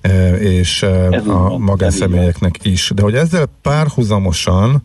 e, 0.00 0.36
és 0.36 0.82
e, 0.82 1.06
a 1.26 1.58
magánszemélyeknek 1.58 2.58
is. 2.62 2.90
De 2.94 3.02
hogy 3.02 3.14
ezzel 3.14 3.46
párhuzamosan 3.62 4.82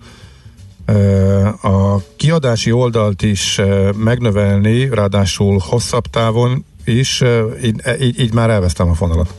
a 1.61 1.97
kiadási 2.15 2.71
oldalt 2.71 3.21
is 3.21 3.61
megnövelni, 3.97 4.89
ráadásul 4.89 5.57
hosszabb 5.61 6.05
távon 6.05 6.65
is, 6.85 7.23
így, 7.63 7.81
így, 7.99 8.19
így 8.19 8.33
már 8.33 8.49
elvesztem 8.49 8.89
a 8.89 8.93
fonalat. 8.93 9.33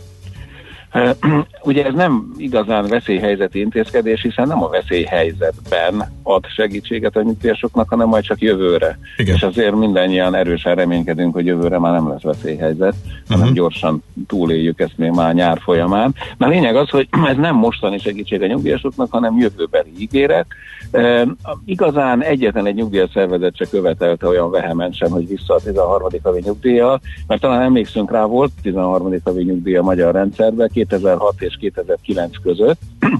Ugye 1.65 1.85
ez 1.85 1.95
nem 1.95 2.33
igazán 2.37 2.87
veszélyhelyzeti 2.87 3.61
intézkedés, 3.61 4.23
hiszen 4.23 4.49
nem 4.49 4.63
a 4.63 4.69
veszélyhelyzetben 4.69 6.13
ad 6.23 6.47
segítséget 6.47 7.17
a 7.17 7.23
nyugdíjasoknak, 7.23 7.89
hanem 7.89 8.09
majd 8.09 8.25
csak 8.25 8.41
jövőre. 8.41 8.99
Igen. 9.17 9.35
És 9.35 9.43
azért 9.43 9.75
mindannyian 9.75 10.35
erősen 10.35 10.75
reménykedünk, 10.75 11.35
hogy 11.35 11.47
jövőre 11.47 11.79
már 11.79 11.93
nem 11.93 12.09
lesz 12.09 12.23
veszélyhelyzet, 12.23 12.95
hanem 13.29 13.43
uh-huh. 13.43 13.57
gyorsan 13.57 14.03
túléljük 14.27 14.81
ezt 14.81 14.97
még 14.99 15.11
már 15.11 15.35
nyár 15.35 15.59
folyamán. 15.63 16.15
Mert 16.37 16.53
a 16.53 16.55
lényeg 16.55 16.77
az, 16.77 16.89
hogy 16.89 17.09
ez 17.31 17.37
nem 17.37 17.57
mostani 17.57 17.99
segítség 17.99 18.43
a 18.43 18.47
nyugdíjasoknak, 18.47 19.11
hanem 19.11 19.39
jövőbeli 19.39 19.93
ígéret. 19.99 20.47
E, 20.91 21.27
igazán 21.65 22.23
egyetlen 22.23 22.67
egy 22.67 22.75
nyugdíjas 22.75 23.11
szervezet 23.13 23.57
se 23.57 23.67
követelte 23.71 24.27
olyan 24.27 24.51
vehemensen, 24.51 25.11
hogy 25.11 25.29
vissza 25.29 25.55
a 25.55 25.61
13. 25.61 26.09
havi 26.23 26.41
nyugdíjjal, 26.45 27.01
mert 27.27 27.41
talán 27.41 27.63
emlékszünk 27.63 28.11
rá, 28.11 28.25
volt 28.25 28.53
13. 28.63 29.15
havi 29.25 29.43
nyugdíj 29.43 29.77
a 29.77 29.83
magyar 29.83 30.15
rendszerben, 30.15 30.71
2006 30.73 31.35
és 31.43 31.54
2009 31.57 32.37
között. 32.43 32.79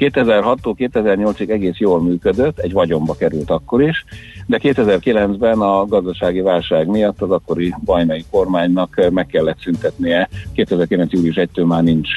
2006-tól 0.00 0.74
2008-ig 0.78 1.50
egész 1.50 1.78
jól 1.78 2.02
működött, 2.02 2.58
egy 2.58 2.72
vagyonba 2.72 3.14
került 3.14 3.50
akkor 3.50 3.82
is, 3.82 4.04
de 4.46 4.58
2009-ben 4.62 5.60
a 5.60 5.86
gazdasági 5.86 6.40
válság 6.40 6.86
miatt 6.86 7.22
az 7.22 7.30
akkori 7.30 7.74
bajnai 7.84 8.24
kormánynak 8.30 9.08
meg 9.10 9.26
kellett 9.26 9.60
szüntetnie. 9.60 10.28
2009. 10.54 11.12
július 11.12 11.36
1-től 11.38 11.66
már 11.66 11.82
nincs 11.82 12.08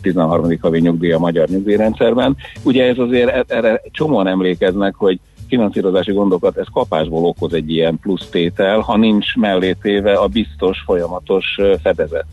13. 0.00 0.58
havi 0.60 0.80
nyugdíj 0.80 1.12
a 1.12 1.18
magyar 1.18 1.48
nyugdíjrendszerben. 1.48 2.36
Ugye 2.62 2.84
ez 2.84 2.98
azért 2.98 3.30
e- 3.30 3.54
erre 3.56 3.82
csomóan 3.90 4.26
emlékeznek, 4.26 4.94
hogy 4.94 5.20
finanszírozási 5.48 6.12
gondokat 6.12 6.56
ez 6.56 6.66
kapásból 6.72 7.24
okoz 7.24 7.52
egy 7.52 7.70
ilyen 7.70 7.98
plusz 7.98 8.28
tétel, 8.30 8.80
ha 8.80 8.96
nincs 8.96 9.36
mellétéve 9.36 10.12
a 10.12 10.26
biztos 10.26 10.82
folyamatos 10.86 11.58
fedezet 11.82 12.26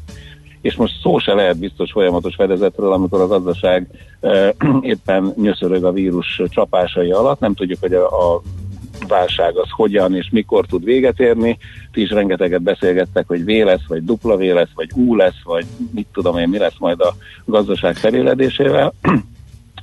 és 0.63 0.75
most 0.75 0.99
szó 1.01 1.19
se 1.19 1.33
lehet 1.33 1.57
biztos 1.57 1.91
folyamatos 1.91 2.35
fedezetről, 2.35 2.91
amikor 2.91 3.21
a 3.21 3.27
gazdaság 3.27 3.87
éppen 4.81 5.33
nyöszörög 5.35 5.83
a 5.83 5.91
vírus 5.91 6.41
csapásai 6.49 7.11
alatt, 7.11 7.39
nem 7.39 7.53
tudjuk, 7.53 7.79
hogy 7.79 7.93
a, 7.93 8.05
a 8.05 8.41
válság 9.07 9.57
az 9.57 9.69
hogyan 9.69 10.15
és 10.15 10.29
mikor 10.31 10.65
tud 10.65 10.83
véget 10.83 11.19
érni. 11.19 11.57
Ti 11.91 12.01
is 12.01 12.09
rengeteget 12.09 12.61
beszélgettek, 12.61 13.27
hogy 13.27 13.43
V 13.43 13.47
lesz, 13.47 13.85
vagy 13.87 14.03
dupla 14.03 14.37
V 14.37 14.41
lesz, 14.41 14.71
vagy 14.75 14.89
U 14.95 15.15
lesz, 15.15 15.41
vagy 15.43 15.65
mit 15.91 16.07
tudom 16.13 16.37
én, 16.37 16.49
mi 16.49 16.57
lesz 16.57 16.77
majd 16.79 17.01
a 17.01 17.15
gazdaság 17.45 17.95
feléledésével. 17.95 18.93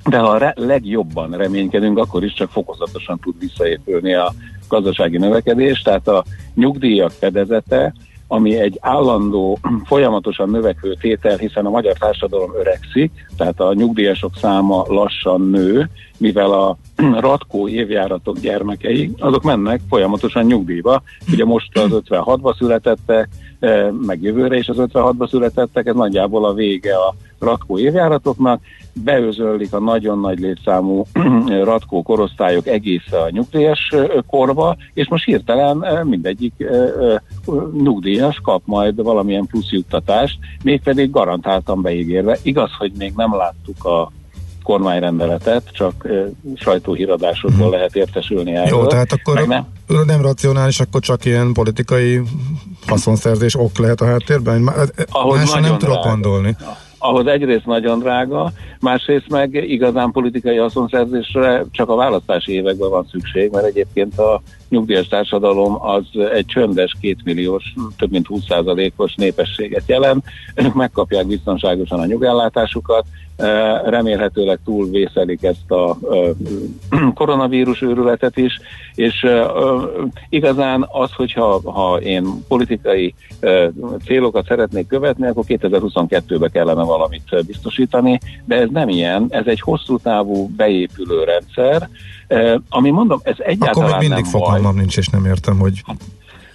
De 0.09 0.19
ha 0.19 0.39
re- 0.39 0.55
legjobban 0.57 1.31
reménykedünk, 1.31 1.99
akkor 1.99 2.25
is 2.25 2.33
csak 2.33 2.51
fokozatosan 2.51 3.19
tud 3.19 3.35
visszaépülni 3.39 4.15
a 4.15 4.33
gazdasági 4.69 5.17
növekedés, 5.17 5.83
tehát 5.83 6.09
a 6.09 6.25
nyugdíjak 6.55 7.11
fedezete, 7.11 7.95
ami 8.33 8.59
egy 8.59 8.79
állandó, 8.81 9.59
folyamatosan 9.85 10.51
növekvő 10.51 10.95
tétel, 11.01 11.37
hiszen 11.37 11.67
a 11.67 11.71
magyar 11.71 11.97
társadalom 11.97 12.51
öregszik, 12.59 13.27
tehát 13.37 13.61
a 13.61 13.75
nyugdíjasok 13.75 14.37
száma 14.37 14.85
lassan 14.89 15.41
nő, 15.41 15.91
mivel 16.19 16.53
a 16.53 16.77
ratkó 17.21 17.69
évjáratok 17.69 18.39
gyermekei, 18.39 19.13
azok 19.19 19.43
mennek 19.43 19.81
folyamatosan 19.89 20.45
nyugdíjba. 20.45 21.03
Ugye 21.33 21.45
most 21.45 21.79
az 21.79 21.91
56-ba 22.09 22.57
születettek, 22.57 23.29
eh, 23.59 23.89
meg 24.07 24.23
jövőre 24.23 24.57
is 24.57 24.69
az 24.69 24.77
56-ba 24.79 25.29
születettek, 25.29 25.87
ez 25.87 25.95
nagyjából 25.95 26.45
a 26.45 26.55
vége 26.55 26.95
a 26.95 27.15
ratkó 27.39 27.79
évjáratoknak, 27.79 28.61
beözöllik 29.05 29.73
a 29.73 29.81
nagyon 29.81 30.21
nagy 30.21 30.39
létszámú 30.39 31.05
ratkó 31.65 32.03
korosztályok 32.03 32.67
egészen 32.67 33.21
a 33.21 33.31
nyugdíjas 33.31 33.95
korba, 34.27 34.77
és 34.95 35.09
most 35.09 35.25
hirtelen 35.25 36.07
mindegyik 36.07 36.53
nyugdíjas 37.83 38.41
kap 38.43 38.63
majd 38.65 39.03
valamilyen 39.03 39.47
plusz 39.47 39.71
juttatást, 39.71 40.39
mégpedig 40.63 41.11
garantáltan 41.11 41.83
beígérve. 41.83 42.39
Igaz, 42.43 42.71
hogy 42.79 42.93
még 42.99 43.13
nem 43.17 43.37
láttuk 43.37 43.85
a 43.85 44.13
kormányrendeletet, 44.63 45.69
csak 45.73 46.09
sajtóhíradásokból 46.57 47.67
Mhm. 47.67 47.75
lehet 47.75 47.97
értesülni 47.97 48.55
erről. 48.55 48.79
Jó, 48.79 48.87
tehát 48.87 49.13
akkor 49.13 49.35
Meg 49.35 49.49
nem, 49.49 49.67
nem. 50.07 50.23
racionális, 50.23 50.81
akkor 50.81 51.01
csak 51.01 51.25
ilyen 51.25 51.53
politikai 51.53 52.21
haszonszerzés 52.87 53.55
ok 53.59 53.79
lehet 53.79 54.01
a 54.01 54.07
háttérben? 54.07 54.71
Ahhoz 55.11 55.37
Másra 55.39 55.61
nem 55.61 55.79
tudok 55.79 55.95
drága. 55.95 56.09
gondolni. 56.09 56.57
Ahhoz 57.03 57.27
egyrészt 57.27 57.67
nagyon 57.67 57.99
drága, 57.99 58.53
másrészt 58.81 59.29
meg 59.29 59.55
igazán 59.55 60.11
politikai 60.11 60.57
haszonszerzésre 60.57 61.65
csak 61.71 61.89
a 61.89 61.95
választási 61.95 62.53
években 62.53 62.91
van 62.91 63.07
szükség, 63.11 63.51
mert 63.51 63.67
egyébként 63.67 64.19
a 64.19 64.43
nyugdíjas 64.69 65.09
társadalom 65.09 65.83
az 65.83 66.05
egy 66.33 66.47
csöndes, 66.47 66.97
kétmilliós, 67.01 67.75
több 67.97 68.11
mint 68.11 68.27
20%-os 68.29 69.15
népességet 69.15 69.85
jelent. 69.87 70.25
Ők 70.55 70.75
megkapják 70.75 71.27
biztonságosan 71.27 72.01
a 72.01 72.07
nyugellátásukat, 72.07 73.05
remélhetőleg 73.85 74.59
túlvészelik 74.65 75.43
ezt 75.43 75.71
a 75.71 75.99
koronavírus 77.15 77.83
őrületet 77.83 78.37
is, 78.37 78.61
és 78.95 79.27
igazán 80.29 80.87
az, 80.93 81.13
hogyha 81.13 81.61
ha 81.65 82.01
én 82.01 82.45
politikai 82.49 83.15
célokat 84.05 84.47
szeretnék 84.47 84.87
követni, 84.87 85.27
akkor 85.27 85.45
2022-ben 85.49 86.51
kellene 86.51 86.83
valamit 86.83 87.47
biztosítani, 87.47 88.21
de 88.45 88.57
ez 88.57 88.69
nem 88.71 88.89
ilyen, 88.89 89.27
ez 89.29 89.47
egy 89.47 89.61
hosszú 89.61 89.99
távú 89.99 90.51
beépülő 90.57 91.25
rendszer, 91.25 91.89
ami 92.69 92.91
mondom, 92.91 93.21
ez 93.23 93.35
Akkor 93.39 93.51
egyáltalán 93.51 93.99
még 93.99 94.09
mindig 94.09 94.25
nem 94.25 94.33
baj. 94.33 94.41
fogalmam 94.41 94.77
nincs, 94.77 94.97
és 94.97 95.09
nem 95.09 95.25
értem, 95.25 95.59
hogy... 95.59 95.83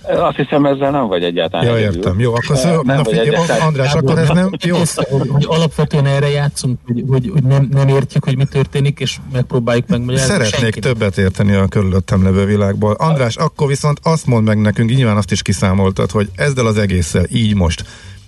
Azt 0.08 0.36
hiszem 0.36 0.66
ezzel 0.66 0.92
nem 0.92 1.08
vagy 1.08 1.24
egyáltalán 1.24 1.66
Ja, 1.66 1.76
egyedül. 1.76 1.96
értem. 1.98 2.20
Jó, 2.20 2.34
akkor 2.36 2.56
Eh, 2.56 2.62
szó, 2.62 2.70
nem 2.70 2.84
na 2.86 2.96
vagy 2.96 3.08
figyelj, 3.08 3.28
egyáltalán- 3.28 3.62
András, 3.62 3.94
akkor 3.94 4.18
ez 4.18 4.28
nem... 4.30 4.50
Jó, 4.66 4.78
hogy, 4.96 5.28
hogy 5.30 5.46
alapvetően 5.48 6.06
erre 6.06 6.30
játszunk, 6.30 6.80
hogy, 6.86 7.04
hogy, 7.08 7.30
hogy 7.34 7.44
nem, 7.44 7.68
nem 7.72 7.88
értjük, 7.88 8.24
hogy 8.24 8.38
mi 8.38 8.46
történik, 8.46 9.00
és 9.00 9.18
megpróbáljuk 9.34 9.88
megmagyarázni. 9.88 10.34
Szeretnék 10.34 10.74
többet 10.76 11.18
érteni 11.18 11.54
a 11.54 11.68
körülöttem 11.68 12.24
levő 12.24 12.46
világból. 12.46 12.94
András, 12.94 13.36
akkor 13.36 13.68
viszont 13.68 14.00
azt 14.04 14.26
mondd 14.26 14.46
meg 14.46 14.58
nekünk, 14.62 14.90
nyilván 14.96 15.18
azt 15.18 15.32
is 15.32 15.42
kiszámoltad, 15.42 16.12
hogy 16.12 16.30
ezzel 16.36 16.66
az 16.66 16.78
egésszel, 16.78 17.26
így 17.32 17.56
most, 17.56 17.86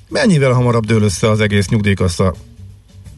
mennyivel 0.10 0.52
hamarabb 0.52 0.86
dől 0.86 1.04
össze 1.04 1.30
az 1.30 1.40
egész 1.42 1.68
nyugdíjkassa, 1.70 2.34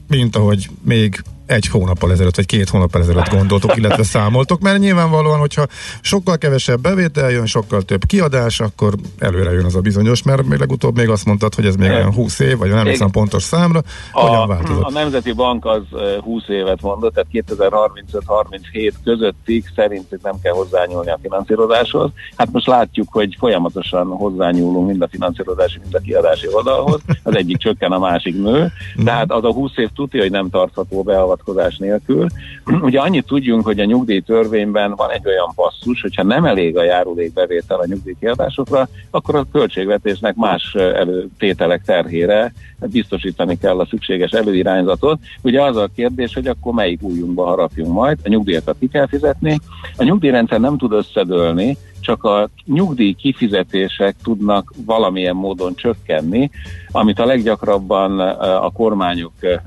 mint 0.08 0.36
ahogy 0.36 0.70
még 0.82 1.22
egy 1.50 1.68
hónappal 1.68 2.12
ezelőtt, 2.12 2.36
vagy 2.36 2.46
két 2.46 2.70
hónappal 2.70 3.02
ezelőtt 3.02 3.30
gondoltuk, 3.30 3.78
illetve 3.78 4.04
számoltok, 4.04 4.62
mert 4.62 4.80
nyilvánvalóan, 4.80 5.40
hogyha 5.40 5.66
sokkal 6.02 6.38
kevesebb 6.38 6.82
bevétel 6.82 7.32
jön, 7.32 7.46
sokkal 7.46 7.82
több 7.82 8.06
kiadás, 8.06 8.60
akkor 8.60 8.94
előre 9.18 9.52
jön 9.52 9.66
az 9.66 9.76
a 9.76 9.82
bizonyos, 9.82 10.24
mert 10.24 10.46
még 10.46 10.60
legutóbb 10.60 10.96
még 10.96 11.10
azt 11.10 11.26
mondtad, 11.26 11.56
hogy 11.56 11.66
ez 11.66 11.76
még 11.76 11.90
olyan 11.90 12.14
20 12.14 12.40
év, 12.40 12.58
vagy 12.58 12.70
nem 12.70 12.86
hiszem 12.86 13.12
pontos 13.12 13.44
számra, 13.44 13.82
hogyan 14.12 14.42
A, 14.42 14.48
változott? 14.48 14.84
a 14.84 14.92
Nemzeti 14.92 15.32
Bank 15.32 15.66
az 15.66 15.82
eh, 15.94 16.18
20 16.22 16.48
évet 16.48 16.82
mondott, 16.82 17.14
tehát 17.14 17.46
2035-37 17.48 18.94
közöttig 19.04 19.64
szerintük 19.76 20.22
nem 20.24 20.36
kell 20.42 20.54
hozzányúlni 20.54 21.10
a 21.10 21.20
finanszírozáshoz. 21.22 22.12
Hát 22.36 22.52
most 22.52 22.68
látjuk, 22.68 23.08
hogy 23.12 23.36
folyamatosan 23.40 24.08
hozzányúlunk 24.08 24.88
mind 24.88 25.02
a 25.02 25.08
finanszírozási, 25.08 25.80
mind 25.82 25.96
a 25.96 26.00
kiadási 26.00 26.48
oldalhoz. 26.52 27.02
Az 27.24 27.36
egyik 27.36 27.58
csökken, 27.58 27.92
a 27.92 28.00
másik 28.00 28.36
nő. 28.36 28.72
Tehát 29.06 29.32
az 29.32 29.44
a 29.44 29.54
20 29.54 29.72
év 29.76 29.90
tudja, 29.96 30.22
hogy 30.22 30.32
nem 30.32 30.50
tartható 30.50 31.04
beavatkozás 31.46 31.78
nélkül. 31.78 32.28
Ugye 32.88 33.00
annyit 33.00 33.26
tudjunk, 33.26 33.66
hogy 33.66 33.80
a 33.80 33.86
nyugdíjtörvényben 33.86 34.96
van 34.96 35.12
egy 35.12 35.28
olyan 35.28 35.52
passzus, 35.56 36.02
hogyha 36.02 36.24
nem 36.24 36.46
elég 36.46 36.78
a 36.78 36.84
járulékbevétel 36.84 37.80
a 37.80 37.86
nyugdíjkiadásokra, 37.86 38.88
akkor 39.12 39.36
a 39.36 39.46
költségvetésnek 39.52 40.36
más 40.36 40.76
előtételek 40.76 41.84
terhére 41.86 42.54
biztosítani 42.80 43.58
kell 43.58 43.80
a 43.80 43.86
szükséges 43.86 44.32
előirányzatot. 44.32 45.20
Ugye 45.42 45.64
az 45.64 45.76
a 45.76 45.90
kérdés, 45.96 46.34
hogy 46.34 46.48
akkor 46.48 46.74
melyik 46.74 47.02
újunkba 47.02 47.46
harapjunk 47.46 47.94
majd, 47.94 48.18
a 48.24 48.30
nyugdíjakat 48.30 48.76
ki 48.80 48.88
kell 48.88 49.08
fizetni. 49.08 49.60
A 49.98 50.04
nyugdíjrendszer 50.04 50.60
nem 50.60 50.78
tud 50.78 50.92
összedőlni, 50.92 51.78
csak 52.02 52.24
a 52.24 52.50
nyugdíj 52.66 53.14
kifizetések 53.14 54.16
tudnak 54.24 54.74
valamilyen 54.86 55.36
módon 55.36 55.76
csökkenni, 55.76 56.50
amit 56.92 57.20
a 57.20 57.26
leggyakrabban 57.26 58.22
eh, 58.22 58.64
a 58.64 58.72
kormányok 58.72 59.32
eh, 59.40 59.60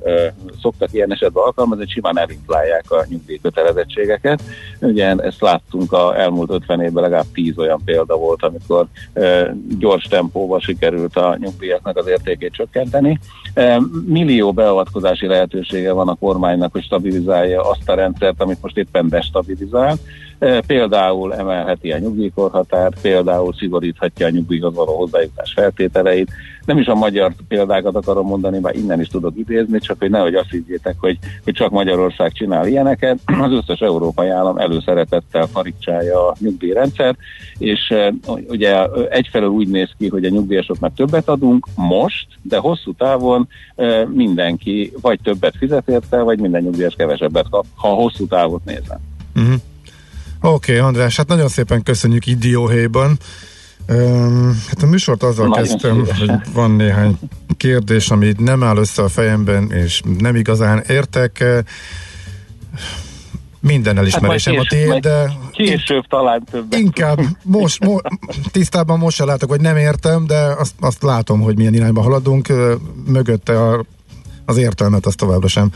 szoktak 0.60 0.92
ilyen 0.92 1.12
esetben 1.12 1.42
alkalmazni, 1.42 1.86
simán 1.88 2.18
elinflálják 2.18 2.90
a 2.90 3.04
nyugdíjkötelezettségeket. 3.08 4.42
Ugye 4.80 5.14
ezt 5.16 5.40
láttunk 5.40 5.92
a 5.92 6.20
elmúlt 6.20 6.50
50 6.50 6.80
évben 6.80 7.02
legalább 7.02 7.26
10 7.32 7.58
olyan 7.58 7.80
példa 7.84 8.16
volt, 8.16 8.42
amikor 8.42 8.86
eh, 9.12 9.50
gyors 9.78 10.04
tempóval 10.04 10.60
sikerült 10.60 11.16
a 11.16 11.36
nyugdíjaknak 11.40 11.96
az 11.96 12.06
értékét 12.06 12.52
csökkenteni. 12.52 13.20
Millió 14.06 14.52
beavatkozási 14.52 15.26
lehetősége 15.26 15.92
van 15.92 16.08
a 16.08 16.14
kormánynak, 16.14 16.72
hogy 16.72 16.82
stabilizálja 16.82 17.70
azt 17.70 17.88
a 17.88 17.94
rendszert, 17.94 18.40
amit 18.40 18.62
most 18.62 18.76
éppen 18.76 19.08
destabilizál. 19.08 19.98
Eh, 20.42 20.60
Például 20.66 21.34
emelheti 21.34 21.92
a 21.92 21.98
nyugdíjkorhatárt, 21.98 23.00
például 23.00 23.52
szigoríthatja 23.52 24.26
a 24.26 24.30
nyugdíjhoz 24.30 24.74
való 24.74 24.96
hozzájutás 24.96 25.52
feltételeit. 25.52 26.30
Nem 26.64 26.78
is 26.78 26.86
a 26.86 26.94
magyar 26.94 27.32
példákat 27.48 27.94
akarom 27.94 28.26
mondani, 28.26 28.58
bár 28.58 28.76
innen 28.76 29.00
is 29.00 29.08
tudok 29.08 29.36
idézni, 29.36 29.78
csak 29.78 29.98
hogy 29.98 30.10
nehogy 30.10 30.34
azt 30.34 30.50
higgyétek, 30.50 30.94
hogy, 30.98 31.18
hogy 31.44 31.54
csak 31.54 31.70
Magyarország 31.70 32.32
csinál 32.32 32.66
ilyeneket. 32.66 33.18
Az 33.46 33.52
összes 33.52 33.80
európai 33.80 34.28
állam 34.28 34.58
előszeretettel 34.58 35.48
karikcsálja 35.52 36.28
a 36.28 36.34
nyugdíjrendszert, 36.38 37.18
és 37.58 37.90
eh, 37.90 38.08
ugye 38.48 38.86
egyfelől 39.08 39.48
úgy 39.48 39.68
néz 39.68 39.90
ki, 39.98 40.08
hogy 40.08 40.24
a 40.24 40.30
nyugdíjasoknak 40.30 40.94
többet 40.94 41.28
adunk 41.28 41.66
most, 41.74 42.26
de 42.42 42.56
hosszú 42.56 42.92
távon 42.92 43.48
mindenki 44.08 44.92
vagy 45.00 45.20
többet 45.22 45.56
fizet 45.56 45.88
érte, 45.88 46.22
vagy 46.22 46.38
minden 46.38 46.62
nyugdíjas 46.62 46.94
kevesebbet 46.94 47.48
kap, 47.50 47.64
ha 47.74 47.88
hosszú 47.88 48.26
távot 48.26 48.64
nézem. 48.64 48.98
Uh-huh. 49.36 49.54
Oké, 50.44 50.72
okay, 50.72 50.76
András, 50.86 51.16
hát 51.16 51.28
nagyon 51.28 51.48
szépen 51.48 51.82
köszönjük 51.82 52.26
így 52.26 52.38
dióhéjban. 52.38 53.18
Hát 54.68 54.82
a 54.82 54.86
műsort 54.86 55.22
azzal 55.22 55.48
Nagyon 55.48 55.64
kezdtem, 55.64 56.04
szívesen. 56.04 56.28
hogy 56.28 56.52
van 56.52 56.70
néhány 56.70 57.18
kérdés, 57.56 58.10
ami 58.10 58.32
nem 58.38 58.62
áll 58.62 58.76
össze 58.76 59.02
a 59.02 59.08
fejemben, 59.08 59.70
és 59.72 60.02
nem 60.18 60.36
igazán 60.36 60.82
értek. 60.88 61.44
Minden 63.60 63.98
elismerésem 63.98 64.54
Hát 64.54 64.62
a 64.62 64.66
később- 64.68 64.88
tiéd, 64.88 65.02
de 65.02 65.32
Később 65.50 66.06
talán 66.08 66.44
többet. 66.50 66.78
inkább 66.80 67.18
most, 67.42 67.84
mo, 67.84 67.96
tisztában 68.50 68.98
most 68.98 69.16
se 69.16 69.24
látok, 69.24 69.50
hogy 69.50 69.60
nem 69.60 69.76
értem, 69.76 70.26
de 70.26 70.38
azt, 70.58 70.74
azt 70.80 71.02
látom, 71.02 71.40
hogy 71.40 71.56
milyen 71.56 71.74
irányba 71.74 72.00
haladunk. 72.02 72.48
Mögötte 73.06 73.60
a, 73.62 73.84
az 74.52 74.58
értelmet 74.58 75.06
azt 75.06 75.16
továbbra 75.16 75.48
sem 75.48 75.68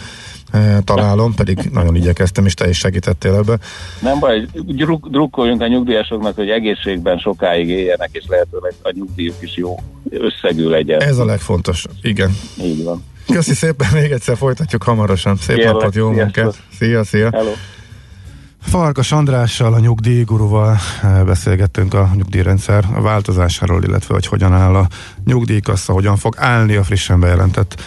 eh, 0.51 0.77
találom, 0.85 1.35
pedig 1.35 1.59
nagyon 1.73 1.97
igyekeztem, 1.97 2.47
és 2.47 2.55
te 2.55 2.69
is 2.69 2.79
segítettél 2.79 3.35
ebbe. 3.35 3.59
Nem 4.01 4.19
baj, 4.19 4.47
druk, 4.53 5.09
drukkoljunk 5.09 5.61
a 5.61 5.67
nyugdíjasoknak, 5.67 6.35
hogy 6.35 6.49
egészségben 6.49 7.19
sokáig 7.19 7.69
éljenek, 7.69 8.09
és 8.13 8.25
lehetőleg 8.29 8.73
a 8.83 8.91
nyugdíjuk 8.95 9.35
is 9.41 9.57
jó 9.57 9.79
összegű 10.11 10.69
legyen. 10.69 11.01
Ez 11.01 11.19
a 11.19 11.25
legfontosabb, 11.25 11.93
igen. 12.03 12.37
Így 12.63 12.85
van. 12.85 13.05
Köszi 13.27 13.55
szépen, 13.55 13.89
még 13.93 14.11
egyszer 14.11 14.37
folytatjuk 14.37 14.83
hamarosan. 14.83 15.37
Szép 15.37 15.57
Kérlek, 15.57 15.75
napot, 15.75 15.95
jó 15.95 16.13
sziasztok. 16.13 16.45
munkát. 16.45 16.63
Szia, 16.79 17.05
szia. 17.05 17.31
Hello. 17.33 17.53
Farkas 18.67 19.13
Andrással, 19.13 19.75
a 19.75 19.79
nyugdíjguruval 19.79 20.77
eh, 21.03 21.25
beszélgettünk 21.25 21.95
a 21.95 22.11
nyugdíjrendszer 22.17 22.85
változásáról, 23.03 23.83
illetve 23.85 24.15
hogy 24.15 24.27
hogyan 24.27 24.53
áll 24.53 24.75
a 24.75 24.89
nyugdíjkassa, 25.25 25.93
hogyan 25.93 26.17
fog 26.17 26.35
állni 26.39 26.77
a 26.77 26.85
frissen 26.85 27.21
bejelentett 27.21 27.83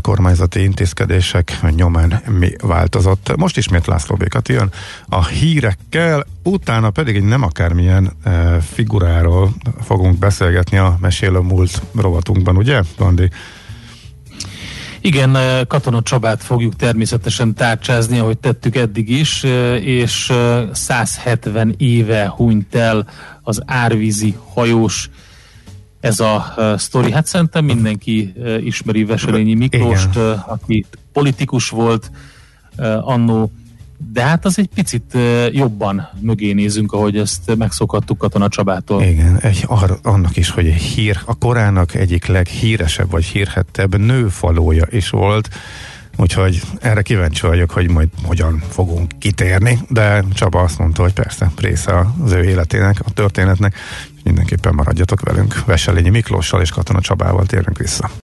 kormányzati 0.00 0.62
intézkedések 0.62 1.60
nyomán 1.70 2.22
mi 2.38 2.52
változott. 2.62 3.36
Most 3.36 3.56
ismét 3.56 3.86
László 3.86 4.16
Békat 4.16 4.48
jön 4.48 4.70
a 5.08 5.26
hírekkel, 5.26 6.26
utána 6.42 6.90
pedig 6.90 7.16
egy 7.16 7.24
nem 7.24 7.42
akármilyen 7.42 8.12
figuráról 8.72 9.50
fogunk 9.82 10.18
beszélgetni 10.18 10.78
a 10.78 10.96
Mesélő 11.00 11.38
Múlt 11.38 11.82
rovatunkban, 11.94 12.56
ugye, 12.56 12.82
Andi? 12.98 13.30
Igen, 15.00 15.36
Katona 15.66 16.02
Csabát 16.02 16.42
fogjuk 16.42 16.76
természetesen 16.76 17.54
tárcsázni, 17.54 18.18
ahogy 18.18 18.38
tettük 18.38 18.76
eddig 18.76 19.08
is, 19.08 19.42
és 19.80 20.32
170 20.72 21.74
éve 21.78 22.28
hunyt 22.28 22.74
el 22.74 23.08
az 23.42 23.62
árvízi 23.66 24.36
hajós 24.54 25.10
ez 26.00 26.20
a 26.20 26.54
sztori. 26.76 27.12
Hát 27.12 27.26
szerintem 27.26 27.64
mindenki 27.64 28.32
ismeri 28.64 29.04
Veselényi 29.04 29.54
Miklóst, 29.54 30.14
Igen. 30.14 30.44
aki 30.46 30.86
politikus 31.12 31.68
volt 31.68 32.10
annó, 33.00 33.52
de 34.12 34.22
hát 34.22 34.44
az 34.44 34.58
egy 34.58 34.68
picit 34.74 35.18
jobban 35.50 36.08
mögé 36.20 36.52
nézünk, 36.52 36.92
ahogy 36.92 37.16
ezt 37.16 37.56
megszokhattuk 37.56 38.18
Katona 38.18 38.48
Csabától. 38.48 39.02
Igen, 39.02 39.38
egy, 39.40 39.64
ar, 39.66 39.98
annak 40.02 40.36
is, 40.36 40.50
hogy 40.50 40.66
egy 40.66 40.82
hír, 40.82 41.20
a 41.24 41.34
korának 41.34 41.94
egyik 41.94 42.26
leghíresebb 42.26 43.10
vagy 43.10 43.24
hírhettebb 43.24 43.98
nőfalója 43.98 44.86
is 44.90 45.10
volt, 45.10 45.48
úgyhogy 46.20 46.62
erre 46.80 47.02
kíváncsi 47.02 47.46
vagyok, 47.46 47.70
hogy 47.70 47.90
majd 47.90 48.08
hogyan 48.22 48.62
fogunk 48.68 49.10
kitérni, 49.18 49.78
de 49.88 50.24
Csaba 50.34 50.60
azt 50.60 50.78
mondta, 50.78 51.02
hogy 51.02 51.12
persze, 51.12 51.50
része 51.56 52.06
az 52.22 52.32
ő 52.32 52.44
életének, 52.44 53.00
a 53.04 53.10
történetnek, 53.10 53.74
mindenképpen 54.24 54.74
maradjatok 54.74 55.20
velünk. 55.20 55.64
Veselényi 55.64 56.08
Miklóssal 56.08 56.60
és 56.60 56.70
Katona 56.70 57.00
Csabával 57.00 57.46
térünk 57.46 57.78
vissza. 57.78 58.10